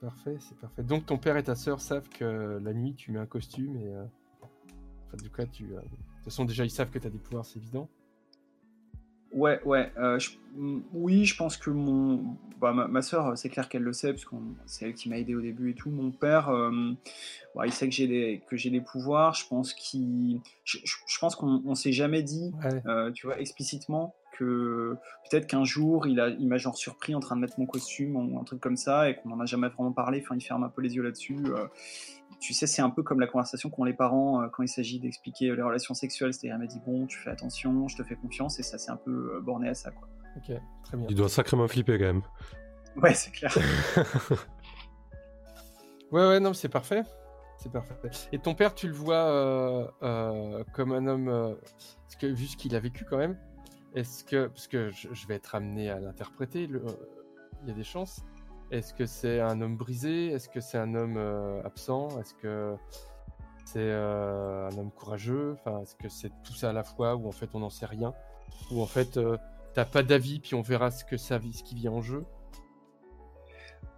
Parfait, 0.00 0.36
c'est 0.40 0.58
parfait. 0.58 0.82
Donc 0.82 1.06
ton 1.06 1.18
père 1.18 1.36
et 1.36 1.42
ta 1.42 1.54
sœur 1.54 1.80
savent 1.80 2.08
que 2.08 2.60
la 2.62 2.72
nuit 2.74 2.94
tu 2.94 3.12
mets 3.12 3.18
un 3.18 3.26
costume 3.26 3.76
et 3.76 3.88
euh, 3.88 4.04
enfin, 4.42 5.16
du 5.22 5.30
coup 5.30 5.42
tu. 5.50 5.64
euh, 5.74 5.80
De 5.80 5.80
toute 5.80 6.24
façon 6.24 6.44
déjà 6.44 6.64
ils 6.64 6.70
savent 6.70 6.90
que 6.90 6.98
tu 6.98 7.06
as 7.06 7.10
des 7.10 7.18
pouvoirs, 7.18 7.44
c'est 7.44 7.58
évident. 7.58 7.88
Ouais, 9.32 9.60
ouais. 9.64 9.92
euh, 9.98 10.18
je- 10.18 10.30
mm, 10.54 10.82
oui, 10.92 11.24
je 11.24 11.36
pense 11.36 11.56
que 11.56 11.68
mon, 11.70 12.36
bah, 12.58 12.72
ma, 12.72 12.86
ma 12.88 13.02
soeur, 13.02 13.36
c'est 13.36 13.48
clair 13.50 13.68
qu'elle 13.68 13.82
le 13.82 13.92
sait 13.92 14.12
parce 14.12 14.24
que 14.24 14.34
c'est 14.66 14.86
elle 14.86 14.94
qui 14.94 15.08
m'a 15.10 15.18
aidé 15.18 15.34
au 15.34 15.40
début 15.42 15.70
et 15.70 15.74
tout. 15.74 15.90
Mon 15.90 16.10
père, 16.10 16.48
euh, 16.48 16.92
bah, 17.54 17.66
il 17.66 17.72
sait 17.72 17.86
que 17.88 17.94
j'ai 17.94 18.06
des 18.06 18.42
que 18.48 18.56
j'ai 18.56 18.70
des 18.70 18.80
pouvoirs. 18.80 19.34
Je 19.34 19.46
pense 19.48 19.74
qu'il, 19.74 20.40
je, 20.64 20.78
pense 21.20 21.36
qu'on 21.36 21.62
on 21.66 21.74
s'est 21.74 21.92
jamais 21.92 22.22
dit, 22.22 22.52
Ouais. 22.64 22.82
euh, 22.86 23.10
tu 23.12 23.26
vois, 23.26 23.38
explicitement 23.40 24.14
que 24.38 24.96
peut-être 25.30 25.46
qu'un 25.46 25.64
jour 25.64 26.06
il 26.06 26.20
a, 26.20 26.28
il 26.28 26.46
m'a 26.48 26.56
genre 26.58 26.76
surpris 26.76 27.14
en 27.14 27.20
train 27.20 27.36
de 27.36 27.40
mettre 27.40 27.58
mon 27.58 27.66
costume 27.66 28.16
ou 28.16 28.38
un 28.38 28.44
truc 28.44 28.60
comme 28.60 28.76
ça 28.76 29.08
et 29.08 29.16
qu'on 29.16 29.30
en 29.30 29.40
a 29.40 29.46
jamais 29.46 29.68
vraiment 29.68 29.92
parlé. 29.92 30.20
Enfin, 30.22 30.34
il 30.36 30.40
ferme 30.40 30.64
un 30.64 30.68
peu 30.68 30.82
les 30.82 30.94
yeux 30.96 31.02
là-dessus. 31.02 31.38
euh. 31.46 31.66
tu 32.40 32.54
sais, 32.54 32.66
c'est 32.66 32.82
un 32.82 32.90
peu 32.90 33.02
comme 33.02 33.20
la 33.20 33.26
conversation 33.26 33.70
qu'ont 33.70 33.84
les 33.84 33.94
parents 33.94 34.42
euh, 34.42 34.48
quand 34.48 34.62
il 34.62 34.68
s'agit 34.68 34.98
d'expliquer 35.00 35.54
les 35.54 35.62
relations 35.62 35.94
sexuelles. 35.94 36.32
C'est-à-dire, 36.32 36.54
elle 36.54 36.60
m'a 36.60 36.66
dit 36.66 36.80
bon, 36.86 37.06
tu 37.06 37.18
fais 37.18 37.30
attention, 37.30 37.88
je 37.88 37.96
te 37.96 38.02
fais 38.02 38.16
confiance 38.16 38.58
et 38.58 38.62
ça, 38.62 38.78
c'est 38.78 38.90
un 38.90 38.96
peu 38.96 39.34
euh, 39.34 39.40
borné 39.40 39.68
à 39.68 39.74
ça, 39.74 39.90
quoi. 39.90 40.08
Ok, 40.36 40.56
très 40.84 40.96
bien. 40.96 41.06
Il 41.08 41.16
doit 41.16 41.28
sacrément 41.28 41.66
flipper 41.68 41.98
quand 41.98 42.04
même. 42.04 42.22
Ouais, 42.96 43.12
c'est 43.12 43.30
clair. 43.30 43.54
Ouais, 46.12 46.26
ouais, 46.26 46.40
non, 46.40 46.54
c'est 46.54 46.68
parfait. 46.68 47.02
C'est 47.58 47.72
parfait. 47.72 47.94
Et 48.32 48.38
ton 48.38 48.54
père, 48.54 48.74
tu 48.74 48.86
le 48.86 48.92
vois 48.94 49.16
euh, 49.16 49.86
euh, 50.02 50.64
comme 50.72 50.92
un 50.92 51.06
homme, 51.06 51.28
euh, 51.28 51.54
parce 52.04 52.16
que, 52.16 52.26
vu 52.26 52.46
ce 52.46 52.56
qu'il 52.56 52.74
a 52.76 52.80
vécu 52.80 53.04
quand 53.04 53.16
même, 53.16 53.36
est-ce 53.96 54.22
que, 54.24 54.46
parce 54.46 54.68
que 54.68 54.90
je, 54.90 55.26
vais 55.26 55.34
être 55.34 55.54
amené 55.54 55.90
à 55.90 55.98
l'interpréter, 55.98 56.68
euh, 56.70 56.80
il 57.62 57.68
y 57.68 57.72
a 57.72 57.74
des 57.74 57.82
chances. 57.82 58.24
Est-ce 58.70 58.92
que 58.92 59.06
c'est 59.06 59.40
un 59.40 59.60
homme 59.62 59.76
brisé? 59.76 60.28
Est-ce 60.28 60.48
que 60.48 60.60
c'est 60.60 60.76
un 60.76 60.94
homme 60.94 61.16
euh, 61.16 61.62
absent? 61.64 62.08
Est-ce 62.20 62.34
que 62.34 62.76
c'est 63.64 63.78
euh, 63.78 64.68
un 64.68 64.78
homme 64.78 64.90
courageux? 64.90 65.56
Est-ce 65.82 65.96
que 65.96 66.10
c'est 66.10 66.30
tout 66.44 66.52
ça 66.52 66.70
à 66.70 66.72
la 66.72 66.84
fois, 66.84 67.16
ou 67.16 67.26
en 67.26 67.32
fait 67.32 67.48
on 67.54 67.60
n'en 67.60 67.70
sait 67.70 67.86
rien? 67.86 68.12
Ou 68.70 68.82
en 68.82 68.86
fait 68.86 69.18
t'as 69.72 69.84
pas 69.84 70.02
d'avis, 70.02 70.40
puis 70.40 70.54
on 70.54 70.62
verra 70.62 70.90
ce 70.90 71.04
que 71.04 71.16
ça, 71.16 71.40
ce 71.40 71.62
qui 71.62 71.74
vient 71.74 71.92
en 71.92 72.02
jeu? 72.02 72.24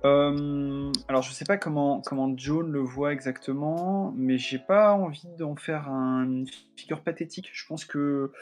Alors, 0.05 1.23
je 1.23 1.33
sais 1.33 1.45
pas 1.45 1.57
comment, 1.57 2.01
comment 2.03 2.33
John 2.37 2.71
le 2.71 2.81
voit 2.81 3.13
exactement, 3.13 4.13
mais 4.17 4.39
j'ai 4.39 4.59
pas 4.59 4.93
envie 4.93 5.27
d'en 5.39 5.57
faire 5.57 5.89
un- 5.89 6.25
une 6.25 6.47
figure 6.77 7.03
pathétique. 7.03 7.51
Je 7.53 7.67
pense 7.67 7.85
que 7.85 8.33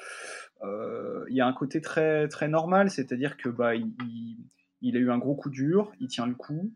il 0.63 1.35
y 1.35 1.41
a 1.41 1.47
un 1.47 1.53
côté 1.53 1.81
très, 1.81 2.29
très 2.29 2.49
normal, 2.49 2.91
c'est-à-dire 2.91 3.37
que 3.37 3.49
bah, 3.49 3.75
il, 3.75 4.97
a 4.97 4.99
eu 4.99 5.11
un 5.11 5.19
gros 5.19 5.35
coup 5.35 5.51
dur, 5.51 5.93
il 6.01 6.09
tient 6.09 6.27
le 6.27 6.35
coup. 6.35 6.73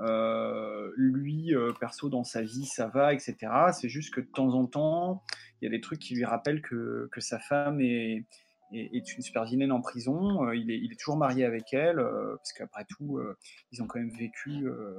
Euh, 0.00 0.90
lui, 0.96 1.54
euh, 1.54 1.72
perso, 1.78 2.08
dans 2.08 2.24
sa 2.24 2.42
vie, 2.42 2.64
ça 2.64 2.88
va, 2.88 3.12
etc. 3.12 3.36
C'est 3.72 3.90
juste 3.90 4.14
que 4.14 4.20
de 4.20 4.26
temps 4.26 4.54
en 4.54 4.66
temps, 4.66 5.22
il 5.60 5.66
y 5.66 5.68
a 5.68 5.70
des 5.70 5.80
trucs 5.80 5.98
qui 5.98 6.14
lui 6.14 6.24
rappellent 6.24 6.62
que, 6.62 7.08
que 7.12 7.20
sa 7.20 7.38
femme 7.38 7.80
est, 7.82 8.24
est, 8.72 9.16
une 9.16 9.22
super 9.22 9.44
vilaine 9.44 9.72
en 9.72 9.80
prison. 9.80 10.46
Euh, 10.46 10.56
il, 10.56 10.70
est, 10.70 10.78
il 10.78 10.92
est 10.92 10.98
toujours 10.98 11.16
marié 11.16 11.44
avec 11.44 11.74
elle, 11.74 11.98
euh, 11.98 12.36
parce 12.36 12.52
qu'après 12.52 12.86
tout, 12.88 13.18
euh, 13.18 13.36
ils 13.72 13.82
ont 13.82 13.86
quand 13.86 13.98
même 13.98 14.10
vécu 14.10 14.66
euh, 14.66 14.98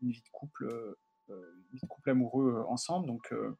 une 0.00 0.10
vie 0.10 0.22
de 0.22 0.30
couple, 0.32 0.66
euh, 1.30 1.34
une 1.70 1.76
vie 1.76 1.80
de 1.82 1.86
couple 1.86 2.10
amoureux 2.10 2.54
euh, 2.56 2.70
ensemble. 2.70 3.06
Donc 3.06 3.32
euh, 3.32 3.56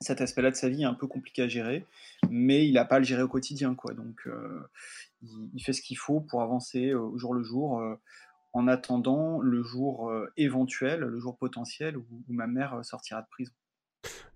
cet 0.00 0.20
aspect-là 0.20 0.50
de 0.50 0.56
sa 0.56 0.68
vie 0.68 0.82
est 0.82 0.86
un 0.86 0.94
peu 0.94 1.06
compliqué 1.06 1.42
à 1.42 1.48
gérer, 1.48 1.84
mais 2.30 2.66
il 2.66 2.72
n'a 2.74 2.84
pas 2.84 2.96
à 2.96 2.98
le 2.98 3.04
gérer 3.04 3.22
au 3.22 3.28
quotidien. 3.28 3.74
Quoi. 3.74 3.92
Donc 3.94 4.22
euh, 4.26 4.60
il, 5.22 5.50
il 5.54 5.62
fait 5.62 5.72
ce 5.72 5.82
qu'il 5.82 5.98
faut 5.98 6.20
pour 6.20 6.42
avancer 6.42 6.90
euh, 6.90 7.00
au 7.00 7.18
jour 7.18 7.34
le 7.34 7.42
jour, 7.42 7.80
euh, 7.80 7.94
en 8.52 8.66
attendant 8.66 9.40
le 9.40 9.62
jour 9.62 10.08
euh, 10.10 10.32
éventuel, 10.36 11.00
le 11.00 11.20
jour 11.20 11.36
potentiel 11.36 11.96
où, 11.96 12.06
où 12.10 12.32
ma 12.32 12.46
mère 12.46 12.84
sortira 12.84 13.20
de 13.22 13.28
prison. 13.30 13.52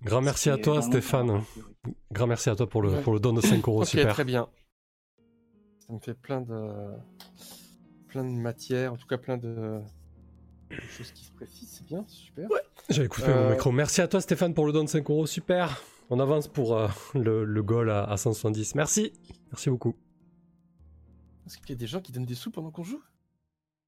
Grand 0.02 0.20
merci 0.20 0.50
à 0.50 0.58
toi 0.58 0.82
Stéphane. 0.82 1.26
priori. 1.26 1.44
Grand 2.12 2.26
merci 2.26 2.50
à 2.50 2.56
toi 2.56 2.68
pour 2.68 2.82
le, 2.82 2.90
Ouais. 2.90 3.02
pour 3.02 3.14
le 3.14 3.20
don 3.20 3.32
de 3.32 3.40
5 3.40 3.66
euros, 3.66 3.80
Ok, 3.82 3.88
super. 3.88 4.12
très 4.12 4.24
bien. 4.24 4.48
Ça 5.86 5.92
me 5.94 5.98
fait 5.98 6.14
plein 6.14 6.40
de 6.42 6.92
plein 8.08 8.22
de 8.24 8.28
matière, 8.38 8.92
en 8.92 8.96
tout 8.96 9.06
cas 9.06 9.16
plein 9.18 9.38
de, 9.38 9.80
de 10.70 10.76
choses 10.90 11.10
qui 11.12 11.24
se 11.24 11.32
précisent, 11.32 11.70
c'est 11.78 11.86
bien, 11.86 12.04
c'est 12.06 12.14
super. 12.16 12.48
J'avais 12.90 13.08
coupé 13.08 13.28
Euh, 13.28 13.44
mon 13.44 13.50
micro. 13.52 13.72
Merci 13.72 14.00
à 14.00 14.08
toi 14.08 14.20
Stéphane 14.20 14.54
pour 14.54 14.66
le 14.66 14.72
don 14.72 14.84
de 14.84 14.88
5 14.88 15.08
euros, 15.10 15.26
super. 15.26 15.82
On 16.10 16.20
avance 16.20 16.48
pour 16.48 16.76
euh, 16.76 16.88
le, 17.14 17.44
le 17.44 17.62
goal 17.62 17.90
à, 17.90 18.04
à 18.04 18.16
170. 18.16 18.74
Merci. 18.74 19.12
Merci 19.50 19.70
beaucoup. 19.70 19.96
Est-ce 21.46 21.58
qu'il 21.58 21.70
y 21.70 21.72
a 21.72 21.76
des 21.76 21.86
gens 21.86 22.00
qui 22.00 22.12
donnent 22.12 22.26
des 22.26 22.34
sous 22.34 22.50
pendant 22.50 22.70
qu'on 22.70 22.84
joue? 22.84 23.02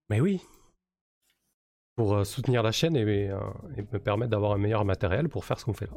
Mais 0.09 0.21
oui. 0.21 0.41
Pour 1.95 2.15
euh, 2.15 2.25
soutenir 2.25 2.63
la 2.63 2.73
chaîne 2.73 2.97
et, 2.97 3.31
euh, 3.31 3.39
et 3.77 3.83
me 3.83 3.99
permettre 3.99 4.31
d'avoir 4.31 4.53
un 4.53 4.59
meilleur 4.59 4.85
matériel 4.85 5.29
pour 5.29 5.45
faire 5.45 5.59
ce 5.59 5.65
qu'on 5.65 5.73
fait 5.73 5.87
là. 5.87 5.97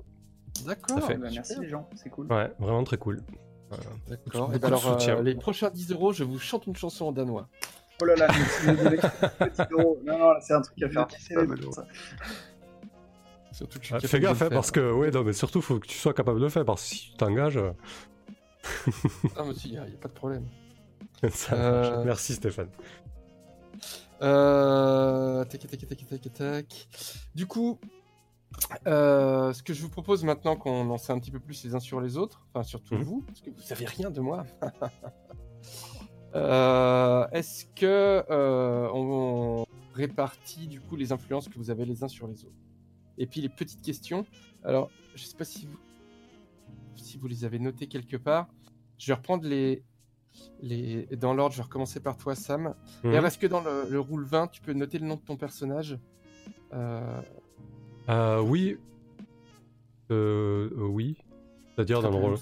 D'accord. 0.65 1.05
Fait. 1.05 1.15
Bah, 1.17 1.27
merci 1.31 1.59
les 1.59 1.69
gens, 1.69 1.89
c'est 1.95 2.09
cool. 2.09 2.27
Ouais, 2.31 2.51
vraiment 2.59 2.83
très 2.83 2.97
cool. 2.97 3.21
Voilà. 3.69 3.83
D'accord. 4.07 4.53
Et 4.53 4.59
ben 4.59 4.67
alors, 4.67 4.81
soutien. 4.81 5.17
euh, 5.17 5.21
les 5.21 5.35
prochains 5.35 5.69
10 5.69 5.91
euros, 5.91 6.11
je 6.11 6.23
vous 6.23 6.39
chante 6.39 6.65
une 6.67 6.75
chanson 6.75 7.05
en 7.05 7.11
danois. 7.11 7.47
Oh 8.01 8.05
là 8.05 8.15
là, 8.15 8.27
mais 8.29 8.45
si 8.45 8.65
vous 8.67 8.83
donnez 8.83 8.97
10 8.97 9.61
euros. 9.71 9.99
Non, 10.05 10.17
non, 10.17 10.33
c'est 10.41 10.53
un 10.53 10.61
truc 10.61 10.81
à 10.81 10.89
faire. 10.89 11.07
Pas. 11.07 11.71
Ça. 11.71 11.85
Surtout 13.59 13.77
que 13.79 13.83
je 13.83 13.87
suis 13.87 13.95
Ah, 13.95 13.99
capable 13.99 14.09
fais 14.09 14.19
gaffe, 14.21 14.41
hein, 14.43 14.49
parce 14.49 14.71
que, 14.71 14.91
ouais, 14.93 15.11
non, 15.11 15.25
mais 15.25 15.33
surtout, 15.33 15.61
faut 15.61 15.79
que 15.79 15.87
tu 15.87 15.97
sois 15.97 16.13
capable 16.13 16.39
de 16.39 16.45
le 16.45 16.49
faire, 16.49 16.63
parce 16.63 16.81
que 16.81 16.95
si 16.95 17.11
tu 17.11 17.17
t'engages, 17.17 17.57
euh, 17.57 17.71
Ah, 19.35 19.43
mais 19.45 19.53
si, 19.53 19.67
il 19.67 19.71
n'y 19.73 19.77
a, 19.77 19.83
pas 19.99 20.07
de 20.07 20.13
problème. 20.13 20.45
ça 21.29 21.55
Euh. 21.55 22.03
Merci 22.05 22.35
Stéphane. 22.35 22.69
Euh... 24.21 25.43
Tac, 25.43 25.59
tac, 25.67 25.77
tac, 25.87 26.07
tac, 26.07 26.33
tac. 26.33 26.87
Du 27.35 27.47
coup, 27.47 27.79
euh, 28.87 29.51
ce 29.51 29.61
que 29.61 29.73
je 29.73 29.81
vous 29.81 29.89
propose 29.89 30.23
maintenant 30.23 30.55
qu'on 30.55 30.89
en 30.89 30.97
sait 30.97 31.11
un 31.11 31.19
petit 31.19 31.31
peu 31.31 31.39
plus 31.41 31.61
les 31.65 31.75
uns 31.75 31.81
sur 31.81 31.99
les 31.99 32.15
autres, 32.15 32.47
enfin 32.53 32.63
surtout 32.63 32.95
Mhm. 32.95 33.03
vous, 33.03 33.21
parce 33.27 33.41
que 33.41 33.49
vous 33.49 33.61
savez 33.61 33.85
rien 33.85 34.09
de 34.09 34.21
moi. 34.21 34.45
Euh, 36.35 37.27
Est-ce 37.31 37.65
que 37.75 38.23
euh, 38.29 38.87
on 38.93 39.65
répartit 39.95 40.67
du 40.67 40.79
coup 40.79 40.95
les 40.95 41.11
influences 41.11 41.49
que 41.49 41.57
vous 41.57 41.71
avez 41.71 41.85
les 41.85 42.03
uns 42.03 42.07
sur 42.07 42.27
les 42.27 42.45
autres? 42.45 42.53
Et 43.19 43.27
puis 43.27 43.41
les 43.41 43.49
petites 43.49 43.81
questions. 43.81 44.25
Alors, 44.63 44.89
je 45.15 45.23
sais 45.23 45.37
pas 45.37 45.45
si 45.45 45.67
vous 45.67 45.77
si 46.95 47.17
vous 47.17 47.27
les 47.27 47.45
avez 47.45 47.59
notées 47.59 47.87
quelque 47.87 48.17
part. 48.17 48.47
Je 48.97 49.07
vais 49.07 49.13
reprendre 49.13 49.47
les 49.47 49.83
les 50.61 51.05
dans 51.17 51.33
l'ordre. 51.33 51.53
Je 51.53 51.57
vais 51.57 51.63
recommencer 51.63 51.99
par 51.99 52.17
toi, 52.17 52.33
Sam. 52.35 52.73
Mhm. 53.03 53.11
Et 53.11 53.15
alors, 53.15 53.27
est-ce 53.27 53.37
que 53.37 53.47
dans 53.47 53.61
le, 53.61 53.87
le 53.89 53.99
rule 53.99 54.23
20, 54.25 54.47
tu 54.47 54.61
peux 54.61 54.73
noter 54.73 54.97
le 54.99 55.05
nom 55.05 55.15
de 55.15 55.21
ton 55.21 55.37
personnage 55.37 55.99
Euh, 56.73 57.21
Euh, 58.09 58.41
oui. 58.41 58.77
Euh, 60.11 60.69
oui. 60.77 61.17
C'est-à-dire 61.75 62.01
dans 62.01 62.09
le 62.09 62.15
rôle, 62.17 62.37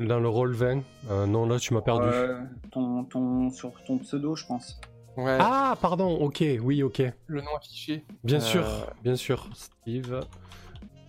dans 0.00 0.20
le 0.20 0.28
rôle 0.28 0.52
20. 0.52 0.82
Euh, 1.10 1.26
non, 1.26 1.46
là, 1.46 1.58
tu 1.58 1.74
m'as 1.74 1.82
perdu. 1.82 2.06
Euh, 2.08 2.40
ton, 2.70 3.04
ton, 3.04 3.50
sur 3.50 3.72
ton 3.84 3.98
pseudo, 3.98 4.34
je 4.34 4.46
pense. 4.46 4.80
Ouais, 5.16 5.36
Ah, 5.40 5.76
pardon, 5.80 6.14
ok, 6.16 6.42
oui, 6.62 6.82
ok. 6.82 7.02
le 7.26 7.40
nom 7.42 7.54
affiché. 7.56 8.04
Bien 8.24 8.38
Euh, 8.38 8.40
sûr, 8.40 8.64
bien 9.02 9.16
sûr. 9.16 9.46
Steve. 9.54 10.20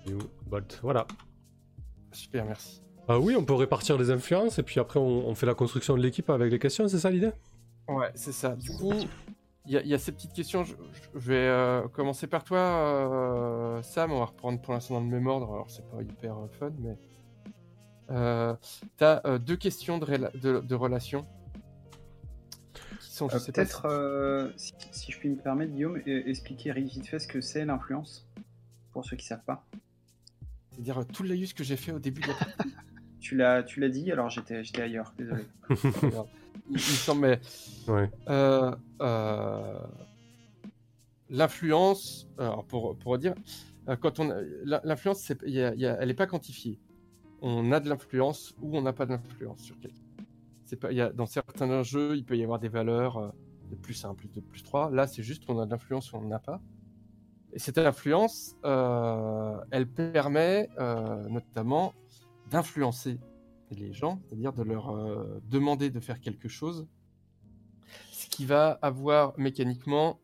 You, 0.06 0.18
Bolt. 0.48 0.80
Voilà. 0.84 1.08
Super, 2.12 2.44
merci. 2.46 2.82
Euh, 3.10 3.18
oui, 3.18 3.36
on 3.38 3.44
peut 3.46 3.54
répartir 3.54 3.98
les 3.98 4.12
influences 4.12 4.60
et 4.60 4.64
puis 4.64 4.80
après 4.80 5.00
on, 5.00 5.28
on 5.28 5.36
fait 5.36 5.46
la 5.46 5.54
construction 5.56 5.96
de 5.98 6.02
l'équipe 6.02 6.30
avec 6.30 6.52
les 6.52 6.60
questions, 6.60 6.88
c'est 6.88 7.00
ça 7.00 7.10
l'idée? 7.10 7.32
Ouais, 7.88 8.12
c'est 8.16 8.32
ça. 8.32 8.56
Du 8.56 8.70
coup, 8.72 8.94
il 9.66 9.72
y, 9.74 9.78
a- 9.78 9.82
il 9.82 9.88
y 9.88 9.94
a 9.94 9.98
ces 10.00 10.12
petites 10.12 10.34
questions. 10.34 10.64
Je, 10.64 10.74
je 11.16 11.20
vais 11.30 11.36
euh, 11.36 11.88
commencer 11.90 12.28
par 12.28 12.44
toi, 12.44 12.60
euh, 12.60 13.82
Sam. 13.82 14.12
On 14.12 14.20
va 14.20 14.26
reprendre 14.26 14.62
pour 14.62 14.74
l'instant 14.74 14.96
dans 14.96 15.00
le 15.02 15.08
même 15.08 15.28
ordre. 15.28 15.52
Alors, 15.54 15.70
c'est 15.70 15.86
pas 15.90 16.02
hyper 16.02 16.36
fun, 16.60 16.72
mais. 16.80 16.98
Euh, 18.12 18.54
T'as 18.98 19.38
deux 19.40 19.56
questions 19.56 19.98
de, 19.98 20.06
de, 20.38 20.60
de 20.60 20.76
relations. 20.76 21.26
Qui 23.14 23.18
sont, 23.18 23.30
je 23.30 23.36
Euh, 23.36 23.40
sais 23.40 23.52
pas 23.52 23.62
Peut-être, 23.62 23.86
euh, 23.86 24.50
si, 24.58 24.74
si 24.92 25.12
je 25.12 25.20
puis 25.20 25.30
me 25.30 25.36
permettre, 25.36 25.72
Guillaume, 25.72 25.98
e- 26.08 26.28
expliquer 26.28 26.74
vite 26.74 27.06
fait 27.06 27.20
ce 27.20 27.28
que 27.28 27.42
c'est 27.42 27.64
l'influence, 27.64 28.28
pour 28.92 29.06
ceux 29.06 29.16
qui 29.16 29.28
savent 29.28 29.44
pas. 29.44 29.64
C'est-à-dire 30.72 30.98
euh, 30.98 31.04
tout 31.04 31.22
le 31.22 31.30
laïus 31.30 31.54
que 31.54 31.64
j'ai 31.64 31.78
fait 31.78 31.92
au 31.92 32.00
début 32.00 32.22
de 32.22 32.28
la 32.30 32.34
partie. 32.34 32.54
Tu 33.20 33.38
l'as, 33.38 33.62
tu 33.64 33.80
l'as 33.80 33.88
dit, 33.90 34.12
alors 34.12 34.30
j'étais, 34.32 34.64
j'étais 34.66 34.82
ailleurs, 34.82 35.14
désolé. 35.18 35.44
Il, 35.70 35.78
il 36.70 36.74
me 36.74 36.78
semble, 36.80 37.22
mais 37.22 37.40
Ouais. 37.88 38.10
Euh, 38.30 38.76
euh, 39.02 39.80
L'influence, 41.30 42.28
alors 42.40 42.66
pour, 42.66 42.98
pour 42.98 43.18
dire, 43.20 43.34
euh, 43.90 43.96
quand 43.96 44.20
on 44.20 44.34
l'influence, 44.66 45.20
c'est- 45.20 45.42
il 45.46 45.54
y 45.54 45.62
a- 45.62 45.74
il 45.76 45.80
y 45.80 45.86
a- 45.86 45.98
elle 46.02 46.08
n'est 46.08 46.14
pas 46.16 46.28
quantifiée. 46.28 46.80
On 47.42 47.72
a 47.72 47.80
de 47.80 47.88
l'influence 47.88 48.54
ou 48.62 48.76
on 48.78 48.82
n'a 48.82 48.92
pas 48.94 49.06
d'influence 49.06 49.60
sur 49.62 49.80
quelqu'un. 49.80 50.02
Dans 50.76 51.26
certains 51.26 51.84
jeux, 51.84 52.16
il 52.16 52.26
peut 52.26 52.38
y 52.38 52.44
avoir 52.44 52.60
des 52.60 52.70
valeurs 52.70 53.18
euh, 53.18 53.30
de 53.70 53.76
plus 53.76 54.06
1, 54.06 54.14
plus 54.16 54.28
2, 54.28 54.42
plus 54.42 54.64
3. 54.64 54.92
Là, 54.92 55.08
c'est 55.08 55.24
juste 55.24 55.46
qu'on 55.46 55.60
a 55.60 55.66
de 55.66 55.72
l'influence 55.72 56.12
ou 56.12 56.18
on 56.18 56.22
n'en 56.22 56.32
a 56.32 56.40
pas. 56.40 56.62
Et 57.54 57.60
cette 57.60 57.78
influence, 57.78 58.56
euh, 58.66 59.58
elle 59.72 59.88
permet 59.88 60.70
euh, 60.80 61.28
notamment 61.30 61.94
d'influencer 62.50 63.20
les 63.72 63.94
gens, 63.94 64.22
c'est-à-dire 64.28 64.54
de 64.54 64.64
leur 64.64 64.96
demander 65.50 65.90
de 65.90 66.00
faire 66.00 66.20
quelque 66.20 66.48
chose 66.48 66.88
ce 68.12 68.28
qui 68.28 68.46
va 68.46 68.78
avoir 68.82 69.38
mécaniquement 69.40 70.20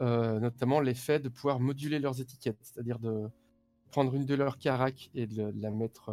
notamment 0.00 0.80
l'effet 0.80 1.20
de 1.20 1.28
pouvoir 1.28 1.60
moduler 1.60 2.00
leurs 2.00 2.20
étiquettes, 2.20 2.58
c'est-à-dire 2.60 2.98
de 2.98 3.30
prendre 3.92 4.12
une 4.16 4.26
de 4.26 4.34
leurs 4.34 4.58
caracs 4.58 5.10
et 5.14 5.28
de, 5.28 5.52
la 5.54 5.70
mettre 5.70 6.10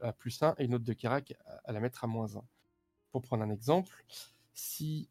à 0.00 0.14
plus 0.14 0.42
1 0.42 0.54
et 0.56 0.64
une 0.64 0.76
autre 0.76 0.84
de 0.84 0.92
carac 0.94 1.34
à, 1.44 1.60
à 1.64 1.72
la 1.72 1.80
mettre 1.80 2.04
à 2.04 2.06
moins 2.06 2.36
1. 2.36 2.42
Pour 3.20 3.28
prendre 3.28 3.44
un 3.44 3.50
exemple, 3.50 4.04
si 4.54 5.08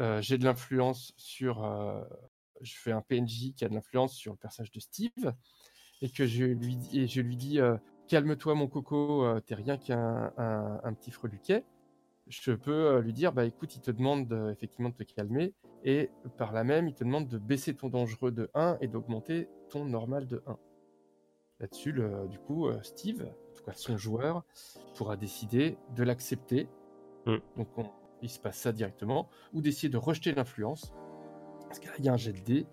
euh, 0.00 0.20
j'ai 0.20 0.38
de 0.38 0.44
l'influence 0.44 1.12
sur... 1.16 1.64
euh, 1.64 2.02
je 2.60 2.74
fais 2.76 2.92
un 2.92 3.02
PNJ 3.02 3.54
qui 3.54 3.64
a 3.64 3.68
de 3.68 3.74
l'influence 3.74 4.14
sur 4.14 4.32
le 4.32 4.38
personnage 4.38 4.70
de 4.70 4.80
Steve 4.80 5.34
et 6.00 6.10
que 6.10 6.26
je 6.26 6.44
lui, 6.44 6.78
et 6.92 7.08
je 7.08 7.20
lui 7.20 7.36
dis 7.36 7.58
euh, 7.60 7.76
calme-toi 8.08 8.54
mon 8.54 8.68
coco, 8.68 9.40
t'es 9.40 9.54
rien 9.54 9.76
qu'un 9.76 10.32
un, 10.36 10.94
petit 10.94 11.10
freluquet 11.10 11.64
je 12.28 12.52
peux 12.52 13.00
lui 13.00 13.12
dire 13.12 13.32
bah 13.32 13.44
écoute, 13.44 13.74
il 13.74 13.80
te 13.80 13.90
demande 13.90 14.28
de- 14.28 14.50
effectivement 14.52 14.90
de 14.90 14.94
te 14.94 15.02
calmer 15.02 15.54
et 15.84 16.10
par 16.38 16.52
là 16.52 16.62
même, 16.62 16.86
il 16.86 16.94
te 16.94 17.02
demande 17.02 17.26
de 17.26 17.36
baisser 17.36 17.74
ton 17.74 17.88
dangereux 17.88 18.30
de 18.30 18.48
1 18.54 18.78
et 18.80 18.86
d'augmenter 18.86 19.48
ton 19.70 19.84
normal 19.84 20.28
de 20.28 20.42
1. 20.46 20.56
Là-dessus, 21.62 21.94
du 22.28 22.38
coup, 22.38 22.68
Steve, 22.82 23.22
en 23.22 23.56
tout 23.56 23.64
cas 23.64 23.72
son 23.72 23.96
joueur, 23.96 24.44
pourra 24.96 25.16
décider 25.16 25.76
de 25.96 26.02
l'accepter. 26.02 26.68
Mm. 27.26 27.36
Donc 27.56 27.68
on- 27.78 27.90
il 28.22 28.28
se 28.30 28.38
passe 28.38 28.56
ça 28.58 28.72
directement, 28.72 29.28
ou 29.52 29.60
d'essayer 29.60 29.88
de 29.88 29.96
rejeter 29.98 30.32
l'influence. 30.32 30.92
Parce 31.66 31.78
qu'il 31.80 32.04
y 32.04 32.08
a 32.08 32.12
un 32.12 32.16
jet 32.16 32.32
de 32.32 32.40
dés, 32.40 32.66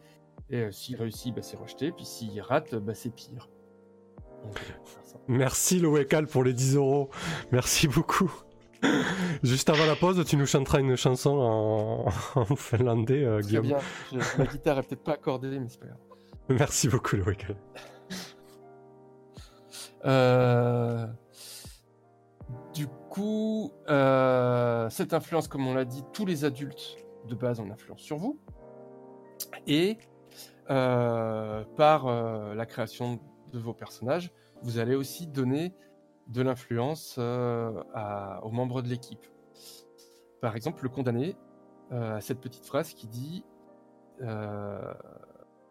et 0.50 0.58
euh, 0.62 0.72
s'il 0.72 0.96
réussit, 0.96 1.34
bah, 1.34 1.42
c'est 1.42 1.58
rejeté, 1.58 1.92
puis 1.92 2.06
s'il 2.06 2.40
rate, 2.42 2.76
bah, 2.76 2.94
c'est 2.94 3.10
pire. 3.10 3.50
Donc, 4.44 4.60
euh. 4.60 5.18
Merci 5.28 5.80
Loécal 5.80 6.28
pour 6.28 6.44
les 6.44 6.54
10 6.54 6.76
euros. 6.76 7.10
Merci 7.52 7.88
beaucoup. 7.88 8.32
Juste 9.44 9.70
avant 9.70 9.86
la 9.86 9.96
pause, 9.96 10.24
tu 10.26 10.38
nous 10.38 10.46
chanteras 10.46 10.80
une 10.80 10.96
chanson 10.96 11.32
en, 11.32 12.06
en 12.40 12.56
finlandais, 12.56 13.24
euh, 13.26 13.42
Guillaume. 13.42 13.66
bien. 13.68 13.80
Je- 14.12 14.38
ma 14.38 14.46
guitare 14.46 14.80
est 14.80 14.84
peut-être 14.84 15.04
pas 15.04 15.14
accordée, 15.14 15.60
mais 15.60 15.68
c'est 15.68 15.80
pas 15.80 15.88
grave. 15.88 16.00
Merci 16.50 16.88
beaucoup 16.88 17.16
Loécal. 17.18 17.56
Euh, 20.06 21.06
euh, 23.90 24.90
cette 24.90 25.14
influence, 25.14 25.48
comme 25.48 25.68
on 25.68 25.74
l'a 25.74 25.86
dit, 25.86 26.04
tous 26.14 26.26
les 26.26 26.46
adultes 26.46 26.98
de 27.28 27.36
base 27.36 27.60
ont 27.60 27.70
influence 27.72 28.02
sur 28.02 28.18
vous. 28.18 28.40
Et 29.68 29.98
euh, 30.70 31.64
par 31.76 32.08
euh, 32.08 32.54
la 32.54 32.66
création 32.66 33.20
de 33.52 33.60
vos 33.60 33.74
personnages, 33.74 34.32
vous 34.62 34.78
allez 34.78 34.96
aussi 34.96 35.28
donner 35.28 35.74
de 36.28 36.42
l'influence 36.42 37.18
à- 37.18 38.40
aux 38.44 38.52
membres 38.52 38.82
de 38.82 38.88
l'équipe. 38.88 39.26
Par 40.42 40.56
exemple, 40.56 40.84
le 40.84 40.90
condamné 40.90 41.36
a 41.92 42.22
cette 42.22 42.40
petite 42.40 42.66
phrase 42.66 42.94
qui 42.94 43.08
dit 43.08 43.44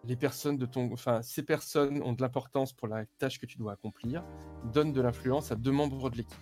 les 0.05 0.17
personnes 0.17 0.57
de 0.57 0.67
ton, 0.67 0.91
enfin, 0.93 1.23
ces 1.23 1.43
personnes 1.43 2.03
ont 2.03 2.13
de 2.13 2.23
l'importance 2.23 2.73
pour 2.73 2.89
la 2.89 3.05
tâche 3.19 3.39
que 3.39 3.47
tu 3.47 3.59
dois 3.59 3.73
accomplir, 3.73 4.25
donne 4.73 4.93
de 4.93 5.01
l'influence 5.01 5.53
à 5.53 5.55
deux 5.55 5.73
membres 5.73 6.11
de 6.11 6.17
l'équipe. 6.17 6.39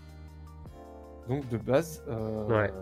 Donc 1.29 1.49
de 1.49 1.57
base, 1.57 2.03
euh, 2.09 2.47
Ouais. 2.47 2.73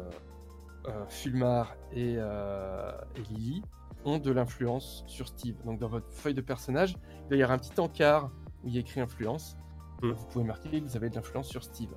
euh, 0.88 1.04
Fulmar 1.08 1.74
et, 1.92 2.16
euh, 2.18 2.90
et 3.16 3.32
Lily 3.32 3.62
ont 4.04 4.18
de 4.18 4.30
l'influence 4.30 5.04
sur 5.06 5.28
Steve. 5.28 5.56
Donc 5.64 5.78
dans 5.78 5.88
votre 5.88 6.10
feuille 6.12 6.34
de 6.34 6.42
personnage, 6.42 6.96
il 7.24 7.30
va 7.30 7.36
y 7.36 7.42
avoir 7.42 7.56
un 7.56 7.58
petit 7.58 7.78
encart 7.80 8.30
où 8.62 8.68
il 8.68 8.74
y 8.74 8.76
a 8.76 8.80
écrit 8.80 9.00
influence. 9.00 9.56
Mm. 10.02 10.10
Vous 10.10 10.26
pouvez 10.26 10.44
marquer 10.44 10.80
que 10.80 10.86
vous 10.86 10.96
avez 10.96 11.08
de 11.08 11.14
l'influence 11.14 11.48
sur 11.48 11.64
Steve. 11.64 11.90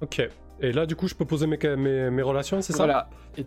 Ok. 0.00 0.28
Et 0.60 0.72
là, 0.72 0.86
du 0.86 0.96
coup, 0.96 1.06
je 1.08 1.14
peux 1.14 1.26
poser 1.26 1.46
mes, 1.46 1.58
mes, 1.76 2.10
mes 2.10 2.22
relations, 2.22 2.62
c'est 2.62 2.72
ça? 2.72 2.84
Voilà. 2.84 3.10
Et 3.36 3.44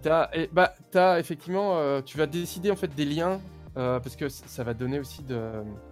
bah, 0.53 0.73
t'as 0.91 1.19
effectivement, 1.19 1.77
euh, 1.77 2.01
tu 2.01 2.17
vas 2.17 2.27
décider 2.27 2.69
en 2.69 2.75
fait 2.75 2.93
des 2.93 3.05
liens 3.05 3.39
euh, 3.77 3.99
parce 3.99 4.15
que 4.15 4.29
ça 4.29 4.63
va 4.63 4.75
donner 4.75 4.99
aussi 4.99 5.23
de, 5.23 5.39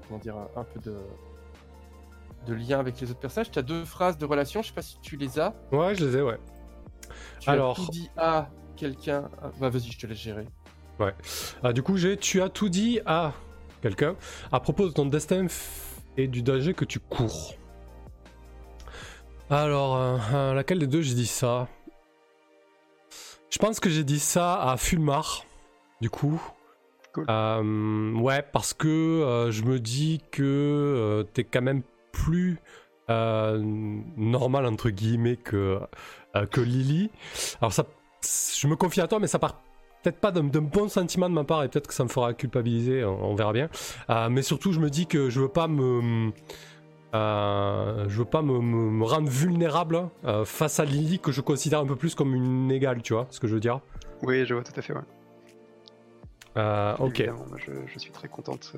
comment 0.07 0.19
dire, 0.19 0.35
un 0.55 0.63
peu 0.63 0.79
de, 0.79 0.95
de 2.47 2.53
lien 2.53 2.79
avec 2.79 2.99
les 3.01 3.11
autres 3.11 3.19
personnages. 3.19 3.51
Tu 3.51 3.59
as 3.59 3.63
deux 3.63 3.85
phrases 3.85 4.17
de 4.17 4.25
relation. 4.25 4.61
Je 4.61 4.67
sais 4.69 4.73
pas 4.73 4.81
si 4.81 4.97
tu 5.01 5.17
les 5.17 5.39
as. 5.39 5.53
Ouais, 5.71 5.93
je 5.95 6.05
les 6.05 6.17
ai, 6.17 6.21
ouais. 6.21 6.39
Tu 7.39 7.49
Alors. 7.49 7.71
as 7.79 7.85
tout 7.85 7.91
dit 7.91 8.09
à 8.17 8.49
quelqu'un. 8.75 9.29
ah, 9.41 9.51
Bah 9.59 9.69
vas-y, 9.69 9.91
je 9.91 9.97
te 9.99 10.07
laisse 10.07 10.17
gérer. 10.17 10.45
Ah, 11.61 11.73
du 11.73 11.83
coup, 11.83 11.95
j'ai 11.97 12.17
tu 12.17 12.41
as 12.41 12.49
tout 12.49 12.69
dit 12.69 12.99
à 13.05 13.33
quelqu'un 13.81 14.15
à 14.51 14.59
propos 14.59 14.87
de 14.87 14.93
ton 14.93 15.05
destin 15.05 15.45
f- 15.45 15.99
et 16.17 16.27
du 16.27 16.41
danger 16.41 16.73
que 16.73 16.85
tu 16.85 16.99
cours. 16.99 17.53
Alors, 19.49 19.95
euh, 19.97 20.51
à 20.51 20.53
laquelle 20.53 20.79
des 20.79 20.87
deux 20.87 21.01
j'ai 21.01 21.13
dit 21.15 21.27
ça? 21.27 21.67
Je 23.49 23.59
pense 23.59 23.79
que 23.79 23.89
j'ai 23.89 24.03
dit 24.03 24.19
ça 24.19 24.61
à 24.61 24.75
Fulmar, 24.77 25.45
du 26.01 26.09
coup. 26.09 26.41
Cool. 27.13 27.25
Euh, 27.29 28.13
ouais, 28.15 28.41
parce 28.51 28.73
que 28.73 28.87
euh, 28.87 29.51
je 29.51 29.63
me 29.63 29.79
dis 29.79 30.21
que 30.31 30.43
euh, 30.43 31.23
t'es 31.23 31.43
quand 31.43 31.61
même 31.61 31.81
plus 32.27 32.59
euh, 33.09 33.57
normal 34.17 34.65
entre 34.65 34.89
guillemets 34.89 35.37
que, 35.37 35.79
euh, 36.35 36.45
que 36.45 36.59
Lily. 36.61 37.09
Alors 37.61 37.71
ça, 37.71 37.85
je 38.59 38.67
me 38.67 38.75
confie 38.75 38.99
à 39.01 39.07
toi, 39.07 39.19
mais 39.19 39.27
ça 39.27 39.39
part 39.39 39.61
peut-être 40.03 40.19
pas 40.19 40.31
d'un 40.31 40.43
bon 40.43 40.89
sentiment 40.89 41.29
de 41.29 41.33
ma 41.33 41.43
part 41.45 41.63
et 41.63 41.69
peut-être 41.69 41.87
que 41.87 41.93
ça 41.93 42.03
me 42.03 42.09
fera 42.09 42.33
culpabiliser, 42.33 43.05
on, 43.05 43.31
on 43.31 43.35
verra 43.35 43.53
bien. 43.53 43.69
Euh, 44.09 44.29
mais 44.29 44.41
surtout, 44.41 44.73
je 44.73 44.79
me 44.79 44.89
dis 44.89 45.07
que 45.07 45.29
je 45.29 45.39
veux 45.39 45.47
pas 45.47 45.67
me, 45.67 46.31
je 47.13 48.17
veux 48.17 48.25
pas 48.25 48.41
me, 48.41 48.59
me- 48.59 48.91
me 48.91 49.05
rendre 49.05 49.29
vulnérable 49.29 50.09
face 50.43 50.79
à 50.81 50.85
Lily 50.85 51.19
que 51.19 51.31
je 51.31 51.41
considère 51.41 51.79
un 51.79 51.85
peu 51.87 51.95
plus 51.95 52.13
comme 52.13 52.35
une 52.35 52.69
égale, 52.71 53.01
tu 53.01 53.13
vois 53.13 53.27
ce 53.29 53.39
que 53.39 53.47
je 53.47 53.53
veux 53.53 53.61
dire? 53.61 53.79
Oui, 54.23 54.45
je 54.45 54.53
vois 54.53 54.63
tout 54.63 54.77
à 54.77 54.81
fait. 54.81 54.93
Ouais. 54.93 55.05
Ok. 56.99 57.23
Je, 57.65 57.71
je 57.93 57.99
suis 57.99 58.11
très 58.11 58.27
contente 58.27 58.73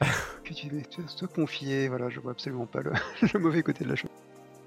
que 0.44 0.52
tu 0.52 0.66
aies 0.66 0.82
te, 0.82 1.26
confier. 1.26 1.88
Voilà, 1.88 2.08
je 2.08 2.20
vois 2.20 2.32
absolument 2.32 2.66
pas 2.66 2.80
le, 2.80 2.92
le 3.34 3.40
mauvais 3.40 3.62
côté 3.62 3.84
de 3.84 3.90
la 3.90 3.96
chose. 3.96 4.10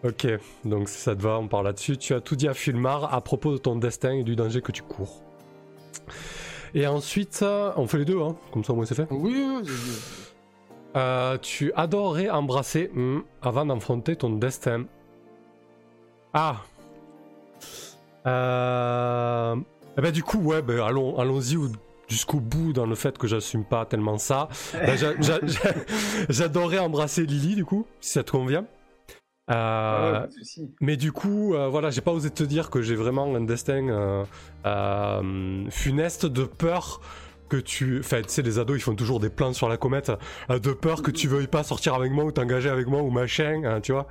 Ok, 0.03 0.27
donc 0.65 0.89
si 0.89 0.99
ça 0.99 1.15
te 1.15 1.21
va, 1.21 1.39
on 1.39 1.47
parle 1.47 1.65
là-dessus. 1.65 1.97
Tu 1.97 2.13
as 2.13 2.21
tout 2.21 2.35
dit 2.35 2.47
à 2.47 2.53
Fulmar 2.53 3.13
à 3.13 3.21
propos 3.21 3.51
de 3.53 3.57
ton 3.57 3.75
destin 3.75 4.11
et 4.13 4.23
du 4.23 4.35
danger 4.35 4.61
que 4.61 4.71
tu 4.71 4.83
cours. 4.83 5.23
Et 6.75 6.85
ensuite, 6.85 7.39
euh, 7.41 7.71
on 7.77 7.87
fait 7.87 7.99
les 7.99 8.05
deux, 8.05 8.21
hein, 8.21 8.35
comme 8.51 8.63
ça 8.63 8.73
au 8.73 8.75
moins 8.75 8.85
c'est 8.85 8.95
fait. 8.95 9.07
Oui, 9.09 9.33
oui, 9.33 9.61
oui. 9.63 9.71
Euh, 10.95 11.37
tu 11.37 11.73
adorerais 11.73 12.29
embrasser 12.29 12.89
hmm, 12.93 13.19
avant 13.41 13.65
d'enfronter 13.65 14.15
ton 14.15 14.29
destin. 14.29 14.85
Ah. 16.33 16.57
Euh... 18.25 19.55
Eh 19.97 20.01
ben 20.01 20.11
du 20.11 20.23
coup, 20.23 20.39
ouais, 20.39 20.61
ben, 20.61 20.81
allons, 20.81 21.17
allons-y 21.17 21.55
au- 21.57 21.69
jusqu'au 22.07 22.39
bout 22.39 22.73
dans 22.73 22.85
le 22.85 22.95
fait 22.95 23.17
que 23.17 23.27
j'assume 23.27 23.63
pas 23.65 23.85
tellement 23.85 24.17
ça. 24.17 24.49
Ben, 24.73 24.97
j'a- 24.97 25.19
j'a- 25.21 25.39
j'a- 25.45 25.73
J'adorerais 26.29 26.79
embrasser 26.79 27.25
Lily, 27.25 27.55
du 27.55 27.65
coup, 27.65 27.85
si 28.01 28.11
ça 28.11 28.23
te 28.23 28.31
convient. 28.31 28.65
Euh, 29.51 30.21
ouais, 30.23 30.27
mais 30.81 30.97
du 30.97 31.11
coup, 31.11 31.53
euh, 31.53 31.67
voilà, 31.67 31.91
j'ai 31.91 32.01
pas 32.01 32.11
osé 32.11 32.31
te 32.31 32.41
dire 32.43 32.71
que 32.71 32.81
j'ai 32.81 32.95
vraiment 32.95 33.35
un 33.35 33.41
destin 33.41 34.25
euh, 34.65 35.69
funeste 35.69 36.25
de 36.25 36.43
peur 36.45 36.99
que 37.47 37.57
tu. 37.57 37.99
Enfin, 37.99 38.21
tu 38.23 38.29
sais, 38.29 38.41
les 38.41 38.57
ados 38.57 38.77
ils 38.77 38.81
font 38.81 38.95
toujours 38.95 39.19
des 39.19 39.29
plans 39.29 39.53
sur 39.53 39.69
la 39.69 39.77
comète, 39.77 40.11
de 40.49 40.71
peur 40.73 41.03
que 41.03 41.11
tu 41.11 41.27
veuilles 41.27 41.45
pas 41.45 41.61
sortir 41.63 41.93
avec 41.93 42.11
moi 42.11 42.23
ou 42.23 42.31
t'engager 42.31 42.69
avec 42.69 42.87
moi 42.87 43.03
ou 43.03 43.11
machin, 43.11 43.61
hein, 43.65 43.81
tu 43.81 43.91
vois. 43.91 44.07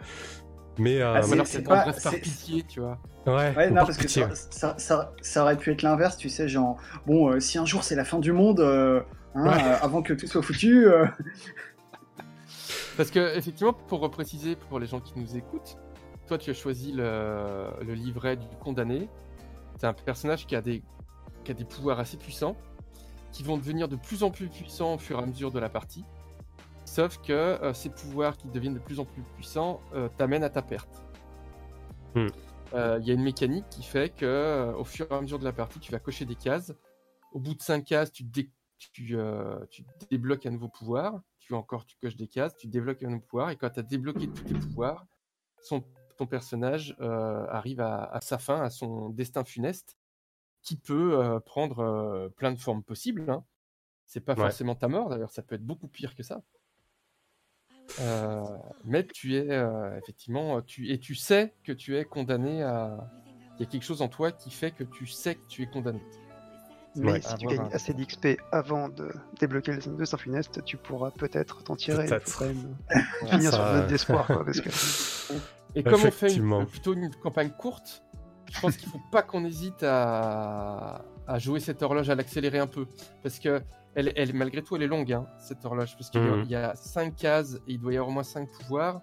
Mais. 0.79 1.01
euh, 1.01 1.15
Ah, 1.17 1.23
c'est- 1.23 1.33
Alors, 1.33 1.47
c'est 1.47 1.63
pas- 1.63 1.93
par 1.93 2.13
pitié, 2.15 2.63
tu 2.65 2.81
vois. 2.81 2.99
ouais, 3.27 3.55
Ouais, 3.57 3.67
ou 3.67 3.71
non, 3.71 3.77
par 3.77 3.87
parce 3.87 3.97
que 3.99 4.03
pitié. 4.03 4.23
ça, 4.23 4.35
ça, 4.51 4.75
ça- 4.79 5.13
ça 5.23 5.43
aurait 5.43 5.57
pu 5.57 5.71
être 5.73 5.83
l'inverse, 5.83 6.17
tu 6.17 6.29
sais, 6.29 6.49
genre, 6.49 6.77
bon, 7.07 7.31
euh, 7.31 7.41
si 7.41 7.59
un 7.59 7.65
jour 7.67 7.85
c'est 7.85 7.95
la 7.97 8.05
fin 8.05 8.19
du 8.19 8.33
monde, 8.33 8.61
euh, 8.61 9.01
hein, 9.35 9.45
Ouais. 9.47 9.63
euh, 9.65 9.77
avant 9.81 10.03
que 10.03 10.13
tout 10.15 10.27
soit 10.27 10.43
foutu, 10.43 10.87
euh, 10.89 11.07
Parce 12.97 13.11
que, 13.11 13.37
effectivement, 13.37 13.73
pour 13.73 14.01
repréciser 14.01 14.55
pour 14.57 14.79
les 14.79 14.87
gens 14.87 15.01
qui 15.01 15.13
nous 15.19 15.37
écoutent, 15.37 15.77
toi, 16.29 16.39
tu 16.39 16.51
as 16.51 16.55
choisi 16.55 16.93
le, 16.93 17.67
le 17.85 17.93
livret 17.95 18.37
du 18.37 18.47
condamné. 18.61 19.09
C'est 19.81 19.87
un 19.89 19.93
personnage 19.93 20.47
qui 20.47 20.55
a, 20.55 20.61
des, 20.63 20.81
qui 21.43 21.51
a 21.51 21.55
des 21.55 21.65
pouvoirs 21.65 21.99
assez 21.99 22.17
puissants, 22.17 22.57
qui 23.33 23.43
vont 23.43 23.57
devenir 23.57 23.89
de 23.89 23.97
plus 23.97 24.23
en 24.23 24.31
plus 24.31 24.47
puissants 24.47 24.95
au 24.95 24.99
fur 24.99 25.19
et 25.19 25.23
à 25.23 25.27
mesure 25.27 25.51
de 25.51 25.59
la 25.59 25.69
partie. 25.69 26.05
Sauf 26.95 27.19
que 27.21 27.33
euh, 27.33 27.75
ces 27.75 27.91
pouvoirs 27.91 28.37
qui 28.37 28.47
deviennent 28.47 28.75
de 28.75 28.79
plus 28.79 29.01
en 29.01 29.05
plus 29.05 29.23
puissants 29.35 29.81
euh, 29.95 30.09
t'amènent 30.17 30.45
à 30.45 30.49
ta 30.51 30.63
perte. 30.63 31.03
Hmm. 32.15 32.29
Euh, 32.73 32.99
Il 33.01 33.07
y 33.09 33.11
a 33.11 33.15
une 33.15 33.23
mécanique 33.25 33.65
qui 33.69 33.83
fait 33.83 34.11
que, 34.15 34.73
au 34.79 34.85
fur 34.85 35.11
et 35.11 35.15
à 35.17 35.21
mesure 35.21 35.41
de 35.41 35.45
la 35.45 35.53
partie, 35.53 35.81
tu 35.81 35.91
vas 35.91 35.99
cocher 35.99 36.25
des 36.25 36.37
cases. 36.37 36.73
Au 37.33 37.41
bout 37.41 37.55
de 37.57 37.63
5 37.63 37.85
cases, 37.85 38.13
tu, 38.13 38.23
dé- 38.23 38.49
tu, 38.79 38.93
tu 39.71 39.85
débloques 40.09 40.47
un 40.47 40.53
nouveau 40.53 40.69
pouvoir. 40.69 41.21
Tu 41.41 41.53
encore, 41.55 41.85
tu 41.85 41.97
coches 42.01 42.15
des 42.15 42.29
cases, 42.29 42.55
tu 42.57 42.69
débloques 42.69 43.03
un 43.03 43.09
nouveau 43.11 43.25
pouvoir. 43.29 43.51
Et 43.51 43.57
quand 43.57 43.71
tu 43.71 43.81
as 43.81 43.83
débloqué 43.83 44.29
tous 44.29 44.45
tes 44.45 44.55
pouvoirs, 44.55 45.05
son, 45.63 45.83
ton 46.17 46.29
personnage 46.29 46.97
arrive 47.01 47.81
à, 47.81 48.05
à 48.05 48.21
sa 48.21 48.39
fin, 48.39 48.63
à 48.63 48.71
son 48.71 49.09
destin 49.09 49.43
funeste, 49.43 49.97
qui 50.63 50.77
peut 50.77 51.41
prendre 51.45 52.29
plein 52.37 52.53
de 52.53 52.61
formes 52.61 52.85
possibles. 52.85 53.29
Hein. 53.29 53.45
C'est 54.07 54.21
pas 54.21 54.35
Ouais. 54.35 54.43
forcément 54.43 54.77
ta 54.77 54.87
mort, 54.87 55.09
d'ailleurs, 55.09 55.33
ça 55.33 55.43
peut 55.43 55.57
être 55.57 55.67
beaucoup 55.67 55.89
pire 55.89 56.15
que 56.15 56.23
ça. 56.23 56.41
Euh, 58.01 58.43
mais 58.85 59.05
tu 59.07 59.37
es 59.37 59.47
euh, 59.51 59.97
effectivement, 59.99 60.61
tu, 60.63 60.91
et 60.91 60.99
tu 60.99 61.15
sais 61.15 61.55
que 61.65 61.73
tu 61.73 61.97
es 61.97 62.05
condamné 62.05 62.63
à. 62.63 62.97
Il 63.59 63.65
y 63.65 63.67
a 63.67 63.71
quelque 63.71 63.85
chose 63.85 64.03
en 64.03 64.09
toi 64.09 64.33
qui 64.33 64.51
fait 64.51 64.73
que 64.73 64.83
tu 64.85 65.07
sais 65.07 65.37
que 65.37 65.47
tu 65.49 65.63
es 65.63 65.67
condamné. 65.67 66.03
Mais 66.97 67.13
Ouais. 67.13 67.21
si 67.21 67.35
tu 67.37 67.47
gagnes 67.47 67.61
un- 67.61 67.71
assez 67.73 67.93
d'XP 67.93 68.39
avant 68.53 68.89
de 68.89 69.13
débloquer 69.39 69.73
les 69.73 69.79
deux 69.79 70.05
funeste, 70.17 70.65
tu 70.65 70.77
pourras 70.77 71.11
peut-être 71.11 71.63
t'en 71.63 71.77
tirer. 71.77 72.07
Peut-être. 72.07 72.43
finir 73.31 73.51
Ça, 73.51 73.57
sur 73.57 73.61
euh, 73.65 73.81
note 73.81 73.87
d'espoir. 73.89 74.27
que... 74.27 74.51
Et 75.77 75.83
comme 75.83 75.95
on 75.95 75.97
fait 75.99 76.07
une- 76.07 76.07
Effectivement. 76.09 76.65
plutôt 76.67 76.95
une 76.95 77.11
campagne 77.17 77.51
courte, 77.51 78.03
je 78.53 78.61
pense 78.61 78.77
qu'il 78.77 78.89
faut 78.89 79.01
pas 79.13 79.23
qu'on 79.23 79.45
hésite 79.45 79.83
à, 79.83 81.05
à 81.27 81.39
jouer 81.39 81.59
cette 81.61 81.83
horloge, 81.83 82.11
à 82.11 82.15
l'accélérer 82.15 82.59
un 82.61 82.67
peu. 82.69 82.87
Parce 83.23 83.39
que, 83.41 83.61
elle, 83.95 84.13
elle, 84.17 84.35
malgré 84.35 84.63
tout, 84.63 84.77
elle 84.77 84.83
est 84.83 84.87
longue, 84.89 85.13
hein, 85.13 85.27
cette 85.39 85.65
horloge. 85.65 85.97
Parce 85.97 86.11
qu'il 86.11 86.23
y 86.23 86.29
a- 86.29 86.37
Mhm. 86.37 86.43
il 86.45 86.51
y 86.51 86.57
a 86.57 86.75
5 86.75 87.15
cases 87.17 87.55
et 87.67 87.73
il 87.75 87.79
doit 87.81 87.93
y 87.93 87.97
avoir 87.97 88.09
au 88.09 88.13
moins 88.13 88.23
5 88.23 88.49
pouvoirs. 88.51 89.01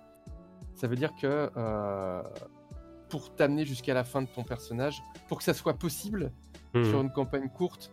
Ça 0.75 0.87
veut 0.87 0.95
dire 0.95 1.11
que 1.21 1.49
euh, 1.55 2.23
pour 3.09 3.35
t'amener 3.35 3.65
jusqu'à 3.65 3.93
la 3.93 4.03
fin 4.03 4.21
de 4.21 4.27
ton 4.27 4.43
personnage, 4.43 5.01
pour 5.27 5.37
que 5.37 5.43
ça 5.43 5.53
soit 5.53 5.73
possible 5.73 6.31
Hmm. 6.73 6.83
sur 6.85 7.01
une 7.01 7.11
campagne 7.11 7.49
courte, 7.49 7.91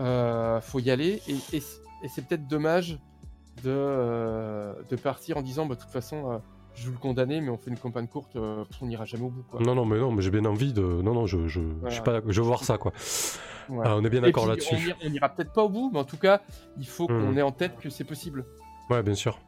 euh, 0.00 0.60
faut 0.62 0.78
y 0.80 0.90
aller. 0.90 1.20
Et, 1.28 1.34
et 1.56 1.60
c- 1.60 1.80
et 2.02 2.08
c'est 2.08 2.22
peut-être 2.26 2.46
dommage 2.46 2.98
de, 3.62 3.70
euh, 3.70 4.74
de 4.88 4.96
partir 4.96 5.36
en 5.36 5.42
disant, 5.42 5.66
bah, 5.66 5.74
de 5.74 5.80
toute 5.80 5.90
façon, 5.90 6.40
je 6.76 6.82
joue 6.84 6.92
le 6.92 6.98
condamné, 6.98 7.40
mais 7.40 7.48
on 7.48 7.56
fait 7.58 7.70
une 7.70 7.78
campagne 7.78 8.06
courte, 8.06 8.36
euh, 8.36 8.64
on 8.80 8.86
n'ira 8.86 9.04
jamais 9.04 9.24
au 9.24 9.30
bout. 9.30 9.42
Quoi. 9.50 9.60
Non, 9.60 9.74
non, 9.74 9.84
mais 9.84 9.98
non, 9.98 10.12
mais 10.12 10.22
j'ai 10.22 10.30
bien 10.30 10.44
envie 10.44 10.72
de. 10.72 10.82
Non, 10.82 11.14
non, 11.14 11.26
je, 11.26 11.48
je, 11.48 11.60
je 11.86 11.90
suis 11.90 12.02
pas 12.02 12.12
d'accord. 12.12 12.30
Je 12.32 12.40
veux 12.40 12.46
voir 12.46 12.62
ça, 12.64 12.78
quoi. 12.78 12.92
Ah, 13.82 13.96
on 13.96 14.04
est 14.04 14.10
bien 14.10 14.20
d'accord 14.20 14.46
là-dessus. 14.46 14.74
On 14.74 14.78
ira, 14.78 14.96
on 15.04 15.12
ira 15.12 15.28
peut-être 15.30 15.52
pas 15.52 15.64
au 15.64 15.68
bout, 15.68 15.90
mais 15.92 15.98
en 15.98 16.04
tout 16.04 16.18
cas, 16.18 16.40
il 16.78 16.86
faut 16.86 17.04
Hmm. 17.08 17.20
qu'on 17.30 17.36
ait 17.36 17.42
en 17.42 17.50
tête 17.52 17.76
que 17.80 17.90
c'est 17.90 18.04
possible. 18.04 18.44
Ouais, 18.90 19.02
bien 19.02 19.14
sûr. 19.14 19.40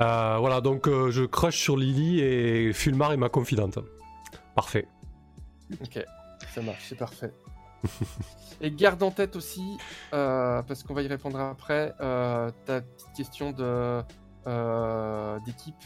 Euh, 0.00 0.36
voilà, 0.38 0.60
donc 0.60 0.86
euh, 0.86 1.10
je 1.10 1.24
crush 1.24 1.56
sur 1.58 1.76
Lily 1.76 2.20
et 2.20 2.72
Fulmar 2.72 3.12
est 3.12 3.16
ma 3.16 3.28
confidente. 3.28 3.78
Parfait. 4.54 4.86
Ok, 5.82 6.04
ça 6.54 6.60
marche, 6.62 6.84
c'est 6.88 6.98
parfait. 6.98 7.32
Et 8.60 8.72
garde 8.72 9.00
en 9.04 9.12
tête 9.12 9.36
aussi, 9.36 9.78
parce 10.10 10.82
qu'on 10.82 10.92
va 10.94 11.02
y 11.02 11.06
répondre 11.06 11.38
après, 11.38 11.94
ta 11.98 12.80
petite 12.80 13.12
question 13.16 13.52
de 13.52 14.02
d'équipe, 15.46 15.76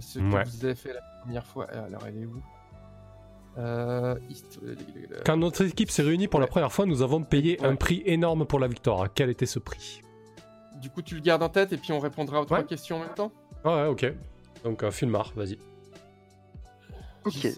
ce 0.00 0.18
que 0.18 0.24
Ouais. 0.34 0.44
vous 0.44 0.64
avez 0.64 0.74
fait 0.74 0.92
la 0.92 1.00
première 1.22 1.46
fois. 1.46 1.66
Alors, 1.70 2.06
elle 2.06 2.18
est 2.22 2.26
où? 2.26 2.42
Euh, 3.58 4.14
histo- 4.30 4.60
Quand 5.26 5.36
notre 5.36 5.64
équipe 5.64 5.90
s'est 5.90 6.02
réunie 6.02 6.28
pour 6.28 6.40
la 6.40 6.46
première 6.46 6.72
fois, 6.72 6.86
nous 6.86 7.02
avons 7.02 7.22
payé 7.22 7.62
un 7.64 7.74
prix 7.76 8.02
énorme 8.06 8.46
pour 8.46 8.60
la 8.60 8.68
victoire. 8.68 9.08
Quel 9.12 9.28
était 9.28 9.46
ce 9.46 9.58
prix? 9.58 10.02
Du 10.80 10.88
coup, 10.88 11.02
tu 11.02 11.14
le 11.16 11.20
gardes 11.20 11.42
en 11.42 11.48
tête 11.48 11.72
et 11.72 11.76
puis 11.76 11.92
on 11.92 11.98
répondra 11.98 12.40
aux 12.40 12.44
trois 12.44 12.62
questions 12.62 12.96
en 12.96 13.00
même 13.00 13.14
temps? 13.14 13.32
Ouais, 13.64 13.86
ok. 13.86 14.06
Donc 14.64 14.82
euh, 14.82 14.90
Fulmar, 14.90 15.32
vas-y. 15.34 15.58
Ok. 17.24 17.48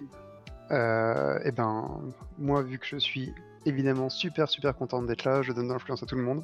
Euh, 0.70 1.38
et 1.44 1.52
ben, 1.52 2.00
moi, 2.38 2.62
vu 2.62 2.78
que 2.78 2.86
je 2.86 2.96
suis 2.96 3.32
évidemment 3.66 4.08
super 4.08 4.48
super 4.48 4.74
contente 4.74 5.06
d'être 5.06 5.24
là, 5.24 5.42
je 5.42 5.52
donne 5.52 5.68
de 5.68 5.72
l'influence 5.72 6.02
à 6.02 6.06
tout 6.06 6.16
le 6.16 6.22
monde. 6.22 6.42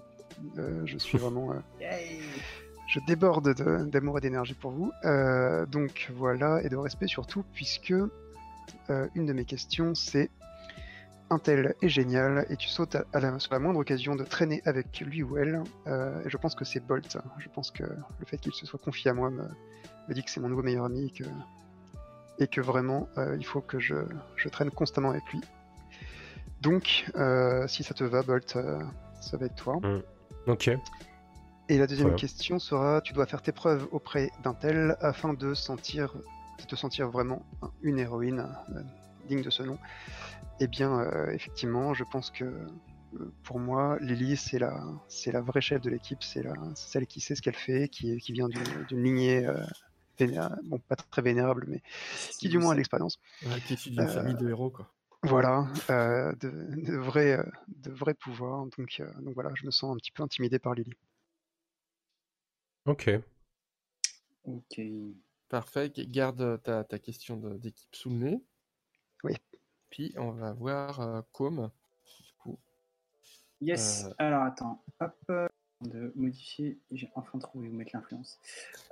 Euh, 0.58 0.82
je 0.84 0.98
suis 0.98 1.18
vraiment. 1.18 1.52
euh, 1.52 1.54
yay. 1.80 2.20
Je 2.88 3.00
déborde 3.00 3.54
de- 3.54 3.84
d'amour 3.84 4.18
et 4.18 4.20
d'énergie 4.20 4.54
pour 4.54 4.70
vous. 4.72 4.90
Euh, 5.04 5.66
donc 5.66 6.10
voilà, 6.14 6.60
et 6.62 6.68
de 6.68 6.76
respect 6.76 7.06
surtout, 7.06 7.44
puisque 7.52 7.92
euh, 7.92 9.06
une 9.14 9.26
de 9.26 9.32
mes 9.32 9.44
questions 9.44 9.94
c'est 9.94 10.30
un 11.30 11.38
tel 11.38 11.74
est 11.82 11.88
génial 11.90 12.46
et 12.48 12.56
tu 12.56 12.68
sautes 12.68 12.96
à, 13.12 13.20
la, 13.20 13.38
sur 13.38 13.52
la 13.52 13.58
moindre 13.58 13.78
occasion 13.80 14.16
de 14.16 14.24
traîner 14.24 14.62
avec 14.64 14.98
lui 15.00 15.22
ou 15.22 15.36
elle. 15.36 15.62
euh, 15.86 16.22
je 16.24 16.36
pense 16.38 16.54
que 16.54 16.64
c'est 16.64 16.80
Bolt. 16.80 17.18
Je 17.38 17.48
pense 17.50 17.70
que 17.70 17.82
le 17.82 18.24
fait 18.24 18.38
qu'il 18.38 18.54
se 18.54 18.64
soit 18.64 18.78
confié 18.78 19.10
à 19.10 19.14
moi 19.14 19.28
me, 19.30 19.44
dit 20.14 20.24
que 20.24 20.30
c'est 20.30 20.40
mon 20.40 20.48
nouveau 20.48 20.62
meilleur 20.62 20.86
ami 20.86 21.12
et 22.38 22.46
que, 22.46 22.60
vraiment 22.62 23.08
il 23.38 23.44
faut 23.44 23.60
que 23.60 23.78
je, 23.78 23.94
traîne 24.50 24.70
constamment 24.70 25.10
avec 25.10 25.24
lui. 25.30 25.42
Donc, 26.62 27.04
si 27.66 27.82
ça 27.82 27.92
te 27.92 28.04
va, 28.04 28.22
Bolt, 28.22 28.56
ça 29.20 29.36
va 29.36 29.44
être 29.44 29.54
toi. 29.56 29.78
Ok. 30.46 30.70
Et 31.68 31.76
la 31.76 31.86
deuxième 31.86 32.16
question 32.16 32.58
sera 32.58 33.00
tu 33.02 33.12
dois 33.12 33.26
faire 33.26 33.42
tes 33.42 33.52
preuves 33.52 33.88
auprès 33.92 34.30
d'un 34.42 34.54
tel 34.54 34.96
afin 35.00 35.34
de 35.34 35.54
sentir 35.54 36.14
de 36.58 36.64
te 36.64 36.74
sentir 36.74 37.08
vraiment 37.08 37.44
une 37.82 37.98
héroïne 37.98 38.48
euh, 38.70 38.80
digne 39.28 39.42
de 39.42 39.50
ce 39.50 39.62
nom. 39.62 39.78
Eh 40.60 40.66
bien, 40.66 40.98
euh, 40.98 41.30
effectivement, 41.30 41.94
je 41.94 42.02
pense 42.02 42.30
que 42.30 42.44
euh, 42.44 43.32
pour 43.44 43.60
moi, 43.60 43.96
Lily, 44.00 44.36
c'est 44.36 44.58
la, 44.58 44.82
c'est 45.06 45.30
la 45.30 45.40
vraie 45.40 45.60
chef 45.60 45.80
de 45.80 45.88
l'équipe, 45.88 46.22
c'est 46.22 46.42
la, 46.42 46.54
c'est 46.74 46.90
celle 46.90 47.06
qui 47.06 47.20
sait 47.20 47.36
ce 47.36 47.42
qu'elle 47.42 47.54
fait, 47.54 47.88
qui, 47.88 48.18
vient 48.32 48.48
d'une, 48.48 48.84
d'une 48.88 49.02
lignée, 49.04 49.46
euh, 49.46 50.48
bon, 50.64 50.78
pas 50.80 50.96
très 50.96 51.22
vénérable, 51.22 51.66
mais 51.68 51.80
qui 52.38 52.48
du 52.48 52.58
moins 52.58 52.72
a 52.72 52.74
l'expérience. 52.74 53.20
Ouais, 53.46 53.60
qui 53.66 53.74
est 53.74 53.88
d'une 53.88 54.00
Euh, 54.00 54.06
famille 54.08 54.34
de 54.34 54.48
héros, 54.48 54.70
quoi. 54.70 54.90
Voilà, 55.22 55.66
euh, 55.90 56.32
de, 56.40 56.50
de 56.76 56.96
vrais, 56.96 57.44
de 57.68 57.90
vrais 57.90 58.14
pouvoirs. 58.14 58.66
Donc, 58.76 58.96
euh, 59.00 59.06
donc 59.20 59.34
voilà, 59.34 59.50
je 59.54 59.66
me 59.66 59.70
sens 59.70 59.92
un 59.92 59.96
petit 59.96 60.12
peu 60.12 60.22
intimidé 60.22 60.58
par 60.58 60.74
Lily. 60.74 60.92
Ok. 62.88 63.10
Ok. 64.44 64.80
Parfait. 65.50 65.92
Garde 65.94 66.62
ta, 66.62 66.84
ta 66.84 66.98
question 66.98 67.36
d'équipe 67.36 67.94
sous 67.94 68.08
le 68.08 68.16
nez. 68.16 68.42
Oui. 69.24 69.34
Puis 69.90 70.14
on 70.16 70.30
va 70.30 70.54
voir 70.54 71.00
euh, 71.00 71.20
Com. 71.32 71.70
Du 72.24 72.32
coup, 72.38 72.58
Yes. 73.60 74.06
Euh. 74.06 74.14
Alors 74.16 74.42
attends, 74.42 74.82
hop, 75.00 75.14
euh, 75.28 75.46
de 75.82 76.12
modifier. 76.16 76.78
J'ai 76.90 77.10
enfin 77.14 77.38
trouvé 77.38 77.68
où 77.68 77.72
mettre 77.74 77.90
l'influence. 77.92 78.38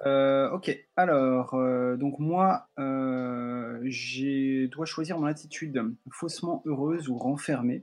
Euh, 0.05 0.51
ok. 0.51 0.77
Alors 0.97 1.55
euh, 1.55 1.97
donc 1.97 2.19
moi, 2.19 2.69
euh, 2.79 3.81
j'ai 3.85 4.69
dois 4.69 4.85
choisir 4.85 5.19
mon 5.19 5.27
attitude 5.27 5.83
faussement 6.11 6.63
heureuse 6.67 7.09
ou 7.09 7.17
renfermée. 7.17 7.83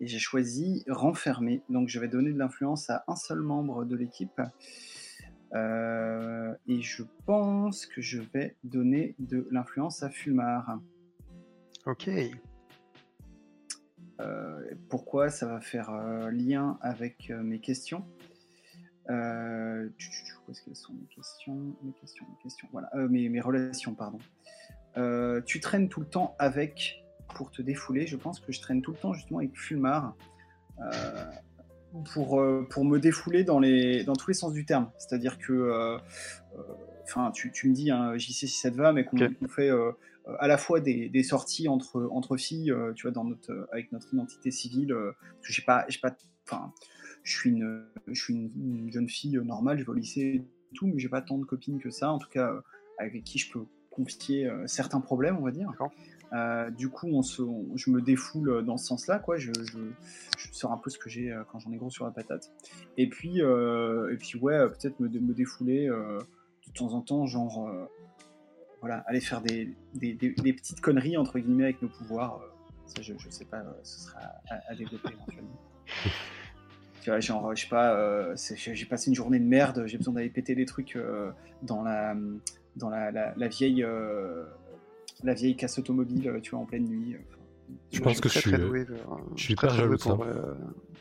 Et 0.00 0.06
j'ai 0.06 0.18
choisi 0.18 0.84
renfermée. 0.88 1.62
Donc 1.68 1.88
je 1.88 1.98
vais 1.98 2.08
donner 2.08 2.32
de 2.32 2.38
l'influence 2.38 2.90
à 2.90 3.04
un 3.08 3.16
seul 3.16 3.40
membre 3.40 3.84
de 3.84 3.96
l'équipe. 3.96 4.40
Euh, 5.54 6.54
et 6.66 6.82
je 6.82 7.02
pense 7.24 7.86
que 7.86 8.00
je 8.00 8.20
vais 8.20 8.56
donner 8.64 9.14
de 9.18 9.48
l'influence 9.50 10.02
à 10.02 10.10
Fulmar. 10.10 10.80
Ok. 11.86 12.10
Euh, 14.20 14.74
pourquoi 14.88 15.30
ça 15.30 15.46
va 15.46 15.60
faire 15.60 15.90
euh, 15.90 16.30
lien 16.30 16.78
avec 16.82 17.30
mes 17.30 17.60
questions? 17.60 18.04
Où 19.08 20.50
est-ce 20.50 20.62
qu'elles 20.62 20.76
sont 20.76 20.92
mes 20.92 21.06
questions 21.06 21.76
Mes 21.82 21.92
questions, 21.92 22.26
mes 22.28 22.42
questions? 22.42 22.68
Voilà, 22.72 22.90
mes, 23.08 23.28
mes 23.28 23.40
relations, 23.40 23.94
pardon. 23.94 24.18
Tu 25.46 25.60
traînes 25.60 25.88
tout 25.88 26.00
le 26.00 26.08
temps 26.08 26.34
avec 26.38 27.02
pour 27.34 27.50
te 27.50 27.62
défouler. 27.62 28.06
Je 28.06 28.16
pense 28.16 28.40
que 28.40 28.52
je 28.52 28.60
traîne 28.60 28.82
tout 28.82 28.92
le 28.92 28.98
temps 28.98 29.12
justement 29.12 29.38
avec 29.38 29.56
Fulmar 29.56 30.14
euh, 30.80 31.24
pour, 32.12 32.40
euh, 32.40 32.66
pour 32.70 32.84
me 32.84 32.98
défouler 32.98 33.44
dans, 33.44 33.58
les, 33.58 34.04
dans 34.04 34.14
tous 34.14 34.28
les 34.28 34.34
sens 34.34 34.52
du 34.52 34.64
terme. 34.64 34.90
C'est-à-dire 34.98 35.38
que, 35.38 35.52
euh, 35.52 35.96
euh, 36.56 36.62
enfin, 37.04 37.30
tu, 37.32 37.50
tu 37.52 37.68
me 37.68 37.74
dis, 37.74 37.90
hein, 37.90 38.16
JC 38.16 38.32
si 38.32 38.48
ça 38.48 38.70
te 38.70 38.76
va, 38.76 38.92
mais 38.92 39.04
qu'on 39.04 39.18
Ok. 39.18 39.34
qu'on 39.38 39.48
fait 39.48 39.70
à 40.40 40.46
la 40.46 40.58
fois 40.58 40.80
des, 40.80 41.08
des 41.08 41.22
sorties 41.22 41.68
entre, 41.68 42.06
entre 42.12 42.36
filles, 42.36 42.74
tu 42.94 43.02
vois, 43.02 43.12
dans 43.12 43.24
notre, 43.24 43.68
avec 43.72 43.92
notre 43.92 44.12
identité 44.12 44.50
civile. 44.50 44.94
parce 44.94 45.46
que 45.46 45.52
j'ai 45.52 45.62
pas, 45.62 45.86
j'ai 45.88 46.00
pas, 46.00 46.14
enfin, 46.46 46.72
je 47.22 47.34
suis 47.34 47.50
une, 47.50 47.86
je 48.06 48.22
suis 48.22 48.34
une, 48.34 48.50
une 48.56 48.92
jeune 48.92 49.08
fille 49.08 49.38
normale, 49.42 49.78
je 49.78 49.84
vais 49.84 49.90
au 49.90 49.94
lycée 49.94 50.44
et 50.44 50.74
tout, 50.74 50.86
mais 50.86 50.98
j'ai 50.98 51.08
pas 51.08 51.22
tant 51.22 51.38
de 51.38 51.44
copines 51.44 51.80
que 51.80 51.90
ça. 51.90 52.12
En 52.12 52.18
tout 52.18 52.28
cas, 52.28 52.52
avec 52.98 53.24
qui 53.24 53.38
je 53.38 53.50
peux 53.50 53.64
confier 53.90 54.50
certains 54.66 55.00
problèmes, 55.00 55.38
on 55.38 55.44
va 55.44 55.50
dire. 55.50 55.72
Euh, 56.32 56.70
du 56.70 56.88
coup, 56.90 57.08
on 57.08 57.22
se, 57.22 57.40
on- 57.42 57.76
je 57.76 57.90
me 57.90 58.02
défoule 58.02 58.62
dans 58.64 58.76
ce 58.76 58.86
sens-là, 58.86 59.18
quoi. 59.18 59.36
Je, 59.38 59.50
je, 59.64 59.78
je 60.38 60.48
sors 60.52 60.72
un 60.72 60.76
peu 60.78 60.90
ce 60.90 60.98
que 60.98 61.08
j'ai 61.08 61.32
euh, 61.32 61.42
quand 61.50 61.58
j'en 61.58 61.72
ai 61.72 61.76
gros 61.76 61.90
sur 61.90 62.04
la 62.04 62.10
patate. 62.10 62.50
Et 62.96 63.08
puis, 63.08 63.40
euh, 63.42 64.12
et 64.12 64.16
puis 64.16 64.38
ouais, 64.38 64.54
euh, 64.54 64.68
peut-être 64.68 65.00
me, 65.00 65.08
dé- 65.08 65.20
me 65.20 65.32
défouler 65.34 65.88
euh, 65.88 66.18
de 66.66 66.72
temps 66.72 66.92
en 66.92 67.00
temps, 67.00 67.26
genre, 67.26 67.66
euh, 67.68 67.86
voilà, 68.80 68.98
aller 69.06 69.20
faire 69.20 69.40
des, 69.40 69.74
des, 69.94 70.12
des- 70.14 70.32
des 70.32 70.52
petites 70.52 70.80
conneries 70.80 71.16
entre 71.16 71.38
guillemets 71.38 71.64
avec 71.64 71.80
nos 71.82 71.88
pouvoirs. 71.88 72.40
euh, 72.42 72.46
ça, 72.86 73.02
je, 73.02 73.12
je 73.18 73.28
sais 73.30 73.44
pas, 73.44 73.58
euh, 73.58 73.72
ce 73.82 74.00
sera 74.00 74.20
à, 74.50 74.60
à 74.68 74.74
développer 74.74 75.08
éventuellement. 75.12 75.58
Tu 77.00 77.10
vois, 77.10 77.20
genre, 77.20 77.54
je 77.54 77.62
sais 77.62 77.68
pas, 77.68 77.94
euh, 77.94 78.34
j'ai 78.56 78.84
passé 78.84 79.08
une 79.08 79.14
journée 79.14 79.38
de 79.38 79.44
merde, 79.44 79.84
j'ai 79.86 79.96
besoin 79.98 80.14
d'aller 80.14 80.28
péter 80.30 80.54
des 80.56 80.66
trucs 80.66 80.96
euh, 80.96 81.30
dans 81.62 81.82
la, 81.82 82.14
dans 82.76 82.90
la, 82.90 83.12
la, 83.12 83.32
la 83.36 83.48
vieille, 83.48 83.84
euh, 83.84 84.44
la 85.24 85.34
vieille 85.34 85.56
casse 85.56 85.78
automobile, 85.78 86.28
euh, 86.28 86.40
tu 86.40 86.50
vois, 86.50 86.60
en 86.60 86.64
pleine 86.66 86.84
nuit. 86.86 87.14
euh, 87.14 87.18
enfin, 87.28 87.76
Je 87.92 88.00
pense 88.00 88.20
que 88.20 88.28
très, 88.28 88.40
je 88.40 88.48
très 88.48 88.56
suis, 88.58 88.66
doué 88.66 88.84
vers- 88.84 89.18
je 89.36 89.42
suis 89.42 89.54
très, 89.54 89.86
doué 89.86 89.96
pour, 89.98 90.22
euh, 90.24 90.54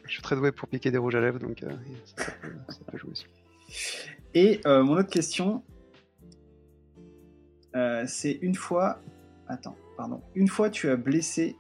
Je 0.06 0.12
suis 0.12 0.22
très 0.22 0.36
doué 0.36 0.52
pour 0.52 0.68
piquer 0.70 0.92
des 0.92 0.98
rouges 0.98 1.16
à 1.16 1.22
lèvres, 1.22 1.40
donc 1.40 1.62
euh, 1.64 1.70
ça, 2.06 2.26
ça 2.26 2.32
peut, 2.42 2.54
ça 2.70 2.80
peut 2.92 2.98
jouer 2.98 3.12
aussi. 3.12 3.26
Et 4.34 4.62
euh, 4.66 4.84
mon 4.84 4.94
autre 4.98 5.10
question, 5.10 5.64
euh, 7.76 8.04
c'est 8.08 8.32
une 8.42 8.56
fois, 8.56 9.00
attends, 9.48 9.76
pardon, 9.98 10.22
une 10.36 10.48
fois 10.48 10.70
tu 10.70 10.90
as 10.90 10.96
blessé 10.96 11.56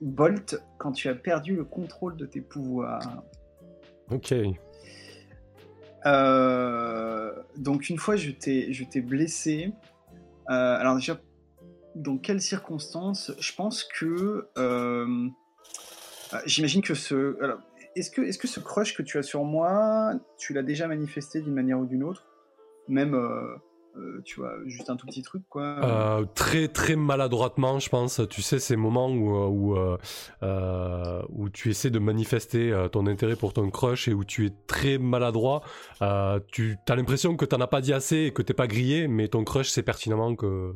Bolt 0.00 0.60
quand 0.78 0.92
tu 0.92 1.08
as 1.08 1.14
perdu 1.14 1.56
le 1.56 1.64
contrôle 1.64 2.16
de 2.16 2.26
tes 2.26 2.40
pouvoirs. 2.42 3.22
Ok. 4.10 4.34
Euh, 6.04 7.32
donc 7.56 7.88
une 7.88 7.98
fois 7.98 8.16
je 8.16 8.30
t'ai 8.30 8.72
je 8.72 8.84
t'ai 8.84 9.00
blessé. 9.00 9.72
Euh, 10.50 10.52
alors 10.78 10.94
déjà, 10.96 11.18
dans 11.96 12.18
quelles 12.18 12.42
circonstances 12.42 13.32
Je 13.40 13.54
pense 13.54 13.82
que 13.84 14.48
euh, 14.58 15.28
j'imagine 16.44 16.82
que 16.82 16.94
ce 16.94 17.36
est-ce 17.96 18.10
que 18.10 18.20
est-ce 18.20 18.38
que 18.38 18.46
ce 18.46 18.60
crush 18.60 18.94
que 18.94 19.02
tu 19.02 19.18
as 19.18 19.22
sur 19.22 19.44
moi, 19.44 20.12
tu 20.36 20.52
l'as 20.52 20.62
déjà 20.62 20.86
manifesté 20.86 21.40
d'une 21.40 21.54
manière 21.54 21.78
ou 21.78 21.86
d'une 21.86 22.04
autre, 22.04 22.26
même 22.88 23.14
euh, 23.14 23.56
euh, 23.96 24.20
tu 24.26 24.40
vois 24.40 24.52
juste 24.66 24.90
un 24.90 24.96
tout 24.96 25.06
petit 25.06 25.22
truc 25.22 25.44
quoi. 25.48 26.28
Très 26.34 26.68
très 26.68 26.96
maladroitement, 26.96 27.78
je 27.78 27.88
pense. 27.88 28.20
Tu 28.28 28.42
sais, 28.42 28.58
ces 28.58 28.76
moments 28.76 29.08
où, 29.08 29.34
où, 29.34 29.78
où 31.30 31.48
tu 31.48 31.70
essaies 31.70 31.88
de 31.88 31.98
manifester 31.98 32.88
ton 32.92 33.06
intérêt 33.06 33.36
pour 33.36 33.54
ton 33.54 33.70
crush 33.70 34.08
et 34.08 34.12
où 34.12 34.24
tu 34.24 34.44
es 34.44 34.52
très 34.66 34.98
maladroit. 34.98 35.62
Tu 36.52 36.76
as 36.86 36.96
l'impression 36.96 37.34
que 37.38 37.46
t'en 37.46 37.62
as 37.62 37.68
pas 37.68 37.80
dit 37.80 37.94
assez 37.94 38.24
et 38.24 38.32
que 38.32 38.42
t'es 38.42 38.52
pas 38.52 38.66
grillé, 38.66 39.08
mais 39.08 39.28
ton 39.28 39.42
crush 39.42 39.70
sait 39.70 39.82
pertinemment 39.82 40.36
que 40.36 40.74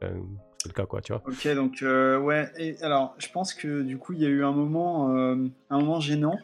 c'est 0.00 0.68
le 0.68 0.72
cas, 0.74 0.86
quoi, 0.86 1.00
tu 1.00 1.12
vois. 1.12 1.22
Ok, 1.26 1.46
donc 1.54 1.82
euh, 1.82 2.18
ouais. 2.18 2.76
Alors, 2.82 3.14
je 3.18 3.28
pense 3.30 3.54
que 3.54 3.82
du 3.82 3.98
coup, 3.98 4.12
il 4.12 4.20
y 4.20 4.26
a 4.26 4.28
eu 4.28 4.44
un 4.44 4.52
moment, 4.52 5.14
euh, 5.14 5.36
un 5.70 5.78
moment 5.80 6.00
gênant 6.00 6.38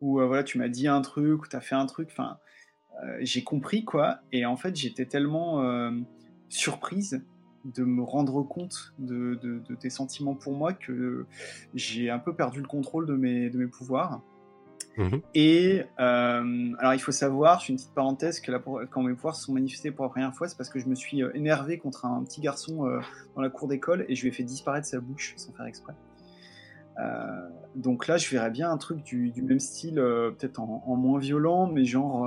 où 0.00 0.20
euh, 0.20 0.26
voilà, 0.26 0.44
tu 0.44 0.58
m'as 0.58 0.68
dit 0.68 0.88
un 0.88 1.00
truc, 1.00 1.42
ou 1.42 1.46
t'as 1.46 1.60
fait 1.60 1.74
un 1.74 1.86
truc. 1.86 2.08
Enfin, 2.12 2.38
euh, 3.04 3.18
j'ai 3.20 3.42
compris 3.42 3.84
quoi. 3.84 4.18
Et 4.32 4.46
en 4.46 4.56
fait, 4.56 4.76
j'étais 4.76 5.06
tellement 5.06 5.62
euh, 5.62 5.90
surprise 6.48 7.24
de 7.64 7.82
me 7.82 8.02
rendre 8.02 8.42
compte 8.42 8.94
de, 8.98 9.34
de- 9.42 9.58
de 9.58 9.74
tes 9.74 9.90
sentiments 9.90 10.34
pour 10.36 10.52
moi 10.54 10.72
que 10.72 11.26
j'ai 11.74 12.10
un 12.10 12.20
peu 12.20 12.34
perdu 12.34 12.60
le 12.60 12.68
contrôle 12.68 13.06
de 13.06 13.14
mes, 13.16 13.50
de 13.50 13.58
mes 13.58 13.66
pouvoirs. 13.66 14.22
Mhm. 14.96 15.20
Et 15.34 15.82
euh, 16.00 16.72
alors, 16.78 16.94
il 16.94 16.98
faut 17.00 17.12
savoir, 17.12 17.60
je 17.60 17.66
fais 17.66 17.72
une 17.72 17.76
petite 17.78 17.94
parenthèse, 17.94 18.40
que 18.40 18.50
là, 18.50 18.58
pour- 18.58 18.80
quand 18.90 19.02
mes 19.02 19.12
pouvoirs 19.14 19.34
se 19.36 19.44
sont 19.44 19.52
manifestés 19.52 19.90
pour 19.90 20.04
la 20.04 20.10
première 20.10 20.34
fois, 20.34 20.48
c'est 20.48 20.56
parce 20.56 20.70
que 20.70 20.78
je 20.78 20.86
me 20.88 20.94
suis 20.94 21.22
euh, 21.22 21.30
énervé 21.34 21.78
contre 21.78 22.06
un 22.06 22.22
petit 22.24 22.40
garçon 22.40 22.86
euh, 22.86 23.00
dans 23.34 23.42
la 23.42 23.50
cour 23.50 23.68
d'école 23.68 24.06
et 24.08 24.14
je 24.14 24.22
lui 24.22 24.28
ai 24.28 24.32
fait 24.32 24.42
disparaître 24.42 24.86
sa 24.86 25.00
bouche 25.00 25.34
sans 25.36 25.52
faire 25.52 25.66
exprès. 25.66 25.92
Euh, 26.98 27.48
donc 27.74 28.06
là, 28.06 28.16
je 28.16 28.28
verrais 28.30 28.50
bien 28.50 28.70
un 28.70 28.78
truc 28.78 29.02
du, 29.02 29.30
du 29.30 29.42
même 29.42 29.60
style, 29.60 29.96
peut-être 29.96 30.60
en, 30.60 30.82
en 30.86 30.96
moins 30.96 31.18
violent, 31.18 31.66
mais 31.66 31.84
genre, 31.84 32.26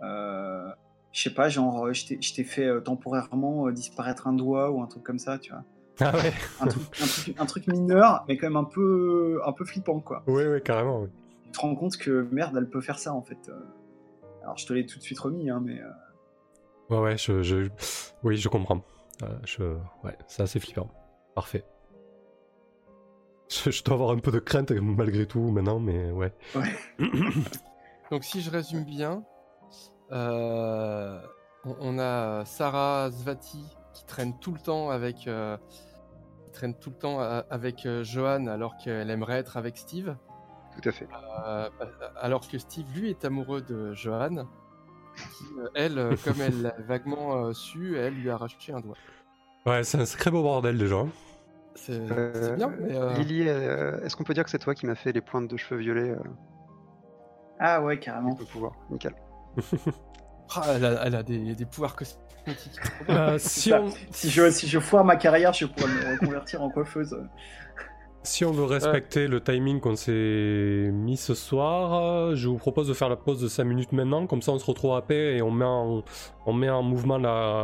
je 0.00 1.20
sais 1.22 1.34
pas, 1.34 1.48
genre, 1.48 1.92
je 1.92 2.06
t'ai- 2.06 2.44
fait 2.44 2.68
temporairement 2.82 3.70
disparaître 3.70 4.26
un 4.28 4.32
doigt 4.32 4.70
ou 4.70 4.80
un 4.82 4.86
truc 4.86 5.02
comme 5.02 5.18
ça, 5.18 5.38
tu 5.38 5.50
vois. 5.52 5.64
Ah 6.00 6.12
ouais 6.16 6.32
Un 6.60 6.66
truc, 6.66 6.82
un 7.00 7.06
truc- 7.06 7.36
un 7.40 7.46
truc 7.46 7.66
mineur, 7.68 8.24
mais 8.28 8.36
quand 8.36 8.46
même 8.48 8.56
un 8.56 8.64
peu, 8.64 9.40
un 9.46 9.52
peu 9.52 9.64
flippant, 9.64 10.00
quoi. 10.00 10.22
Oui, 10.26 10.42
oui, 10.44 10.60
carrément. 10.62 11.00
oui. 11.02 11.08
Tu 11.54 11.60
te 11.60 11.66
rends 11.66 11.76
compte 11.76 11.96
que 11.96 12.26
merde, 12.32 12.56
elle 12.58 12.68
peut 12.68 12.80
faire 12.80 12.98
ça 12.98 13.14
en 13.14 13.22
fait. 13.22 13.48
Alors 14.42 14.56
je 14.58 14.66
te 14.66 14.72
l'ai 14.72 14.86
tout 14.86 14.98
de 14.98 15.04
suite 15.04 15.20
remis, 15.20 15.50
hein, 15.50 15.62
mais 15.64 15.80
euh, 15.80 15.88
Ouais, 16.90 16.98
ouais, 16.98 17.16
je, 17.16 17.42
je- 17.42 17.68
oui, 18.24 18.36
je 18.36 18.48
comprends. 18.48 18.82
Euh, 19.22 19.28
je... 19.44 19.62
Ouais, 20.02 20.18
c'est 20.26 20.42
assez 20.42 20.58
flippant. 20.58 20.90
Parfait. 21.36 21.64
Je, 23.48 23.70
je 23.70 23.84
dois 23.84 23.94
avoir 23.94 24.10
un 24.10 24.18
peu 24.18 24.32
de 24.32 24.40
crainte 24.40 24.72
malgré 24.72 25.26
tout 25.26 25.50
maintenant, 25.52 25.78
mais 25.78 26.10
ouais. 26.10 26.34
Donc 28.10 28.24
si 28.24 28.40
je 28.42 28.50
résume 28.50 28.84
bien, 28.84 29.22
euh, 30.10 31.20
on, 31.64 31.76
on 31.78 31.98
a 32.00 32.44
Sarah 32.46 33.10
Zvati 33.12 33.64
qui 33.92 34.04
traîne 34.06 34.36
tout 34.40 34.52
le 34.52 34.58
temps 34.58 34.90
avec, 34.90 35.28
euh, 35.28 35.56
qui 36.44 36.50
traîne 36.52 36.74
tout 36.74 36.90
le 36.90 36.96
temps 36.96 37.20
avec 37.20 37.86
euh, 37.86 38.02
Johan 38.02 38.48
alors 38.48 38.76
qu'elle 38.76 39.08
aimerait 39.08 39.38
être 39.38 39.56
avec 39.56 39.78
Steve, 39.78 40.16
Tout 40.80 40.88
à 40.88 40.92
fait. 40.92 41.08
euh, 41.46 41.68
alors 42.20 42.46
que 42.48 42.58
Steve 42.58 42.86
lui 42.94 43.10
est 43.10 43.24
amoureux 43.24 43.60
de 43.62 43.92
Johan. 43.94 44.46
Qui, 45.16 45.44
euh, 45.60 45.68
elle, 45.74 45.98
euh, 45.98 46.14
comme 46.24 46.40
elle 46.40 46.62
l'a 46.62 46.74
vaguement 46.88 47.36
euh, 47.46 47.52
su, 47.52 47.96
elle 47.96 48.14
lui 48.14 48.28
a 48.30 48.34
arraché 48.34 48.72
un 48.72 48.80
doigt. 48.80 48.96
Ouais, 49.66 49.84
c'est 49.84 49.98
un 49.98 50.04
sacré 50.06 50.30
beau 50.30 50.42
bordel 50.42 50.76
déjà. 50.76 51.04
C'est 51.76 51.92
Euh, 52.10 52.56
bien, 52.56 52.68
mais 52.68 52.96
euh, 52.96 53.14
Lily, 53.14 53.48
euh, 53.48 54.00
est-ce 54.04 54.16
qu'on 54.16 54.24
peut 54.24 54.34
dire 54.34 54.44
que 54.44 54.50
c'est 54.50 54.58
toi 54.58 54.74
qui 54.74 54.86
m'as 54.86 54.94
fait 54.96 55.12
les 55.12 55.20
pointes 55.20 55.48
de 55.48 55.56
cheveux 55.56 55.80
violets 55.80 56.10
euh, 56.10 56.18
ah 57.60 57.80
ouais 57.82 57.98
carrément. 58.00 58.36
le 58.38 58.44
pouvoir 58.44 58.72
Nickel. 58.90 59.14
ah, 60.56 60.62
elle, 60.74 60.84
a, 60.84 61.06
elle 61.06 61.14
a 61.14 61.22
des, 61.22 61.54
des 61.54 61.64
pouvoirs 61.64 61.94
cosmétiques. 61.94 62.80
Euh, 63.08 63.38
si, 63.38 63.70
Ça, 63.70 63.80
on, 63.82 63.90
Si 64.10 64.28
je 64.30 64.50
si 64.50 64.66
je 64.68 64.78
foire 64.80 65.04
ma 65.04 65.16
carrière, 65.16 65.52
je 65.52 65.66
pourrais 65.66 65.86
me 65.88 66.12
reconvertir 66.12 66.62
en 66.62 66.70
coiffeuse. 66.70 67.16
Si 68.24 68.44
on 68.44 68.50
veut 68.52 68.64
respecter 68.64 69.28
le 69.28 69.40
timing 69.40 69.80
qu'on 69.80 69.96
s'est 69.96 70.90
mis 70.92 71.16
ce 71.16 71.34
soir, 71.34 72.34
je 72.34 72.48
vous 72.48 72.56
propose 72.56 72.88
de 72.88 72.94
faire 72.94 73.08
la 73.08 73.16
pause 73.16 73.40
de 73.40 73.48
5 73.48 73.64
minutes 73.64 73.92
maintenant, 73.92 74.26
comme 74.26 74.42
ça 74.42 74.52
on 74.52 74.58
se 74.58 74.66
retrouve 74.66 74.94
à 74.96 75.02
paix 75.02 75.36
et 75.36 75.42
on 75.42 75.50
met 75.50 75.64
en, 75.64 76.02
on 76.46 76.52
met 76.52 76.70
en 76.70 76.82
mouvement 76.82 77.18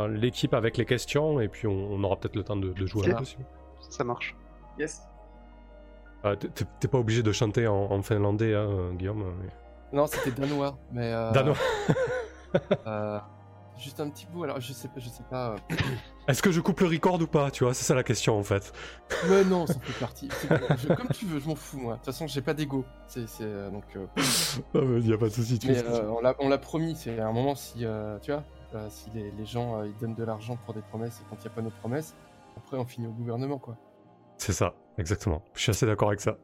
l'équipe 0.07 0.53
avec 0.53 0.77
les 0.77 0.85
questions 0.85 1.39
et 1.41 1.47
puis 1.47 1.67
on, 1.67 1.91
on 1.93 2.03
aura 2.03 2.15
peut-être 2.15 2.35
le 2.35 2.43
temps 2.43 2.55
de, 2.55 2.69
de 2.71 2.85
jouer 2.85 3.13
si- 3.23 3.37
Ça 3.89 4.03
marche. 4.03 4.35
Yes. 4.79 5.01
Euh, 6.23 6.35
t'es- 6.35 6.87
pas 6.87 6.99
obligé 6.99 7.23
de 7.23 7.31
chanter 7.31 7.67
en, 7.67 7.91
en 7.91 8.01
finlandais, 8.03 8.53
hein, 8.55 8.93
Guillaume. 8.93 9.23
mais- 9.41 9.97
Non, 9.97 10.05
c'était 10.07 10.31
danois, 10.39 10.77
mais. 10.91 11.11
euh, 11.11 11.31
Danois. 11.31 11.55
euh, 12.87 13.19
juste 13.81 13.99
un 13.99 14.09
petit 14.09 14.25
bout. 14.27 14.43
Alors, 14.43 14.59
je 14.61 14.71
sais 14.73 14.87
pas, 14.87 14.99
je 14.99 15.09
sais 15.09 15.23
pas. 15.29 15.51
euh, 15.71 15.75
Est-ce 16.27 16.41
que 16.41 16.51
je 16.51 16.61
coupe 16.61 16.79
le 16.81 16.87
record 16.87 17.19
ou 17.21 17.27
pas 17.27 17.51
Tu 17.51 17.63
vois, 17.63 17.73
c'est 17.73 17.83
ça 17.83 17.95
la 17.95 18.03
question 18.03 18.37
en 18.37 18.43
fait. 18.43 18.71
Ouais, 19.29 19.43
non, 19.43 19.67
ça 19.67 19.73
fait 19.79 19.99
partie. 19.99 20.29
C'est- 20.31 20.77
je- 20.77 20.93
comme 20.93 21.09
tu 21.09 21.25
veux, 21.25 21.39
je 21.39 21.47
m'en 21.47 21.55
fous, 21.55 21.77
moi. 21.79 21.93
De 21.93 21.97
toute 21.97 22.05
façon, 22.05 22.27
j'ai 22.27 22.41
pas 22.41 22.53
d'ego. 22.53 22.85
C'est, 23.07 23.25
euh, 23.41 23.69
donc. 23.69 23.83
euh, 23.95 24.05
Ah, 24.75 24.79
mais 24.81 25.01
y 25.01 25.13
a 25.13 25.17
pas 25.17 25.25
de 25.27 25.33
souci. 25.33 25.59
tu 25.59 25.67
mais 25.67 25.83
euh, 25.83 26.09
on 26.39 26.47
l'a, 26.49 26.57
promis. 26.57 26.95
C'est 26.95 27.19
à 27.19 27.27
un 27.27 27.33
moment 27.33 27.55
si, 27.55 27.85
euh, 27.85 28.17
tu 28.19 28.31
vois, 28.31 28.43
euh, 28.75 28.87
si 28.89 29.09
les, 29.13 29.31
les 29.31 29.45
gens 29.45 29.79
euh, 29.79 29.87
ils 29.87 29.97
donnent 29.97 30.15
de 30.15 30.23
l'argent 30.23 30.57
pour 30.65 30.73
des 30.73 30.81
promesses 30.81 31.19
et 31.19 31.23
quand 31.29 31.35
il 31.41 31.43
y 31.43 31.47
a 31.47 31.51
pas 31.51 31.61
nos 31.61 31.71
promesses, 31.71 32.15
après 32.57 32.77
on 32.77 32.85
finit 32.85 33.07
au 33.07 33.11
gouvernement, 33.11 33.57
quoi. 33.57 33.75
C'est 34.37 34.53
ça, 34.53 34.73
exactement. 34.97 35.43
Je 35.53 35.61
suis 35.61 35.69
assez 35.71 35.85
d'accord 35.85 36.07
avec 36.07 36.21
ça. 36.21 36.37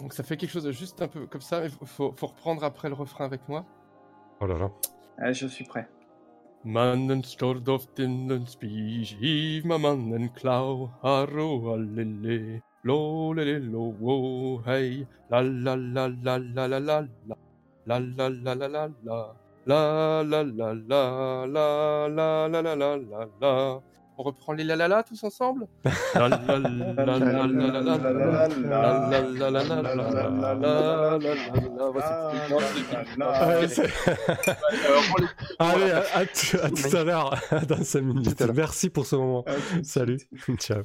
Donc 0.00 0.12
ça 0.12 0.22
fait 0.22 0.36
quelque 0.36 0.50
chose 0.50 0.64
de 0.64 0.72
juste 0.72 1.02
un 1.02 1.08
peu 1.08 1.26
comme 1.26 1.40
ça. 1.40 1.64
Il 1.64 1.70
faut, 1.70 2.12
faut, 2.12 2.26
reprendre 2.26 2.64
après 2.64 2.88
le 2.88 2.94
refrain 2.94 3.24
avec 3.24 3.48
moi. 3.48 3.64
Oh 4.40 4.46
là 4.46 4.56
là. 4.58 4.70
Je 5.32 5.46
suis 5.46 5.64
prêt. 5.64 5.88
Mannen 6.64 7.24
den 7.96 8.46
speech, 8.46 9.16
heave 9.20 9.64
ma 9.64 9.78
mannen 9.78 10.28
klau, 10.36 10.90
haro 11.02 11.74
allele, 11.74 12.62
lo 12.84 13.32
lele 13.32 13.58
lo 13.58 13.92
wo, 13.98 14.62
hey, 14.64 15.04
la 15.28 15.40
la 15.40 15.74
la 15.74 16.06
la 16.22 16.36
la 16.36 16.66
la 16.68 16.78
la 16.78 17.00
la, 17.26 17.36
la 17.86 17.98
la 17.98 18.28
la 18.28 18.54
la 18.54 18.66
la 18.68 18.88
la, 19.02 19.34
la 19.66 20.22
la 20.22 20.42
la 20.42 20.72
la 20.86 21.46
la 21.46 22.06
la 22.06 22.06
la 22.06 22.46
la 22.46 22.74
la 22.74 22.96
la 22.96 23.26
la. 23.40 23.80
On 24.18 24.22
reprend 24.22 24.52
les 24.52 24.64
la 24.64 24.76
la 24.76 24.88
la 24.88 25.02
tous 25.02 25.22
ensemble 25.24 25.66
Allez, 35.58 35.90
à 36.12 36.70
tout 36.70 36.96
à 36.96 37.04
l'heure 37.04 37.34
dans 37.68 37.82
minutes. 38.00 38.42
Merci 38.54 38.90
pour 38.90 39.06
ce 39.06 39.16
moment. 39.16 39.44
Salut. 39.82 40.18
Ciao. 40.58 40.82